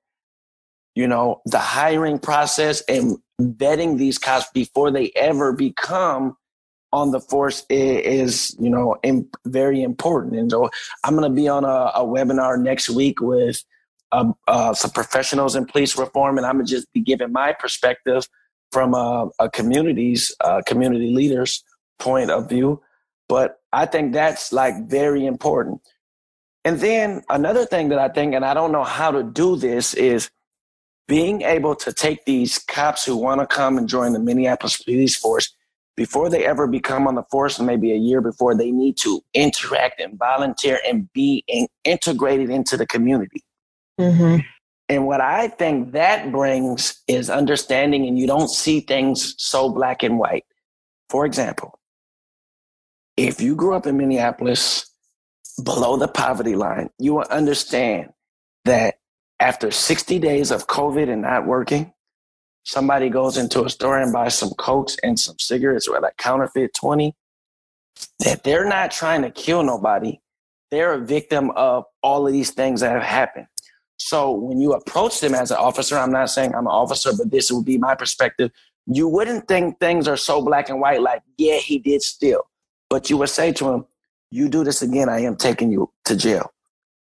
you 0.95 1.07
know, 1.07 1.41
the 1.45 1.59
hiring 1.59 2.19
process 2.19 2.81
and 2.87 3.17
vetting 3.41 3.97
these 3.97 4.17
cops 4.17 4.45
before 4.53 4.91
they 4.91 5.11
ever 5.15 5.53
become 5.53 6.37
on 6.91 7.11
the 7.11 7.19
force 7.19 7.65
is, 7.69 8.55
you 8.59 8.69
know, 8.69 8.95
very 9.45 9.81
important. 9.81 10.35
And 10.35 10.51
so 10.51 10.69
I'm 11.03 11.15
going 11.15 11.29
to 11.29 11.35
be 11.35 11.47
on 11.47 11.63
a, 11.63 11.91
a, 11.95 12.05
webinar 12.05 12.61
next 12.61 12.91
week 12.91 13.19
with 13.19 13.63
uh, 14.11 14.31
uh, 14.47 14.75
some 14.75 14.91
professionals 14.91 15.55
in 15.55 15.65
police 15.65 15.97
reform, 15.97 16.37
and 16.37 16.45
I'm 16.45 16.57
going 16.57 16.67
to 16.67 16.71
just 16.71 16.93
be 16.93 17.01
giving 17.01 17.31
my 17.31 17.53
perspective 17.53 18.27
from 18.71 18.93
a, 18.93 19.27
a 19.39 19.49
community's 19.49 20.35
uh, 20.41 20.61
community 20.67 21.11
leaders' 21.11 21.63
point 21.97 22.29
of 22.29 22.47
view. 22.47 22.79
But 23.27 23.57
I 23.71 23.87
think 23.87 24.13
that's 24.13 24.53
like 24.53 24.87
very 24.87 25.25
important. 25.25 25.81
And 26.65 26.79
then 26.79 27.23
another 27.29 27.65
thing 27.65 27.89
that 27.89 27.99
I 27.99 28.09
think, 28.09 28.33
and 28.33 28.45
I 28.45 28.53
don't 28.53 28.71
know 28.71 28.83
how 28.83 29.11
to 29.11 29.23
do 29.23 29.55
this, 29.55 29.93
is 29.93 30.29
being 31.07 31.41
able 31.41 31.75
to 31.75 31.91
take 31.91 32.25
these 32.25 32.57
cops 32.59 33.05
who 33.05 33.17
want 33.17 33.41
to 33.41 33.47
come 33.47 33.77
and 33.77 33.89
join 33.89 34.13
the 34.13 34.19
Minneapolis 34.19 34.77
police 34.77 35.15
force 35.15 35.53
before 35.95 36.29
they 36.29 36.45
ever 36.45 36.65
become 36.65 37.07
on 37.07 37.15
the 37.15 37.23
force, 37.29 37.59
maybe 37.59 37.91
a 37.91 37.97
year 37.97 38.21
before, 38.21 38.55
they 38.55 38.71
need 38.71 38.97
to 38.97 39.21
interact 39.33 40.01
and 40.01 40.17
volunteer 40.17 40.79
and 40.87 41.11
be 41.13 41.43
in, 41.47 41.67
integrated 41.83 42.49
into 42.49 42.77
the 42.77 42.87
community. 42.87 43.43
Mm-hmm. 43.99 44.39
And 44.89 45.05
what 45.05 45.21
I 45.21 45.49
think 45.49 45.91
that 45.91 46.31
brings 46.31 47.01
is 47.07 47.29
understanding, 47.29 48.07
and 48.07 48.17
you 48.17 48.27
don't 48.27 48.49
see 48.49 48.79
things 48.79 49.35
so 49.37 49.69
black 49.69 50.03
and 50.03 50.17
white. 50.17 50.45
For 51.09 51.25
example, 51.25 51.79
if 53.15 53.39
you 53.39 53.55
grew 53.55 53.75
up 53.75 53.85
in 53.85 53.97
Minneapolis 53.97 54.82
below 55.61 55.97
the 55.97 56.07
poverty 56.07 56.55
line, 56.55 56.89
you 56.99 57.13
will 57.13 57.27
understand 57.29 58.11
that 58.65 58.95
after 59.39 59.71
60 59.71 60.19
days 60.19 60.51
of 60.51 60.67
COVID 60.67 61.09
and 61.09 61.21
not 61.21 61.45
working, 61.45 61.93
somebody 62.63 63.09
goes 63.09 63.37
into 63.37 63.63
a 63.65 63.69
store 63.69 63.99
and 63.99 64.13
buys 64.13 64.37
some 64.37 64.51
cokes 64.57 64.97
and 65.03 65.19
some 65.19 65.37
cigarettes 65.39 65.87
or 65.87 65.99
like 65.99 66.17
counterfeit 66.17 66.73
20, 66.73 67.13
that 68.19 68.43
they're 68.43 68.65
not 68.65 68.91
trying 68.91 69.21
to 69.21 69.31
kill 69.31 69.63
nobody. 69.63 70.19
They're 70.71 70.93
a 70.93 70.99
victim 70.99 71.51
of 71.51 71.85
all 72.01 72.25
of 72.25 72.33
these 72.33 72.51
things 72.51 72.81
that 72.81 72.91
have 72.91 73.03
happened. 73.03 73.47
So 73.97 74.31
when 74.31 74.59
you 74.59 74.73
approach 74.73 75.19
them 75.19 75.35
as 75.35 75.51
an 75.51 75.57
officer, 75.57 75.97
I'm 75.97 76.11
not 76.11 76.29
saying 76.29 76.55
I'm 76.55 76.65
an 76.65 76.73
officer, 76.73 77.11
but 77.15 77.31
this 77.31 77.51
would 77.51 77.65
be 77.65 77.77
my 77.77 77.95
perspective. 77.95 78.51
You 78.85 79.07
wouldn't 79.07 79.47
think 79.47 79.79
things 79.79 80.07
are 80.07 80.17
so 80.17 80.41
black 80.41 80.69
and 80.69 80.81
white, 80.81 81.01
like, 81.01 81.21
yeah, 81.37 81.57
he 81.57 81.79
did 81.79 82.01
steal. 82.01 82.49
But 82.89 83.09
you 83.09 83.17
would 83.17 83.29
say 83.29 83.51
to 83.53 83.69
him, 83.69 83.85
you 84.33 84.49
do 84.49 84.63
this 84.63 84.81
again, 84.81 85.09
I 85.09 85.19
am 85.19 85.35
taking 85.35 85.71
you 85.71 85.91
to 86.05 86.15
jail. 86.15 86.51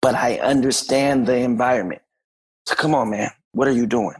But 0.02 0.16
I 0.16 0.38
understand 0.38 1.26
the 1.26 1.36
environment. 1.36 2.02
So 2.66 2.74
come 2.74 2.94
on, 2.94 3.10
man, 3.10 3.30
what 3.52 3.68
are 3.68 3.72
you 3.72 3.86
doing? 3.86 4.16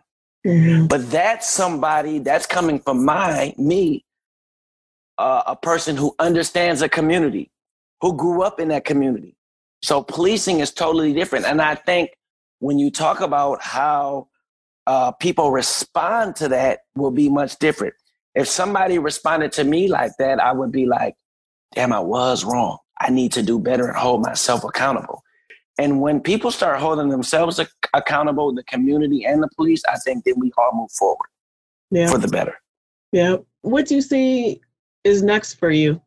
Mm-hmm. 0.47 0.87
But 0.87 1.11
that's 1.11 1.51
somebody 1.51 2.21
that's 2.21 2.47
coming 2.47 2.79
from 2.79 3.05
my, 3.05 3.53
me, 3.59 4.05
uh, 5.19 5.43
a 5.47 5.57
person 5.57 5.97
who 5.97 6.15
understands 6.21 6.83
a 6.83 6.89
community, 6.89 7.51
who 8.01 8.17
grew 8.17 8.43
up 8.43 8.61
in 8.61 8.69
that 8.69 8.85
community. 8.85 9.37
So 9.83 10.03
policing 10.03 10.61
is 10.61 10.71
totally 10.71 11.13
different. 11.13 11.47
And 11.47 11.61
I 11.61 11.75
think 11.75 12.11
when 12.61 12.79
you 12.79 12.91
talk 12.91 13.21
about 13.21 13.61
how 13.61 14.29
uh, 14.87 15.11
people 15.13 15.51
respond 15.51 16.37
to 16.37 16.49
that 16.49 16.81
will 16.95 17.11
be 17.11 17.29
much 17.29 17.59
different. 17.59 17.95
If 18.35 18.47
somebody 18.47 18.99
responded 18.99 19.51
to 19.53 19.65
me 19.65 19.89
like 19.89 20.13
that, 20.19 20.39
I 20.39 20.53
would 20.53 20.71
be 20.71 20.87
like, 20.87 21.17
damn, 21.75 21.93
I 21.93 22.01
was 22.01 22.45
wrong. 22.45 22.79
I 23.01 23.11
need 23.11 23.33
to 23.33 23.43
do 23.43 23.59
better 23.59 23.89
and 23.89 23.97
hold 23.97 24.23
myself 24.23 24.65
accountable. 24.65 25.23
And 25.79 26.01
when 26.01 26.21
people 26.21 26.51
start 26.51 26.79
holding 26.79 27.09
themselves 27.09 27.59
ac- 27.59 27.71
accountable, 27.95 28.53
the 28.55 28.65
community 28.65 29.25
and 29.25 29.43
the 29.43 29.49
police, 29.57 29.83
I 29.91 29.97
think 29.97 30.25
then 30.25 30.35
we 30.39 30.53
all 30.59 30.73
move 30.75 30.93
forward 30.93 31.29
yeah. 31.91 32.11
for 32.11 32.19
the 32.19 32.29
better. 32.29 32.55
Yeah. 33.13 33.37
What 33.63 33.87
do 33.87 33.95
you 33.95 34.03
see 34.03 34.61
is 35.05 35.23
next 35.23 35.55
for 35.55 35.71
you? 35.71 36.01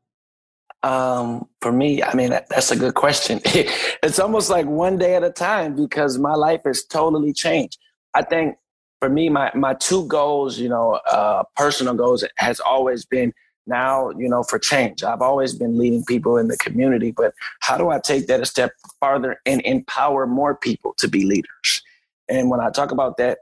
Um, 0.84 1.48
for 1.62 1.72
me, 1.72 2.04
I 2.04 2.14
mean, 2.14 2.30
that, 2.32 2.50
that's 2.50 2.72
a 2.72 2.76
good 2.76 2.94
question. 2.94 3.40
it's 3.46 4.20
almost 4.20 4.50
like 4.50 4.68
one 4.68 4.98
day 4.98 5.16
at 5.16 5.24
a 5.24 5.32
time 5.32 5.76
because 5.76 6.20
my 6.20 6.36
life 6.36 6.62
has 6.66 6.84
totally 6.84 7.34
changed. 7.34 7.80
I 8.14 8.22
think 8.22 8.58
for 9.00 9.10
me, 9.10 9.30
my, 9.30 9.52
my 9.56 9.74
two 9.74 10.06
goals, 10.08 10.60
you 10.60 10.70
know, 10.70 11.00
uh, 11.10 11.44
personal 11.56 11.94
goals 11.94 12.24
has 12.38 12.60
always 12.60 13.06
been 13.06 13.34
now, 13.66 14.10
you 14.12 14.28
know, 14.28 14.44
for 14.44 14.60
change. 14.60 15.04
I've 15.04 15.22
always 15.22 15.54
been 15.54 15.78
leading 15.78 16.04
people 16.06 16.38
in 16.38 16.48
the 16.48 16.58
community, 16.58 17.12
but 17.12 17.34
how 17.62 17.78
do 17.78 17.90
I 17.90 18.00
take 18.00 18.28
that 18.28 18.42
a 18.42 18.46
step 18.46 18.72
farther 19.00 19.40
and 19.46 19.62
empower 19.62 20.28
more 20.28 20.56
people 20.56 20.94
to 20.98 21.08
be 21.08 21.26
leaders? 21.26 21.82
And 22.30 22.50
when 22.50 22.60
I 22.60 22.70
talk 22.70 22.92
about 22.92 23.18
that, 23.18 23.40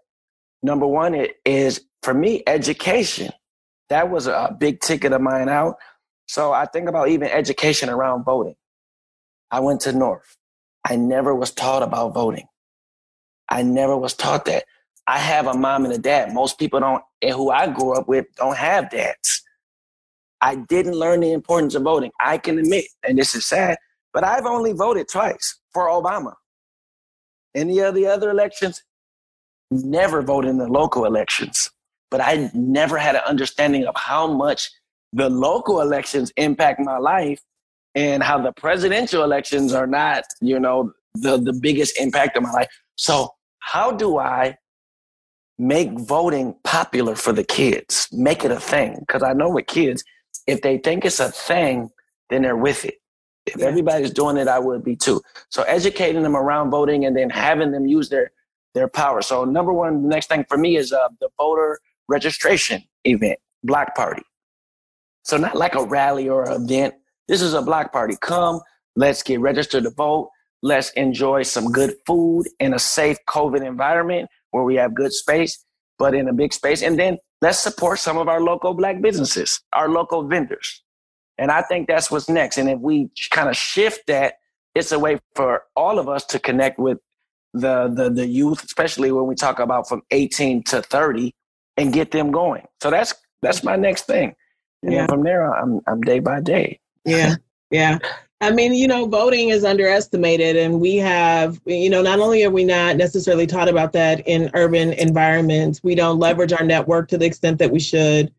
number 0.64 0.88
one 0.88 1.16
it 1.16 1.38
is 1.46 1.82
for 2.04 2.14
me, 2.14 2.44
education. 2.48 3.32
That 3.90 4.10
was 4.10 4.28
a 4.28 4.56
big 4.58 4.80
ticket 4.80 5.12
of 5.12 5.22
mine 5.22 5.50
out. 5.50 5.76
So 6.28 6.54
I 6.54 6.66
think 6.66 6.88
about 6.88 7.10
even 7.10 7.28
education 7.30 7.90
around 7.90 8.24
voting. 8.24 8.56
I 9.52 9.60
went 9.60 9.82
to 9.82 9.92
North. 9.92 10.38
I 10.88 10.96
never 10.96 11.36
was 11.36 11.52
taught 11.52 11.84
about 11.84 12.14
voting. 12.14 12.48
I 13.50 13.64
never 13.64 13.98
was 13.98 14.14
taught 14.14 14.46
that. 14.46 14.64
I 15.08 15.20
have 15.20 15.46
a 15.46 15.54
mom 15.54 15.84
and 15.84 15.94
a 15.94 15.98
dad. 15.98 16.34
Most 16.34 16.58
people 16.58 16.80
don't, 16.80 17.04
and 17.22 17.32
who 17.32 17.52
I 17.52 17.68
grew 17.68 17.94
up 17.94 18.08
with, 18.08 18.26
don't 18.38 18.56
have 18.56 18.90
dads. 18.90 19.44
I 20.42 20.56
didn't 20.56 20.96
learn 20.96 21.20
the 21.20 21.34
importance 21.34 21.76
of 21.76 21.84
voting. 21.84 22.12
I 22.20 22.38
can 22.38 22.58
admit, 22.60 22.86
and 23.08 23.18
this 23.18 23.36
is 23.36 23.46
sad, 23.46 23.78
but 24.14 24.24
I've 24.24 24.46
only 24.46 24.74
voted 24.74 25.08
twice 25.08 25.60
for 25.74 25.88
Obama. 25.88 26.34
Any 27.56 27.80
of 27.80 27.96
the 27.96 28.08
other 28.08 28.30
elections, 28.30 28.82
never 29.72 30.22
voted 30.22 30.50
in 30.50 30.58
the 30.58 30.68
local 30.68 31.06
elections. 31.06 31.72
But 32.10 32.22
I 32.22 32.52
never 32.54 32.98
had 32.98 33.16
an 33.16 33.22
understanding 33.26 33.86
of 33.86 33.96
how 33.96 34.28
much 34.28 34.70
the 35.14 35.30
local 35.30 35.82
elections 35.82 36.32
impact 36.38 36.80
my 36.80 36.98
life 36.98 37.40
and 37.96 38.24
how 38.24 38.42
the 38.42 38.52
presidential 38.54 39.24
elections 39.24 39.74
are 39.74 39.88
not, 39.88 40.24
you 40.42 40.60
know, 40.60 40.92
the, 41.16 41.38
the 41.38 41.54
biggest 41.54 41.98
impact 42.00 42.38
of 42.38 42.44
my 42.44 42.52
life. 42.52 42.68
So 42.96 43.30
how 43.60 43.92
do 43.92 44.18
I 44.18 44.58
make 45.58 45.92
voting 46.00 46.56
popular 46.64 47.16
for 47.16 47.34
the 47.34 47.44
kids? 47.44 48.08
Make 48.12 48.44
it 48.44 48.52
a 48.52 48.60
thing. 48.60 48.98
Because 49.00 49.24
I 49.24 49.34
know 49.34 49.50
with 49.50 49.68
kids, 49.68 50.04
if 50.48 50.62
they 50.62 50.78
think 50.78 51.06
it's 51.06 51.20
a 51.20 51.32
thing, 51.32 51.90
then 52.30 52.42
they're 52.42 52.58
with 52.58 52.86
it. 52.86 52.96
If 53.46 53.58
yeah. 53.58 53.66
everybody's 53.66 54.12
doing 54.12 54.38
it, 54.38 54.48
I 54.48 54.60
would 54.60 54.84
be 54.84 54.96
too. 54.96 55.22
So 55.50 55.64
educating 55.64 56.24
them 56.24 56.36
around 56.36 56.70
voting 56.70 57.06
and 57.06 57.16
then 57.16 57.30
having 57.30 57.72
them 57.72 57.88
use 57.88 58.10
their 58.10 58.32
their 58.74 58.88
power. 58.88 59.22
So 59.22 59.44
number 59.44 59.74
one, 59.74 60.04
the 60.04 60.08
next 60.08 60.28
thing 60.28 60.46
for 60.48 60.58
me 60.58 60.78
is 60.78 60.94
uh, 60.94 61.10
the 61.20 61.30
voter 61.38 61.80
registration 62.08 62.84
event, 63.04 63.40
block 63.64 63.96
party. 63.96 64.24
So 65.24 65.38
not 65.38 65.56
like 65.56 65.76
a 65.76 65.84
rally 65.84 66.30
or 66.30 66.50
an 66.50 66.64
event. 66.64 66.96
This 67.28 67.42
is 67.42 67.54
a 67.54 67.62
block 67.62 67.92
party. 67.92 68.16
Come, 68.22 68.62
let's 68.96 69.24
get 69.24 69.40
registered 69.40 69.84
to 69.84 69.90
vote. 69.90 70.30
Let's 70.64 70.92
enjoy 70.92 71.44
some 71.44 71.72
good 71.72 71.96
food 72.06 72.46
in 72.60 72.74
a 72.74 72.80
safe 72.80 73.18
COVID 73.28 73.66
environment 73.66 74.30
where 74.52 74.64
we 74.64 74.76
have 74.76 74.94
good 74.94 75.12
space, 75.12 75.66
but 76.02 76.16
in 76.16 76.28
a 76.28 76.34
big 76.34 76.52
space. 76.52 76.82
And 76.82 76.98
then 76.98 77.18
let's 77.42 77.60
support 77.60 78.00
some 78.00 78.18
of 78.18 78.28
our 78.28 78.42
local 78.42 78.74
black 78.74 79.02
businesses, 79.02 79.62
our 79.74 79.88
local 79.88 80.28
vendors. 80.28 80.84
And 81.38 81.52
I 81.52 81.62
think 81.62 81.88
that's 81.88 82.10
what's 82.10 82.28
next. 82.28 82.58
And 82.58 82.70
if 82.70 82.80
we 82.80 83.10
kind 83.30 83.50
of 83.50 83.56
shift 83.56 84.08
that, 84.08 84.36
it's 84.74 84.92
a 84.92 85.00
way 85.00 85.20
for 85.36 85.64
all 85.76 86.00
of 86.00 86.10
us 86.10 86.26
to 86.26 86.40
connect 86.40 86.80
with 86.80 86.98
the, 87.54 87.92
the, 87.94 88.10
the 88.10 88.26
youth, 88.26 88.64
especially 88.64 89.12
when 89.12 89.28
we 89.28 89.36
talk 89.36 89.60
about 89.60 89.88
from 89.88 90.02
18 90.12 90.64
to 90.64 90.82
30 90.82 91.34
and 91.78 91.94
get 91.94 92.12
them 92.12 92.32
going. 92.32 92.66
So 92.82 92.90
that's, 92.90 93.14
that's 93.42 93.64
my 93.64 93.76
next 93.76 94.08
thing. 94.08 94.34
And 94.82 94.94
yeah. 94.94 95.06
from 95.06 95.24
there, 95.24 95.54
I'm, 95.54 95.82
I'm 95.88 96.02
day 96.02 96.20
by 96.20 96.42
day. 96.42 96.80
Yeah. 97.06 97.36
Yeah. 97.70 98.00
I 98.42 98.50
mean, 98.50 98.74
you 98.74 98.88
know, 98.88 99.06
voting 99.06 99.50
is 99.50 99.64
underestimated, 99.64 100.56
and 100.58 100.82
we 100.82 100.96
have, 100.96 101.62
you 101.66 101.92
know, 101.92 102.02
not 102.02 102.20
only 102.20 102.44
are 102.44 102.50
we 102.50 102.64
not 102.64 102.98
necessarily 102.98 103.46
taught 103.46 103.70
about 103.70 103.94
that 103.94 104.28
in 104.28 104.50
urban 104.56 104.94
environments, 104.94 105.84
we 105.84 105.94
don't 105.94 106.18
leverage 106.18 106.52
our 106.52 106.64
network 106.64 107.08
to 107.10 107.20
the 107.20 107.26
extent 107.26 107.60
that 107.60 107.72
we 107.72 107.80
should. 107.80 108.34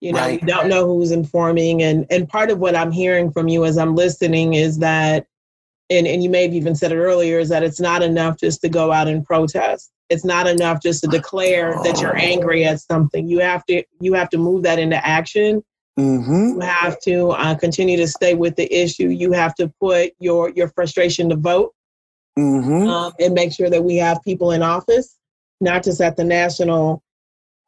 You 0.00 0.12
know, 0.12 0.20
right. 0.20 0.40
we 0.40 0.46
don't 0.46 0.68
know 0.68 0.86
who's 0.86 1.12
informing, 1.12 1.82
and 1.82 2.06
and 2.10 2.28
part 2.28 2.50
of 2.50 2.58
what 2.58 2.76
I'm 2.76 2.92
hearing 2.92 3.32
from 3.32 3.48
you 3.48 3.64
as 3.64 3.78
I'm 3.78 3.96
listening 3.96 4.52
is 4.52 4.78
that, 4.80 5.26
and 5.88 6.06
and 6.06 6.22
you 6.22 6.28
may 6.28 6.42
have 6.42 6.54
even 6.54 6.74
said 6.74 6.92
it 6.92 6.98
earlier, 6.98 7.38
is 7.38 7.48
that 7.48 7.62
it's 7.62 7.80
not 7.80 8.02
enough 8.02 8.38
just 8.38 8.60
to 8.60 8.68
go 8.68 8.92
out 8.92 9.08
and 9.08 9.24
protest. 9.24 9.90
It's 10.10 10.26
not 10.26 10.46
enough 10.46 10.82
just 10.82 11.02
to 11.04 11.08
declare 11.08 11.74
that 11.84 12.02
you're 12.02 12.16
oh. 12.16 12.20
angry 12.20 12.64
at 12.66 12.80
something. 12.80 13.26
You 13.26 13.38
have 13.40 13.64
to 13.66 13.82
you 13.98 14.12
have 14.12 14.28
to 14.28 14.38
move 14.38 14.62
that 14.64 14.78
into 14.78 15.04
action 15.04 15.64
Mm-hmm. 15.98 16.60
You 16.60 16.60
have 16.60 17.00
to 17.00 17.30
uh, 17.30 17.54
continue 17.56 17.96
to 17.96 18.06
stay 18.06 18.34
with 18.34 18.54
the 18.54 18.72
issue. 18.72 19.08
You 19.08 19.32
have 19.32 19.54
to 19.56 19.68
put 19.80 20.12
your 20.20 20.50
your 20.50 20.68
frustration 20.68 21.28
to 21.30 21.36
vote, 21.36 21.74
mm-hmm. 22.38 22.88
um, 22.88 23.12
and 23.18 23.34
make 23.34 23.52
sure 23.52 23.68
that 23.68 23.82
we 23.82 23.96
have 23.96 24.22
people 24.22 24.52
in 24.52 24.62
office, 24.62 25.18
not 25.60 25.82
just 25.82 26.00
at 26.00 26.16
the 26.16 26.22
national 26.22 27.02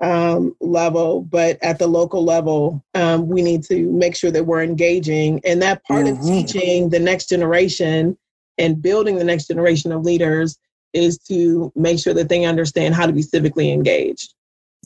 um, 0.00 0.54
level, 0.60 1.22
but 1.22 1.58
at 1.60 1.80
the 1.80 1.88
local 1.88 2.24
level. 2.24 2.84
Um, 2.94 3.26
we 3.26 3.42
need 3.42 3.64
to 3.64 3.90
make 3.90 4.14
sure 4.14 4.30
that 4.30 4.46
we're 4.46 4.62
engaging, 4.62 5.40
and 5.44 5.60
that 5.62 5.82
part 5.84 6.06
mm-hmm. 6.06 6.20
of 6.20 6.24
teaching 6.24 6.88
the 6.88 7.00
next 7.00 7.28
generation 7.28 8.16
and 8.58 8.80
building 8.80 9.16
the 9.16 9.24
next 9.24 9.48
generation 9.48 9.90
of 9.90 10.04
leaders 10.04 10.56
is 10.92 11.18
to 11.18 11.72
make 11.74 11.98
sure 11.98 12.14
that 12.14 12.28
they 12.28 12.44
understand 12.44 12.94
how 12.94 13.06
to 13.06 13.12
be 13.12 13.22
civically 13.22 13.72
engaged. 13.72 14.34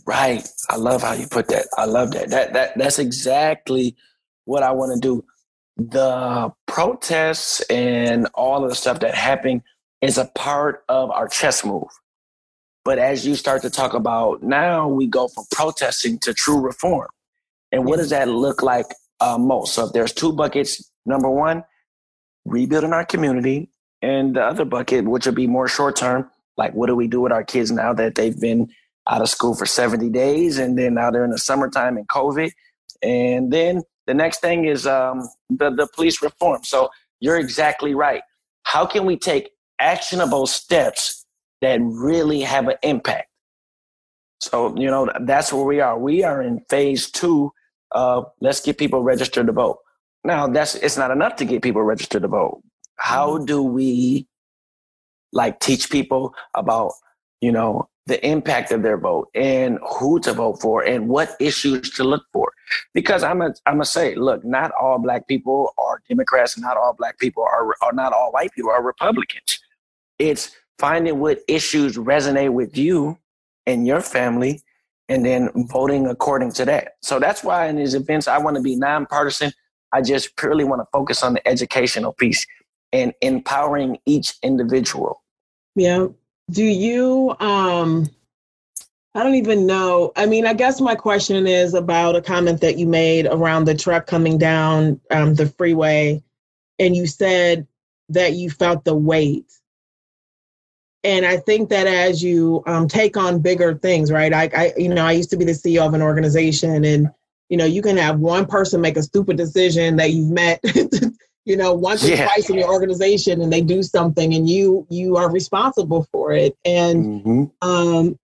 Right. 0.06 0.46
I 0.68 0.76
love 0.76 1.02
how 1.02 1.12
you 1.12 1.26
put 1.26 1.48
that. 1.48 1.66
I 1.76 1.86
love 1.86 2.12
that. 2.12 2.30
That 2.30 2.52
that 2.52 2.76
that's 2.76 2.98
exactly 2.98 3.96
what 4.44 4.62
I 4.62 4.72
want 4.72 4.94
to 4.94 5.00
do. 5.00 5.24
The 5.76 6.52
protests 6.66 7.60
and 7.62 8.28
all 8.34 8.64
of 8.64 8.70
the 8.70 8.76
stuff 8.76 9.00
that 9.00 9.14
happened 9.14 9.62
is 10.00 10.18
a 10.18 10.26
part 10.26 10.84
of 10.88 11.10
our 11.10 11.28
chess 11.28 11.64
move. 11.64 11.88
But 12.84 12.98
as 12.98 13.26
you 13.26 13.34
start 13.34 13.62
to 13.62 13.70
talk 13.70 13.94
about 13.94 14.42
now, 14.42 14.88
we 14.88 15.06
go 15.06 15.28
from 15.28 15.44
protesting 15.50 16.18
to 16.20 16.34
true 16.34 16.60
reform. 16.60 17.08
And 17.72 17.86
what 17.86 17.96
does 17.96 18.10
that 18.10 18.28
look 18.28 18.62
like 18.62 18.86
uh, 19.20 19.38
most? 19.38 19.72
So 19.72 19.86
if 19.86 19.92
there's 19.92 20.12
two 20.12 20.32
buckets, 20.32 20.90
number 21.06 21.30
one, 21.30 21.64
rebuilding 22.44 22.92
our 22.92 23.06
community, 23.06 23.70
and 24.02 24.36
the 24.36 24.42
other 24.44 24.66
bucket, 24.66 25.06
which 25.06 25.24
would 25.24 25.34
be 25.34 25.46
more 25.46 25.66
short 25.66 25.96
term, 25.96 26.30
like 26.58 26.74
what 26.74 26.88
do 26.88 26.94
we 26.94 27.08
do 27.08 27.22
with 27.22 27.32
our 27.32 27.42
kids 27.42 27.70
now 27.70 27.94
that 27.94 28.14
they've 28.14 28.38
been 28.38 28.68
out 29.08 29.20
of 29.20 29.28
school 29.28 29.54
for 29.54 29.66
70 29.66 30.08
days 30.10 30.58
and 30.58 30.78
then 30.78 30.94
now 30.94 31.10
they're 31.10 31.24
in 31.24 31.30
the 31.30 31.38
summertime 31.38 31.98
in 31.98 32.06
COVID. 32.06 32.50
And 33.02 33.52
then 33.52 33.82
the 34.06 34.14
next 34.14 34.40
thing 34.40 34.64
is 34.64 34.86
um, 34.86 35.28
the, 35.50 35.70
the 35.70 35.86
police 35.94 36.22
reform. 36.22 36.64
So 36.64 36.90
you're 37.20 37.38
exactly 37.38 37.94
right. 37.94 38.22
How 38.62 38.86
can 38.86 39.04
we 39.04 39.16
take 39.16 39.50
actionable 39.78 40.46
steps 40.46 41.26
that 41.60 41.80
really 41.82 42.40
have 42.40 42.68
an 42.68 42.76
impact? 42.82 43.28
So, 44.40 44.76
you 44.76 44.90
know, 44.90 45.10
that's 45.22 45.52
where 45.52 45.64
we 45.64 45.80
are. 45.80 45.98
We 45.98 46.22
are 46.22 46.42
in 46.42 46.60
phase 46.68 47.10
two 47.10 47.52
of 47.92 48.26
let's 48.40 48.60
get 48.60 48.78
people 48.78 49.02
registered 49.02 49.46
to 49.46 49.52
vote. 49.52 49.78
Now, 50.24 50.46
that's 50.46 50.74
it's 50.74 50.96
not 50.96 51.10
enough 51.10 51.36
to 51.36 51.44
get 51.44 51.62
people 51.62 51.82
registered 51.82 52.22
to 52.22 52.28
vote. 52.28 52.62
How 52.96 53.36
mm-hmm. 53.36 53.44
do 53.44 53.62
we 53.62 54.26
like 55.32 55.60
teach 55.60 55.90
people 55.90 56.34
about, 56.54 56.92
you 57.40 57.52
know, 57.52 57.88
the 58.06 58.24
impact 58.26 58.70
of 58.70 58.82
their 58.82 58.98
vote 58.98 59.28
and 59.34 59.78
who 59.98 60.20
to 60.20 60.32
vote 60.32 60.60
for 60.60 60.82
and 60.82 61.08
what 61.08 61.36
issues 61.40 61.90
to 61.90 62.04
look 62.04 62.24
for. 62.32 62.52
Because 62.92 63.22
I'm 63.22 63.40
a, 63.40 63.54
I'm 63.66 63.74
gonna 63.74 63.84
say, 63.84 64.14
look, 64.14 64.44
not 64.44 64.72
all 64.80 64.98
black 64.98 65.26
people 65.26 65.72
are 65.78 66.02
Democrats, 66.08 66.58
not 66.58 66.76
all 66.76 66.94
black 66.98 67.18
people 67.18 67.42
are, 67.42 67.74
are 67.82 67.92
not 67.92 68.12
all 68.12 68.30
white 68.32 68.52
people 68.52 68.70
are 68.70 68.82
Republicans. 68.82 69.58
It's 70.18 70.54
finding 70.78 71.18
what 71.18 71.40
issues 71.48 71.96
resonate 71.96 72.52
with 72.52 72.76
you 72.76 73.18
and 73.66 73.86
your 73.86 74.00
family 74.00 74.62
and 75.08 75.24
then 75.24 75.50
voting 75.68 76.06
according 76.06 76.52
to 76.52 76.64
that. 76.64 76.96
So 77.02 77.18
that's 77.18 77.42
why 77.42 77.66
in 77.68 77.76
these 77.76 77.94
events 77.94 78.28
I 78.28 78.38
want 78.38 78.56
to 78.56 78.62
be 78.62 78.76
nonpartisan. 78.76 79.52
I 79.92 80.02
just 80.02 80.36
purely 80.36 80.64
want 80.64 80.80
to 80.80 80.86
focus 80.92 81.22
on 81.22 81.34
the 81.34 81.48
educational 81.48 82.12
piece 82.12 82.44
and 82.92 83.12
empowering 83.20 83.98
each 84.06 84.34
individual. 84.42 85.22
Yeah, 85.76 86.08
do 86.50 86.64
you 86.64 87.34
um 87.40 88.08
I 89.16 89.22
don't 89.22 89.36
even 89.36 89.64
know. 89.66 90.12
I 90.16 90.26
mean, 90.26 90.44
I 90.44 90.54
guess 90.54 90.80
my 90.80 90.96
question 90.96 91.46
is 91.46 91.72
about 91.74 92.16
a 92.16 92.22
comment 92.22 92.60
that 92.62 92.78
you 92.78 92.86
made 92.86 93.26
around 93.26 93.64
the 93.64 93.74
truck 93.76 94.06
coming 94.06 94.38
down 94.38 95.00
um, 95.10 95.34
the 95.36 95.46
freeway, 95.46 96.20
and 96.80 96.96
you 96.96 97.06
said 97.06 97.68
that 98.08 98.32
you 98.32 98.50
felt 98.50 98.84
the 98.84 98.94
weight. 98.94 99.46
And 101.04 101.24
I 101.24 101.36
think 101.36 101.68
that 101.68 101.86
as 101.86 102.24
you 102.24 102.64
um, 102.66 102.88
take 102.88 103.16
on 103.16 103.38
bigger 103.38 103.74
things, 103.74 104.10
right? 104.10 104.32
I, 104.32 104.50
I, 104.52 104.72
you 104.76 104.88
know, 104.88 105.06
I 105.06 105.12
used 105.12 105.30
to 105.30 105.36
be 105.36 105.44
the 105.44 105.52
CEO 105.52 105.86
of 105.86 105.94
an 105.94 106.02
organization, 106.02 106.84
and 106.84 107.08
you 107.48 107.56
know, 107.56 107.66
you 107.66 107.82
can 107.82 107.96
have 107.96 108.18
one 108.18 108.46
person 108.46 108.80
make 108.80 108.96
a 108.96 109.02
stupid 109.02 109.36
decision 109.36 109.94
that 109.96 110.10
you've 110.10 110.30
met 110.30 110.60
you 111.44 111.56
know 111.56 111.72
once 111.72 112.04
or 112.04 112.08
yeah. 112.08 112.26
twice 112.26 112.48
in 112.48 112.56
your 112.56 112.68
organization 112.68 113.40
and 113.40 113.52
they 113.52 113.60
do 113.60 113.82
something 113.82 114.34
and 114.34 114.48
you 114.48 114.86
you 114.90 115.16
are 115.16 115.30
responsible 115.30 116.06
for 116.10 116.32
it. 116.32 116.56
And 116.64 117.22
mm-hmm. 117.24 117.68
um 117.68 118.18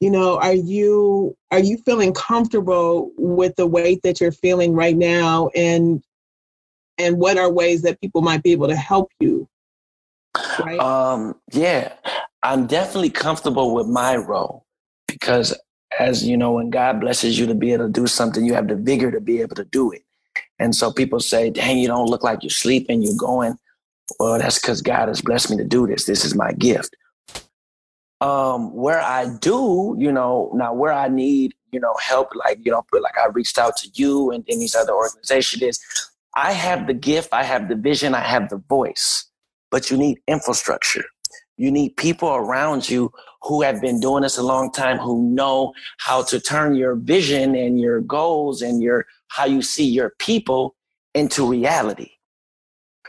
you 0.00 0.10
know 0.10 0.38
are 0.38 0.54
you 0.54 1.36
are 1.50 1.60
you 1.60 1.78
feeling 1.78 2.12
comfortable 2.12 3.10
with 3.16 3.56
the 3.56 3.66
weight 3.66 4.02
that 4.02 4.20
you're 4.20 4.32
feeling 4.32 4.74
right 4.74 4.96
now? 4.96 5.50
And 5.54 6.02
and 6.98 7.18
what 7.18 7.38
are 7.38 7.50
ways 7.50 7.82
that 7.82 8.00
people 8.00 8.22
might 8.22 8.42
be 8.42 8.52
able 8.52 8.68
to 8.68 8.76
help 8.76 9.10
you? 9.20 9.48
Right? 10.58 10.78
Um 10.78 11.36
yeah 11.52 11.92
i'm 12.44 12.66
definitely 12.66 13.10
comfortable 13.10 13.74
with 13.74 13.88
my 13.88 14.14
role 14.14 14.64
because 15.08 15.58
as 15.98 16.24
you 16.24 16.36
know 16.36 16.52
when 16.52 16.70
god 16.70 17.00
blesses 17.00 17.38
you 17.38 17.46
to 17.46 17.54
be 17.54 17.72
able 17.72 17.86
to 17.86 17.90
do 17.90 18.06
something 18.06 18.44
you 18.44 18.54
have 18.54 18.68
the 18.68 18.76
vigor 18.76 19.10
to 19.10 19.20
be 19.20 19.40
able 19.40 19.56
to 19.56 19.64
do 19.64 19.90
it 19.90 20.02
and 20.58 20.74
so 20.74 20.92
people 20.92 21.20
say, 21.20 21.50
dang, 21.50 21.78
you 21.78 21.88
don't 21.88 22.08
look 22.08 22.22
like 22.22 22.42
you're 22.42 22.50
sleeping, 22.50 23.02
you're 23.02 23.16
going. 23.16 23.58
Well, 24.18 24.38
that's 24.38 24.60
because 24.60 24.82
God 24.82 25.08
has 25.08 25.20
blessed 25.20 25.50
me 25.50 25.56
to 25.56 25.64
do 25.64 25.86
this. 25.86 26.04
This 26.04 26.24
is 26.24 26.34
my 26.34 26.52
gift. 26.52 26.94
Um, 28.20 28.74
where 28.74 29.00
I 29.00 29.26
do, 29.40 29.96
you 29.98 30.12
know, 30.12 30.50
now 30.54 30.72
where 30.72 30.92
I 30.92 31.08
need, 31.08 31.54
you 31.72 31.80
know, 31.80 31.94
help, 32.00 32.34
like, 32.34 32.60
you 32.64 32.70
know, 32.70 32.84
like 32.92 33.18
I 33.18 33.26
reached 33.26 33.58
out 33.58 33.76
to 33.78 33.88
you 33.94 34.30
and 34.30 34.44
then 34.48 34.60
these 34.60 34.74
other 34.74 34.92
organizations 34.94 35.62
is 35.62 35.80
I 36.36 36.52
have 36.52 36.86
the 36.86 36.94
gift, 36.94 37.30
I 37.32 37.44
have 37.44 37.68
the 37.68 37.74
vision, 37.74 38.14
I 38.14 38.20
have 38.20 38.48
the 38.48 38.62
voice, 38.68 39.26
but 39.70 39.90
you 39.90 39.96
need 39.96 40.20
infrastructure. 40.26 41.04
You 41.56 41.70
need 41.70 41.96
people 41.96 42.30
around 42.30 42.88
you 42.88 43.12
who 43.42 43.62
have 43.62 43.80
been 43.80 44.00
doing 44.00 44.22
this 44.22 44.38
a 44.38 44.42
long 44.42 44.72
time, 44.72 44.98
who 44.98 45.22
know 45.30 45.72
how 45.98 46.22
to 46.24 46.40
turn 46.40 46.74
your 46.74 46.96
vision 46.96 47.54
and 47.54 47.80
your 47.80 48.00
goals 48.00 48.62
and 48.62 48.82
your 48.82 49.06
how 49.28 49.46
you 49.46 49.62
see 49.62 49.86
your 49.86 50.12
people 50.18 50.74
into 51.14 51.46
reality. 51.48 52.10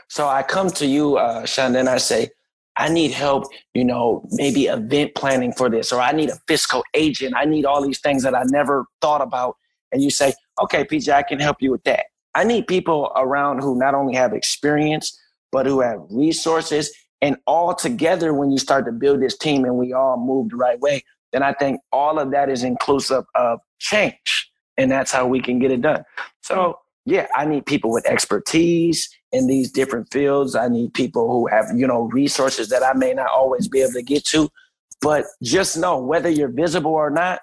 So 0.08 0.28
I 0.28 0.42
come 0.42 0.70
to 0.70 0.86
you, 0.86 1.16
uh, 1.16 1.46
Chanda, 1.46 1.80
and 1.80 1.88
I 1.88 1.98
say, 1.98 2.30
I 2.76 2.88
need 2.88 3.10
help, 3.10 3.44
you 3.74 3.84
know, 3.84 4.22
maybe 4.32 4.66
event 4.66 5.14
planning 5.14 5.52
for 5.52 5.70
this, 5.70 5.92
or 5.92 6.00
I 6.00 6.12
need 6.12 6.28
a 6.28 6.38
fiscal 6.46 6.84
agent. 6.94 7.34
I 7.36 7.44
need 7.44 7.64
all 7.64 7.84
these 7.84 8.00
things 8.00 8.22
that 8.22 8.34
I 8.34 8.42
never 8.46 8.86
thought 9.00 9.22
about. 9.22 9.56
And 9.92 10.02
you 10.02 10.10
say, 10.10 10.34
okay, 10.62 10.84
PJ, 10.84 11.12
I 11.12 11.22
can 11.22 11.40
help 11.40 11.56
you 11.60 11.70
with 11.70 11.82
that. 11.84 12.06
I 12.34 12.44
need 12.44 12.66
people 12.66 13.12
around 13.16 13.62
who 13.62 13.78
not 13.78 13.94
only 13.94 14.14
have 14.14 14.34
experience, 14.34 15.18
but 15.52 15.64
who 15.64 15.80
have 15.80 16.00
resources. 16.10 16.94
And 17.22 17.38
all 17.46 17.74
together, 17.74 18.34
when 18.34 18.50
you 18.50 18.58
start 18.58 18.84
to 18.86 18.92
build 18.92 19.22
this 19.22 19.38
team 19.38 19.64
and 19.64 19.76
we 19.76 19.94
all 19.94 20.18
move 20.18 20.50
the 20.50 20.56
right 20.56 20.78
way, 20.78 21.02
then 21.32 21.42
I 21.42 21.54
think 21.54 21.80
all 21.92 22.18
of 22.18 22.30
that 22.32 22.50
is 22.50 22.62
inclusive 22.62 23.24
of 23.34 23.60
change 23.78 24.50
and 24.76 24.90
that's 24.90 25.12
how 25.12 25.26
we 25.26 25.40
can 25.40 25.58
get 25.58 25.70
it 25.70 25.80
done. 25.80 26.04
So 26.42 26.78
yeah, 27.04 27.28
I 27.34 27.44
need 27.44 27.66
people 27.66 27.90
with 27.92 28.06
expertise 28.06 29.08
in 29.32 29.46
these 29.46 29.70
different 29.70 30.12
fields. 30.12 30.54
I 30.54 30.68
need 30.68 30.92
people 30.92 31.30
who 31.30 31.46
have, 31.46 31.66
you 31.74 31.86
know, 31.86 32.02
resources 32.04 32.68
that 32.70 32.82
I 32.82 32.94
may 32.94 33.14
not 33.14 33.28
always 33.28 33.68
be 33.68 33.80
able 33.80 33.92
to 33.92 34.02
get 34.02 34.24
to. 34.26 34.50
But 35.00 35.26
just 35.42 35.76
know 35.76 35.98
whether 35.98 36.28
you're 36.28 36.48
visible 36.48 36.92
or 36.92 37.10
not, 37.10 37.40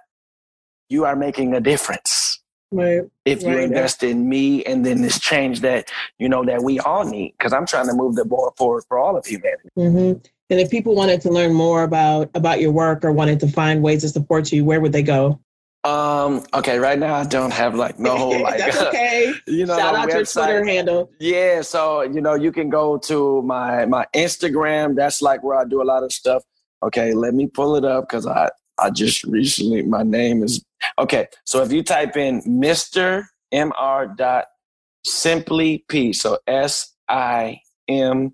you 0.89 1.05
are 1.05 1.15
making 1.15 1.53
a 1.53 1.61
difference. 1.61 2.39
Right. 2.71 3.03
If 3.25 3.43
you 3.43 3.49
right. 3.49 3.63
invest 3.65 4.01
in 4.01 4.27
me 4.27 4.63
and 4.65 4.83
then 4.83 5.03
this 5.03 5.19
change 5.19 5.61
that, 5.61 5.91
you 6.17 6.27
know, 6.27 6.43
that 6.45 6.63
we 6.63 6.79
all 6.79 7.05
need, 7.05 7.35
because 7.37 7.53
I'm 7.53 7.67
trying 7.67 7.87
to 7.87 7.93
move 7.93 8.15
the 8.15 8.25
ball 8.25 8.53
forward 8.57 8.83
for 8.87 8.97
all 8.97 9.15
of 9.15 9.25
humanity. 9.25 9.69
Mm-hmm. 9.77 10.19
And 10.49 10.59
if 10.59 10.71
people 10.71 10.95
wanted 10.95 11.21
to 11.21 11.29
learn 11.29 11.53
more 11.53 11.83
about 11.83 12.31
about 12.33 12.59
your 12.59 12.71
work 12.71 13.05
or 13.05 13.11
wanted 13.11 13.39
to 13.41 13.47
find 13.47 13.81
ways 13.81 14.01
to 14.01 14.09
support 14.09 14.51
you, 14.51 14.65
where 14.65 14.81
would 14.81 14.91
they 14.91 15.03
go? 15.03 15.39
Um. 15.85 16.45
Okay. 16.53 16.79
Right 16.79 16.97
now, 16.97 17.15
I 17.15 17.25
don't 17.25 17.51
have 17.51 17.75
like 17.75 17.99
no 17.99 18.29
like. 18.29 18.59
That's 18.59 18.81
okay. 18.81 19.33
you 19.47 19.65
know, 19.65 19.77
shout 19.77 19.95
out 19.95 20.09
website. 20.09 20.13
your 20.13 20.25
Twitter 20.25 20.65
handle. 20.65 21.11
Yeah. 21.19 21.61
So 21.61 22.01
you 22.01 22.21
know, 22.21 22.35
you 22.35 22.51
can 22.51 22.69
go 22.69 22.97
to 22.99 23.41
my 23.41 23.85
my 23.85 24.05
Instagram. 24.15 24.95
That's 24.95 25.21
like 25.21 25.43
where 25.43 25.57
I 25.57 25.65
do 25.65 25.81
a 25.81 25.83
lot 25.83 26.03
of 26.03 26.11
stuff. 26.11 26.43
Okay. 26.83 27.13
Let 27.13 27.33
me 27.33 27.47
pull 27.47 27.75
it 27.75 27.83
up 27.83 28.07
because 28.07 28.25
I 28.25 28.49
I 28.79 28.89
just 28.91 29.23
recently 29.25 29.81
my 29.83 30.03
name 30.03 30.43
is 30.43 30.63
okay. 30.99 31.27
So 31.45 31.61
if 31.63 31.71
you 31.71 31.83
type 31.83 32.15
in 32.15 32.41
Mister 32.45 33.27
Mr. 33.53 34.15
dot 34.15 34.45
simply 35.05 35.85
P. 35.87 36.13
So 36.13 36.39
S 36.47 36.93
I 37.07 37.59
M 37.87 38.33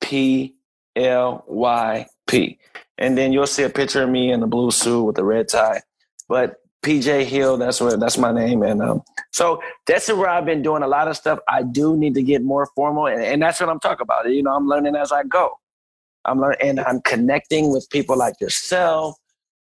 P 0.00 0.54
L 0.94 1.44
Y 1.46 2.06
P. 2.26 2.58
And 2.98 3.16
then 3.16 3.32
you'll 3.32 3.46
see 3.46 3.62
a 3.62 3.70
picture 3.70 4.02
of 4.02 4.10
me 4.10 4.32
in 4.32 4.40
the 4.40 4.46
blue 4.46 4.70
suit 4.70 5.04
with 5.04 5.16
the 5.16 5.24
red 5.24 5.48
tie. 5.48 5.82
But 6.28 6.56
PJ 6.82 7.24
Hill. 7.24 7.56
That's 7.56 7.80
what 7.80 7.98
that's 8.00 8.18
my 8.18 8.32
name, 8.32 8.62
and 8.62 8.80
um, 8.82 9.02
so 9.32 9.60
that's 9.86 10.08
where 10.08 10.28
I've 10.28 10.44
been 10.44 10.62
doing 10.62 10.82
a 10.82 10.88
lot 10.88 11.08
of 11.08 11.16
stuff. 11.16 11.38
I 11.48 11.62
do 11.62 11.96
need 11.96 12.14
to 12.14 12.22
get 12.22 12.42
more 12.42 12.66
formal, 12.74 13.06
and, 13.06 13.22
and 13.22 13.42
that's 13.42 13.60
what 13.60 13.68
I'm 13.68 13.80
talking 13.80 14.02
about. 14.02 14.30
You 14.30 14.42
know, 14.42 14.54
I'm 14.54 14.68
learning 14.68 14.96
as 14.96 15.12
I 15.12 15.24
go. 15.24 15.58
I'm 16.24 16.40
learning, 16.40 16.58
and 16.62 16.80
I'm 16.80 17.00
connecting 17.02 17.72
with 17.72 17.88
people 17.90 18.16
like 18.16 18.40
yourself, 18.40 19.16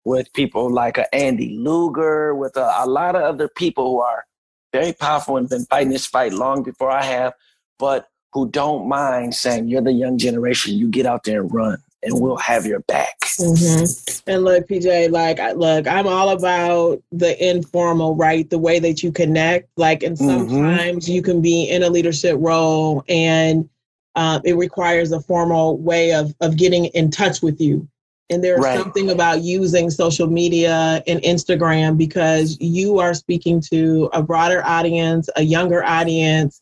with 0.06 0.32
people 0.34 0.70
like 0.70 0.98
a 0.98 1.14
Andy 1.16 1.58
Luger, 1.58 2.36
with 2.36 2.58
a, 2.58 2.74
a 2.84 2.88
lot 2.88 3.16
of 3.16 3.24
other 3.24 3.48
people 3.48 3.92
who 3.92 4.02
are 4.02 4.26
very 4.74 4.94
powerful 4.94 5.38
and 5.38 5.48
been 5.48 5.66
fighting 5.66 5.90
this 5.90 6.06
fight 6.06 6.34
long 6.34 6.64
before 6.64 6.92
I 6.92 7.04
have, 7.04 7.34
but 7.80 8.08
who 8.34 8.50
don't 8.50 8.90
mind 8.90 9.36
saying, 9.36 9.68
"You're 9.70 9.82
the 9.82 9.94
young 9.94 10.18
generation. 10.18 10.74
You 10.74 10.90
get 10.90 11.06
out 11.06 11.24
there 11.24 11.42
and 11.42 11.54
run." 11.54 11.78
And 12.04 12.20
we'll 12.20 12.38
have 12.38 12.66
your 12.66 12.80
back. 12.82 13.20
Mm-hmm. 13.22 14.30
And 14.30 14.44
look, 14.44 14.68
PJ, 14.68 15.12
like, 15.12 15.40
look, 15.56 15.88
I'm 15.88 16.08
all 16.08 16.30
about 16.30 17.02
the 17.12 17.50
informal, 17.50 18.16
right? 18.16 18.50
The 18.50 18.60
way 18.60 18.80
that 18.80 19.04
you 19.04 19.12
connect. 19.12 19.70
Like, 19.78 20.04
and 20.04 20.18
mm-hmm. 20.18 20.50
sometimes 20.50 21.06
mm-hmm. 21.06 21.14
you 21.14 21.22
can 21.22 21.42
be 21.42 21.70
in 21.70 21.84
a 21.84 21.90
leadership 21.90 22.38
role 22.40 23.04
and 23.10 23.70
uh, 24.16 24.40
it 24.44 24.56
requires 24.56 25.12
a 25.12 25.20
formal 25.22 25.78
way 25.78 26.14
of, 26.14 26.34
of 26.42 26.58
getting 26.58 26.86
in 26.86 27.10
touch 27.10 27.42
with 27.42 27.60
you. 27.60 27.88
And 28.30 28.44
there's 28.44 28.62
right. 28.62 28.80
something 28.80 29.10
about 29.10 29.42
using 29.42 29.90
social 29.90 30.28
media 30.28 31.04
and 31.08 31.22
Instagram 31.22 31.98
because 31.98 32.58
you 32.60 33.00
are 33.00 33.14
speaking 33.14 33.62
to 33.72 34.10
a 34.14 34.24
broader 34.24 34.64
audience, 34.66 35.30
a 35.36 35.44
younger 35.44 35.84
audience, 35.84 36.62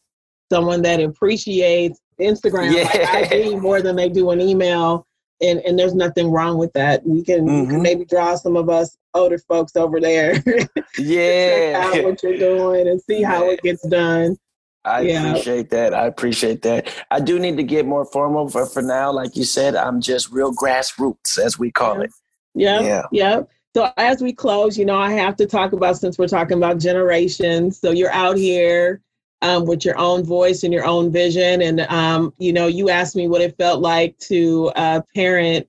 someone 0.51 0.81
that 0.81 0.99
appreciates 0.99 1.99
Instagram 2.19 2.73
yeah. 2.73 3.27
like 3.29 3.61
more 3.61 3.81
than 3.81 3.95
they 3.95 4.09
do 4.09 4.31
an 4.31 4.41
email. 4.41 5.05
And, 5.41 5.59
and 5.59 5.77
there's 5.77 5.95
nothing 5.95 6.29
wrong 6.29 6.57
with 6.57 6.73
that. 6.73 7.05
We 7.05 7.23
can, 7.23 7.45
mm-hmm. 7.47 7.61
we 7.61 7.67
can 7.67 7.81
maybe 7.81 8.05
draw 8.05 8.35
some 8.35 8.55
of 8.55 8.69
us 8.69 8.97
older 9.13 9.37
folks 9.37 9.75
over 9.75 9.99
there. 9.99 10.35
yeah. 10.97 11.81
check 11.81 11.97
out 11.97 12.03
what 12.03 12.23
you're 12.23 12.37
doing 12.37 12.87
and 12.87 13.01
see 13.01 13.23
how 13.23 13.49
it 13.49 13.61
gets 13.61 13.85
done. 13.87 14.37
I 14.83 15.01
yeah. 15.01 15.29
appreciate 15.29 15.69
that. 15.71 15.93
I 15.93 16.07
appreciate 16.07 16.63
that. 16.63 16.91
I 17.11 17.19
do 17.19 17.37
need 17.37 17.57
to 17.57 17.63
get 17.63 17.85
more 17.85 18.05
formal, 18.05 18.49
but 18.49 18.73
for 18.73 18.81
now, 18.81 19.11
like 19.11 19.35
you 19.35 19.43
said, 19.43 19.75
I'm 19.75 20.01
just 20.01 20.31
real 20.31 20.53
grassroots, 20.53 21.37
as 21.37 21.59
we 21.59 21.71
call 21.71 21.97
yeah. 21.97 22.03
it. 22.03 22.11
Yeah, 22.53 22.81
yeah, 22.81 23.03
yeah. 23.11 23.41
So 23.75 23.91
as 23.97 24.21
we 24.21 24.33
close, 24.33 24.77
you 24.77 24.85
know, 24.85 24.97
I 24.97 25.11
have 25.11 25.35
to 25.37 25.45
talk 25.45 25.71
about 25.71 25.97
since 25.97 26.17
we're 26.17 26.27
talking 26.27 26.57
about 26.57 26.79
generations. 26.79 27.79
So 27.79 27.91
you're 27.91 28.11
out 28.11 28.37
here 28.37 29.01
um, 29.41 29.65
with 29.65 29.83
your 29.83 29.97
own 29.97 30.23
voice 30.23 30.63
and 30.63 30.73
your 30.73 30.85
own 30.85 31.11
vision, 31.11 31.61
and 31.61 31.81
um, 31.81 32.33
you 32.37 32.53
know, 32.53 32.67
you 32.67 32.89
asked 32.89 33.15
me 33.15 33.27
what 33.27 33.41
it 33.41 33.57
felt 33.57 33.81
like 33.81 34.17
to 34.19 34.71
uh, 34.75 35.01
parent 35.15 35.67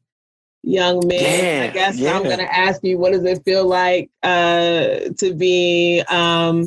young 0.62 1.06
men. 1.06 1.20
Yeah, 1.20 1.70
I 1.70 1.72
guess 1.72 1.98
yeah. 1.98 2.14
I'm 2.14 2.22
going 2.22 2.38
to 2.38 2.54
ask 2.54 2.82
you, 2.84 2.98
what 2.98 3.12
does 3.12 3.24
it 3.24 3.44
feel 3.44 3.66
like 3.66 4.10
uh, 4.22 5.10
to 5.18 5.34
be 5.34 6.02
um, 6.08 6.66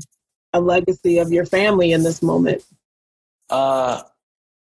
a 0.54 0.60
legacy 0.60 1.18
of 1.20 1.32
your 1.32 1.46
family 1.46 1.92
in 1.92 2.04
this 2.04 2.22
moment? 2.22 2.64
Uh, 3.50 4.02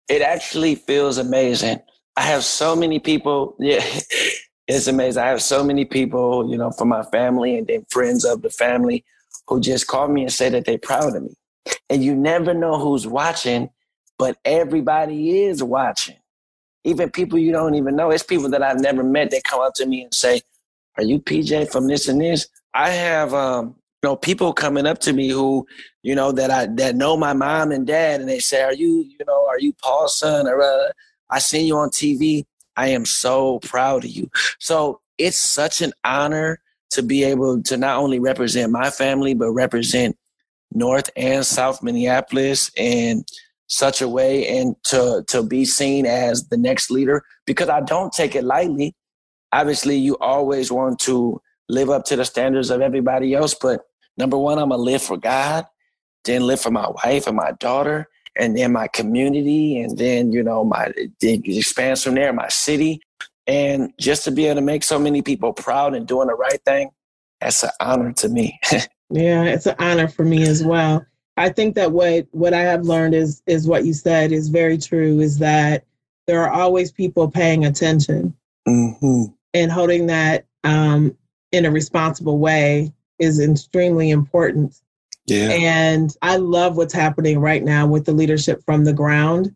it 0.07 0.21
actually 0.21 0.75
feels 0.75 1.17
amazing. 1.17 1.79
I 2.15 2.21
have 2.21 2.43
so 2.43 2.75
many 2.75 2.99
people. 2.99 3.55
Yeah, 3.65 3.83
it's 4.67 4.87
amazing. 4.87 5.21
I 5.21 5.27
have 5.27 5.43
so 5.43 5.63
many 5.63 5.85
people, 5.85 6.49
you 6.49 6.57
know, 6.57 6.71
from 6.71 6.89
my 6.89 7.03
family 7.03 7.57
and 7.57 7.67
then 7.67 7.85
friends 7.89 8.25
of 8.25 8.41
the 8.41 8.49
family 8.49 9.05
who 9.47 9.59
just 9.59 9.85
call 9.85 10.07
me 10.07 10.23
and 10.23 10.33
say 10.33 10.49
that 10.49 10.65
they're 10.65 10.79
proud 10.79 11.15
of 11.15 11.23
me. 11.23 11.35
And 11.89 12.03
you 12.03 12.15
never 12.15 12.53
know 12.53 12.77
who's 12.77 13.07
watching, 13.07 13.69
but 14.17 14.37
everybody 14.45 15.43
is 15.43 15.63
watching. 15.63 16.17
Even 16.83 17.09
people 17.09 17.39
you 17.39 17.51
don't 17.51 17.75
even 17.75 17.95
know. 17.95 18.11
It's 18.11 18.23
people 18.23 18.49
that 18.49 18.61
I've 18.61 18.79
never 18.79 19.03
met 19.03 19.31
that 19.31 19.43
come 19.43 19.61
up 19.61 19.73
to 19.75 19.85
me 19.85 20.03
and 20.03 20.13
say, 20.13 20.41
Are 20.97 21.03
you 21.03 21.19
PJ 21.19 21.71
from 21.71 21.87
this 21.87 22.07
and 22.07 22.21
this? 22.21 22.47
I 22.73 22.89
have 22.89 23.33
um, 23.33 23.75
know, 24.05 24.15
people 24.15 24.53
coming 24.53 24.85
up 24.85 24.99
to 24.99 25.11
me 25.11 25.29
who, 25.29 25.67
you 26.03 26.15
know, 26.15 26.31
that 26.31 26.51
I 26.51 26.67
that 26.75 26.95
know 26.95 27.17
my 27.17 27.33
mom 27.33 27.71
and 27.71 27.85
dad, 27.85 28.21
and 28.21 28.29
they 28.29 28.39
say, 28.39 28.61
"Are 28.61 28.73
you, 28.73 29.03
you 29.03 29.25
know, 29.27 29.47
are 29.47 29.59
you 29.59 29.73
Paul's 29.73 30.17
son?" 30.17 30.47
Or 30.47 30.61
uh, 30.61 30.91
I 31.29 31.39
seen 31.39 31.65
you 31.65 31.77
on 31.77 31.89
TV. 31.89 32.45
I 32.77 32.89
am 32.89 33.05
so 33.05 33.59
proud 33.59 34.05
of 34.05 34.11
you. 34.11 34.29
So 34.59 35.01
it's 35.17 35.37
such 35.37 35.81
an 35.81 35.93
honor 36.03 36.61
to 36.91 37.01
be 37.01 37.23
able 37.23 37.61
to 37.63 37.77
not 37.77 37.97
only 37.97 38.19
represent 38.19 38.71
my 38.71 38.89
family, 38.89 39.33
but 39.33 39.51
represent 39.51 40.15
North 40.75 41.09
and 41.15 41.45
South 41.45 41.83
Minneapolis 41.83 42.71
in 42.77 43.25
such 43.67 44.01
a 44.01 44.07
way 44.07 44.47
and 44.59 44.75
to 44.85 45.23
to 45.29 45.43
be 45.43 45.65
seen 45.65 46.05
as 46.05 46.49
the 46.49 46.57
next 46.57 46.91
leader 46.91 47.23
because 47.47 47.69
I 47.69 47.81
don't 47.81 48.13
take 48.13 48.35
it 48.35 48.43
lightly. 48.43 48.95
Obviously, 49.53 49.97
you 49.97 50.17
always 50.19 50.71
want 50.71 50.99
to 51.01 51.41
live 51.69 51.89
up 51.89 52.05
to 52.05 52.15
the 52.15 52.25
standards 52.25 52.69
of 52.69 52.81
everybody 52.81 53.33
else, 53.33 53.55
but 53.55 53.81
Number 54.17 54.37
one, 54.37 54.59
I'm 54.59 54.69
gonna 54.69 54.81
live 54.81 55.01
for 55.01 55.17
God, 55.17 55.65
then 56.23 56.47
live 56.47 56.61
for 56.61 56.71
my 56.71 56.89
wife 57.05 57.27
and 57.27 57.35
my 57.35 57.51
daughter, 57.53 58.07
and 58.37 58.57
then 58.57 58.71
my 58.71 58.87
community, 58.87 59.79
and 59.79 59.97
then 59.97 60.31
you 60.31 60.43
know 60.43 60.63
my 60.63 60.91
it 60.95 61.47
expands 61.47 62.03
from 62.03 62.15
there, 62.15 62.31
my 62.33 62.47
city, 62.49 63.01
and 63.47 63.93
just 63.99 64.23
to 64.25 64.31
be 64.31 64.45
able 64.45 64.55
to 64.55 64.61
make 64.61 64.83
so 64.83 64.99
many 64.99 65.21
people 65.21 65.53
proud 65.53 65.95
and 65.95 66.07
doing 66.07 66.27
the 66.27 66.35
right 66.35 66.61
thing, 66.65 66.91
that's 67.41 67.63
an 67.63 67.71
honor 67.79 68.13
to 68.13 68.29
me. 68.29 68.59
yeah, 69.09 69.43
it's 69.43 69.65
an 69.65 69.75
honor 69.79 70.07
for 70.07 70.23
me 70.23 70.43
as 70.43 70.63
well. 70.63 71.05
I 71.37 71.49
think 71.49 71.75
that 71.75 71.91
what 71.91 72.27
what 72.31 72.53
I 72.53 72.61
have 72.61 72.83
learned 72.83 73.13
is 73.13 73.41
is 73.45 73.67
what 73.67 73.85
you 73.85 73.93
said 73.93 74.31
is 74.31 74.49
very 74.49 74.77
true. 74.77 75.19
Is 75.19 75.39
that 75.39 75.85
there 76.27 76.43
are 76.43 76.51
always 76.51 76.91
people 76.91 77.29
paying 77.29 77.65
attention 77.65 78.35
mm-hmm. 78.67 79.25
and 79.53 79.71
holding 79.71 80.07
that 80.07 80.45
um, 80.63 81.15
in 81.51 81.65
a 81.65 81.71
responsible 81.71 82.39
way 82.39 82.93
is 83.19 83.39
extremely 83.39 84.09
important. 84.09 84.81
Yeah. 85.27 85.49
And 85.49 86.15
I 86.21 86.37
love 86.37 86.77
what's 86.77 86.93
happening 86.93 87.39
right 87.39 87.63
now 87.63 87.87
with 87.87 88.05
the 88.05 88.11
leadership 88.11 88.63
from 88.63 88.83
the 88.83 88.93
ground 88.93 89.55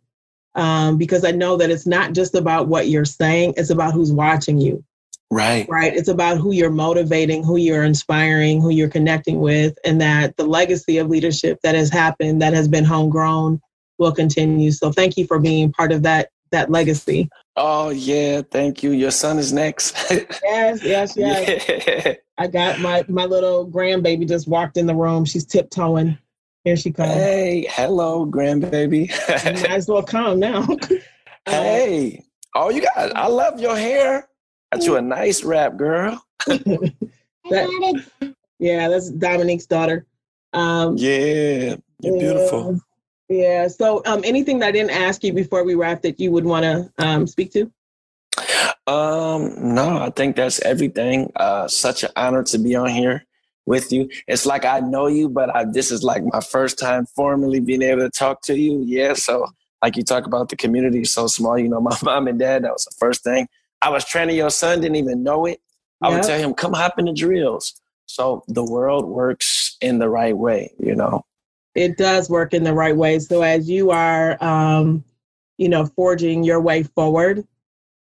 um, 0.56 0.98
because 0.98 1.24
I 1.24 1.32
know 1.32 1.58
that 1.58 1.70
it's 1.70 1.86
not 1.86 2.14
just 2.14 2.36
about 2.36 2.68
what 2.68 2.88
you're 2.88 3.06
saying, 3.06 3.54
it's 3.58 3.70
about 3.70 3.94
who's 3.94 4.12
watching 4.12 4.60
you. 4.60 4.84
Right. 5.32 5.68
Right. 5.70 5.94
It's 5.94 6.10
about 6.10 6.38
who 6.38 6.54
you're 6.54 6.72
motivating, 6.72 7.44
who 7.44 7.58
you're 7.58 7.84
inspiring, 7.84 8.62
who 8.62 8.70
you're 8.70 8.90
connecting 8.90 9.40
with, 9.40 9.78
and 9.86 10.02
that 10.02 10.38
the 10.38 10.46
legacy 10.46 10.98
of 10.98 11.08
leadership 11.08 11.60
that 11.64 11.76
has 11.76 11.90
happened, 11.90 12.42
that 12.42 12.54
has 12.54 12.68
been 12.68 12.84
homegrown, 12.84 13.62
will 14.00 14.12
continue. 14.12 14.72
So 14.72 14.92
thank 14.92 15.18
you 15.18 15.28
for 15.28 15.40
being 15.40 15.72
part 15.72 15.92
of 15.92 16.04
that 16.04 16.30
that 16.52 16.72
legacy. 16.72 17.30
Oh 17.56 17.90
yeah, 17.90 18.42
thank 18.50 18.82
you. 18.82 18.92
Your 18.92 19.12
son 19.12 19.38
is 19.38 19.54
next. 19.54 19.96
yes, 20.44 20.84
yes, 20.84 21.14
yes. 21.18 21.66
Yeah. 21.68 22.14
I 22.38 22.48
got 22.48 22.80
my 22.80 23.04
my 23.08 23.26
little 23.26 23.70
grandbaby 23.70 24.28
just 24.28 24.48
walked 24.48 24.78
in 24.78 24.88
the 24.88 24.96
room. 24.96 25.26
She's 25.26 25.46
tiptoeing. 25.46 26.18
Here 26.64 26.76
she 26.76 26.92
comes. 26.92 27.14
Hey, 27.14 27.68
hello, 27.70 28.26
grandbaby. 28.26 29.10
might 29.62 29.70
as 29.70 29.88
well 29.88 30.04
come 30.04 30.40
now. 30.40 30.68
hey, 31.46 32.24
oh, 32.56 32.70
you 32.70 32.82
got. 32.82 33.16
I 33.16 33.28
love 33.28 33.60
your 33.60 33.78
hair. 33.78 34.29
Got 34.72 34.86
you 34.86 34.98
a 34.98 35.02
nice 35.02 35.44
wrap, 35.44 35.78
girl. 35.78 36.24
that, 36.46 38.06
yeah, 38.60 38.88
that's 38.88 39.10
Dominique's 39.10 39.66
daughter. 39.66 40.06
Um, 40.54 40.96
yeah, 40.98 41.76
you're 42.02 42.16
yeah. 42.16 42.20
beautiful. 42.20 42.80
Yeah. 43.30 43.68
So, 43.68 44.02
um, 44.06 44.22
anything 44.24 44.60
that 44.60 44.68
I 44.68 44.72
didn't 44.72 44.92
ask 44.92 45.24
you 45.24 45.34
before 45.34 45.64
we 45.64 45.76
wrap 45.76 46.02
that 46.02 46.20
you 46.20 46.32
would 46.32 46.46
want 46.46 46.64
to 46.64 46.92
um, 47.04 47.28
speak 47.28 47.52
to? 47.54 47.72
Um, 48.88 49.74
no, 49.76 50.00
I 50.00 50.10
think 50.10 50.36
that's 50.36 50.60
everything. 50.62 51.32
Uh, 51.36 51.68
such 51.68 52.04
an 52.04 52.10
honor 52.16 52.44
to 52.44 52.58
be 52.58 52.76
on 52.76 52.90
here 52.90 53.26
with 53.66 53.92
you. 53.92 54.10
It's 54.28 54.48
like 54.48 54.66
I 54.66 54.80
know 54.80 55.08
you, 55.08 55.30
but 55.30 55.56
I, 55.56 55.66
this 55.66 55.92
is 55.92 56.04
like 56.04 56.24
my 56.24 56.42
first 56.42 56.80
time 56.80 57.06
formally 57.06 57.60
being 57.60 57.84
able 57.84 58.02
to 58.02 58.10
talk 58.10 58.42
to 58.44 58.58
you. 58.58 58.84
Yeah. 58.86 59.14
So, 59.14 59.46
like 59.84 59.96
you 59.96 60.04
talk 60.04 60.26
about 60.26 60.50
the 60.50 60.56
community 60.56 61.06
so 61.06 61.28
small, 61.28 61.58
you 61.58 61.70
know, 61.70 61.82
my 61.82 61.96
mom 62.04 62.28
and 62.28 62.40
dad, 62.40 62.64
that 62.64 62.74
was 62.74 62.86
the 62.86 62.96
first 63.00 63.24
thing. 63.24 63.48
I 63.82 63.90
was 63.90 64.06
training 64.06 64.36
your 64.36 64.50
son, 64.50 64.82
didn't 64.82 64.98
even 64.98 65.24
know 65.24 65.46
it. 65.46 65.62
I 66.02 66.10
would 66.10 66.24
tell 66.24 66.40
him, 66.40 66.54
come 66.54 66.74
hop 66.74 66.98
in 66.98 67.06
the 67.06 67.14
drills. 67.14 67.80
So 68.06 68.44
the 68.48 68.64
world 68.64 69.06
works 69.06 69.78
in 69.82 70.00
the 70.00 70.10
right 70.10 70.36
way, 70.36 70.74
you 70.80 70.96
know 70.96 71.26
it 71.76 71.98
does 71.98 72.30
work 72.30 72.54
in 72.54 72.64
the 72.64 72.74
right 72.74 72.96
way. 72.96 73.20
So 73.20 73.42
as 73.42 73.70
you 73.70 73.92
are, 73.92 74.42
um, 74.44 75.04
you 75.58 75.70
know, 75.70 75.86
forging 75.86 76.44
your 76.44 76.62
way 76.62 76.84
forward 76.84 77.46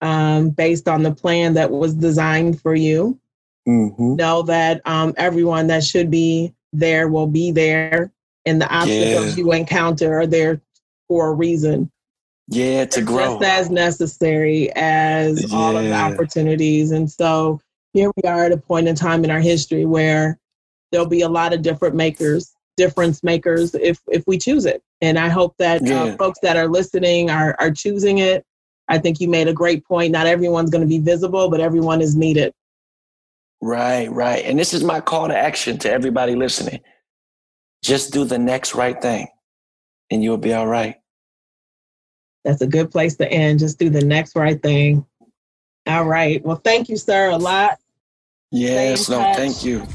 um, 0.01 0.49
based 0.49 0.87
on 0.87 1.03
the 1.03 1.13
plan 1.13 1.53
that 1.53 1.69
was 1.69 1.93
designed 1.93 2.61
for 2.61 2.75
you, 2.75 3.19
mm-hmm. 3.67 4.15
know 4.15 4.41
that 4.43 4.81
um, 4.85 5.13
everyone 5.17 5.67
that 5.67 5.83
should 5.83 6.09
be 6.09 6.53
there 6.73 7.09
will 7.09 7.27
be 7.27 7.51
there, 7.51 8.11
and 8.45 8.61
the 8.61 8.73
obstacles 8.73 9.37
yeah. 9.37 9.43
you 9.43 9.51
encounter 9.51 10.19
are 10.19 10.27
there 10.27 10.61
for 11.07 11.29
a 11.29 11.33
reason. 11.33 11.90
Yeah, 12.51 12.85
to 12.85 13.01
grow. 13.01 13.39
Just 13.39 13.43
as 13.43 13.69
necessary 13.69 14.71
as 14.75 15.51
yeah. 15.51 15.57
all 15.57 15.77
of 15.77 15.83
the 15.83 15.93
opportunities. 15.93 16.91
And 16.91 17.09
so 17.09 17.61
here 17.93 18.11
we 18.17 18.29
are 18.29 18.45
at 18.45 18.51
a 18.51 18.57
point 18.57 18.87
in 18.87 18.95
time 18.95 19.23
in 19.23 19.31
our 19.31 19.39
history 19.39 19.85
where 19.85 20.37
there'll 20.91 21.07
be 21.07 21.21
a 21.21 21.29
lot 21.29 21.53
of 21.53 21.61
different 21.61 21.95
makers 21.95 22.53
difference 22.77 23.21
makers 23.21 23.75
if 23.75 23.99
if 24.07 24.23
we 24.27 24.37
choose 24.37 24.65
it. 24.65 24.81
And 25.01 25.17
I 25.17 25.29
hope 25.29 25.55
that 25.59 25.81
uh, 25.81 25.85
yeah. 25.85 26.03
uh, 26.03 26.17
folks 26.17 26.39
that 26.41 26.57
are 26.57 26.67
listening 26.67 27.29
are 27.29 27.55
are 27.59 27.71
choosing 27.71 28.19
it. 28.19 28.45
I 28.87 28.97
think 28.97 29.21
you 29.21 29.29
made 29.29 29.47
a 29.47 29.53
great 29.53 29.85
point. 29.85 30.11
Not 30.11 30.27
everyone's 30.27 30.69
going 30.69 30.81
to 30.81 30.87
be 30.87 30.99
visible, 30.99 31.49
but 31.49 31.61
everyone 31.61 32.01
is 32.01 32.15
needed. 32.15 32.53
Right, 33.61 34.11
right. 34.11 34.43
And 34.43 34.59
this 34.59 34.73
is 34.73 34.83
my 34.83 34.99
call 34.99 35.27
to 35.27 35.37
action 35.37 35.77
to 35.79 35.91
everybody 35.91 36.35
listening. 36.35 36.81
Just 37.83 38.11
do 38.11 38.25
the 38.25 38.39
next 38.39 38.75
right 38.75 38.99
thing 39.01 39.27
and 40.11 40.21
you'll 40.21 40.37
be 40.37 40.53
all 40.53 40.67
right. 40.67 40.95
That's 42.43 42.61
a 42.61 42.67
good 42.67 42.91
place 42.91 43.15
to 43.17 43.31
end. 43.31 43.59
Just 43.59 43.79
do 43.79 43.89
the 43.89 44.03
next 44.03 44.35
right 44.35 44.61
thing. 44.61 45.05
All 45.87 46.05
right. 46.05 46.43
Well, 46.43 46.61
thank 46.63 46.89
you, 46.89 46.97
sir, 46.97 47.29
a 47.29 47.37
lot. 47.37 47.79
Yes, 48.51 49.09
no, 49.09 49.17
thank 49.35 49.63
you. 49.63 49.87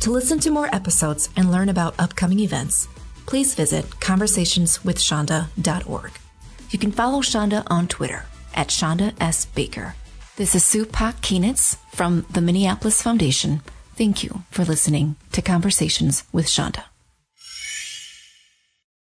To 0.00 0.10
listen 0.12 0.38
to 0.40 0.50
more 0.50 0.68
episodes 0.72 1.28
and 1.36 1.50
learn 1.50 1.68
about 1.68 1.98
upcoming 1.98 2.38
events, 2.40 2.88
please 3.26 3.54
visit 3.56 3.84
conversationswithchanda.org. 4.00 6.10
You 6.70 6.78
can 6.78 6.92
follow 6.92 7.20
Chanda 7.22 7.64
on 7.66 7.88
Twitter 7.88 8.26
at 8.54 8.68
Chanda 8.68 9.12
S. 9.20 9.46
Baker. 9.46 9.96
This 10.36 10.54
is 10.54 10.64
Sue 10.64 10.86
Pak 10.86 11.20
Kienitz 11.22 11.76
from 11.92 12.24
the 12.30 12.40
Minneapolis 12.40 13.02
Foundation. 13.02 13.62
Thank 13.96 14.22
you 14.22 14.44
for 14.50 14.64
listening 14.64 15.16
to 15.32 15.42
Conversations 15.42 16.22
with 16.32 16.48
Chanda. 16.48 16.84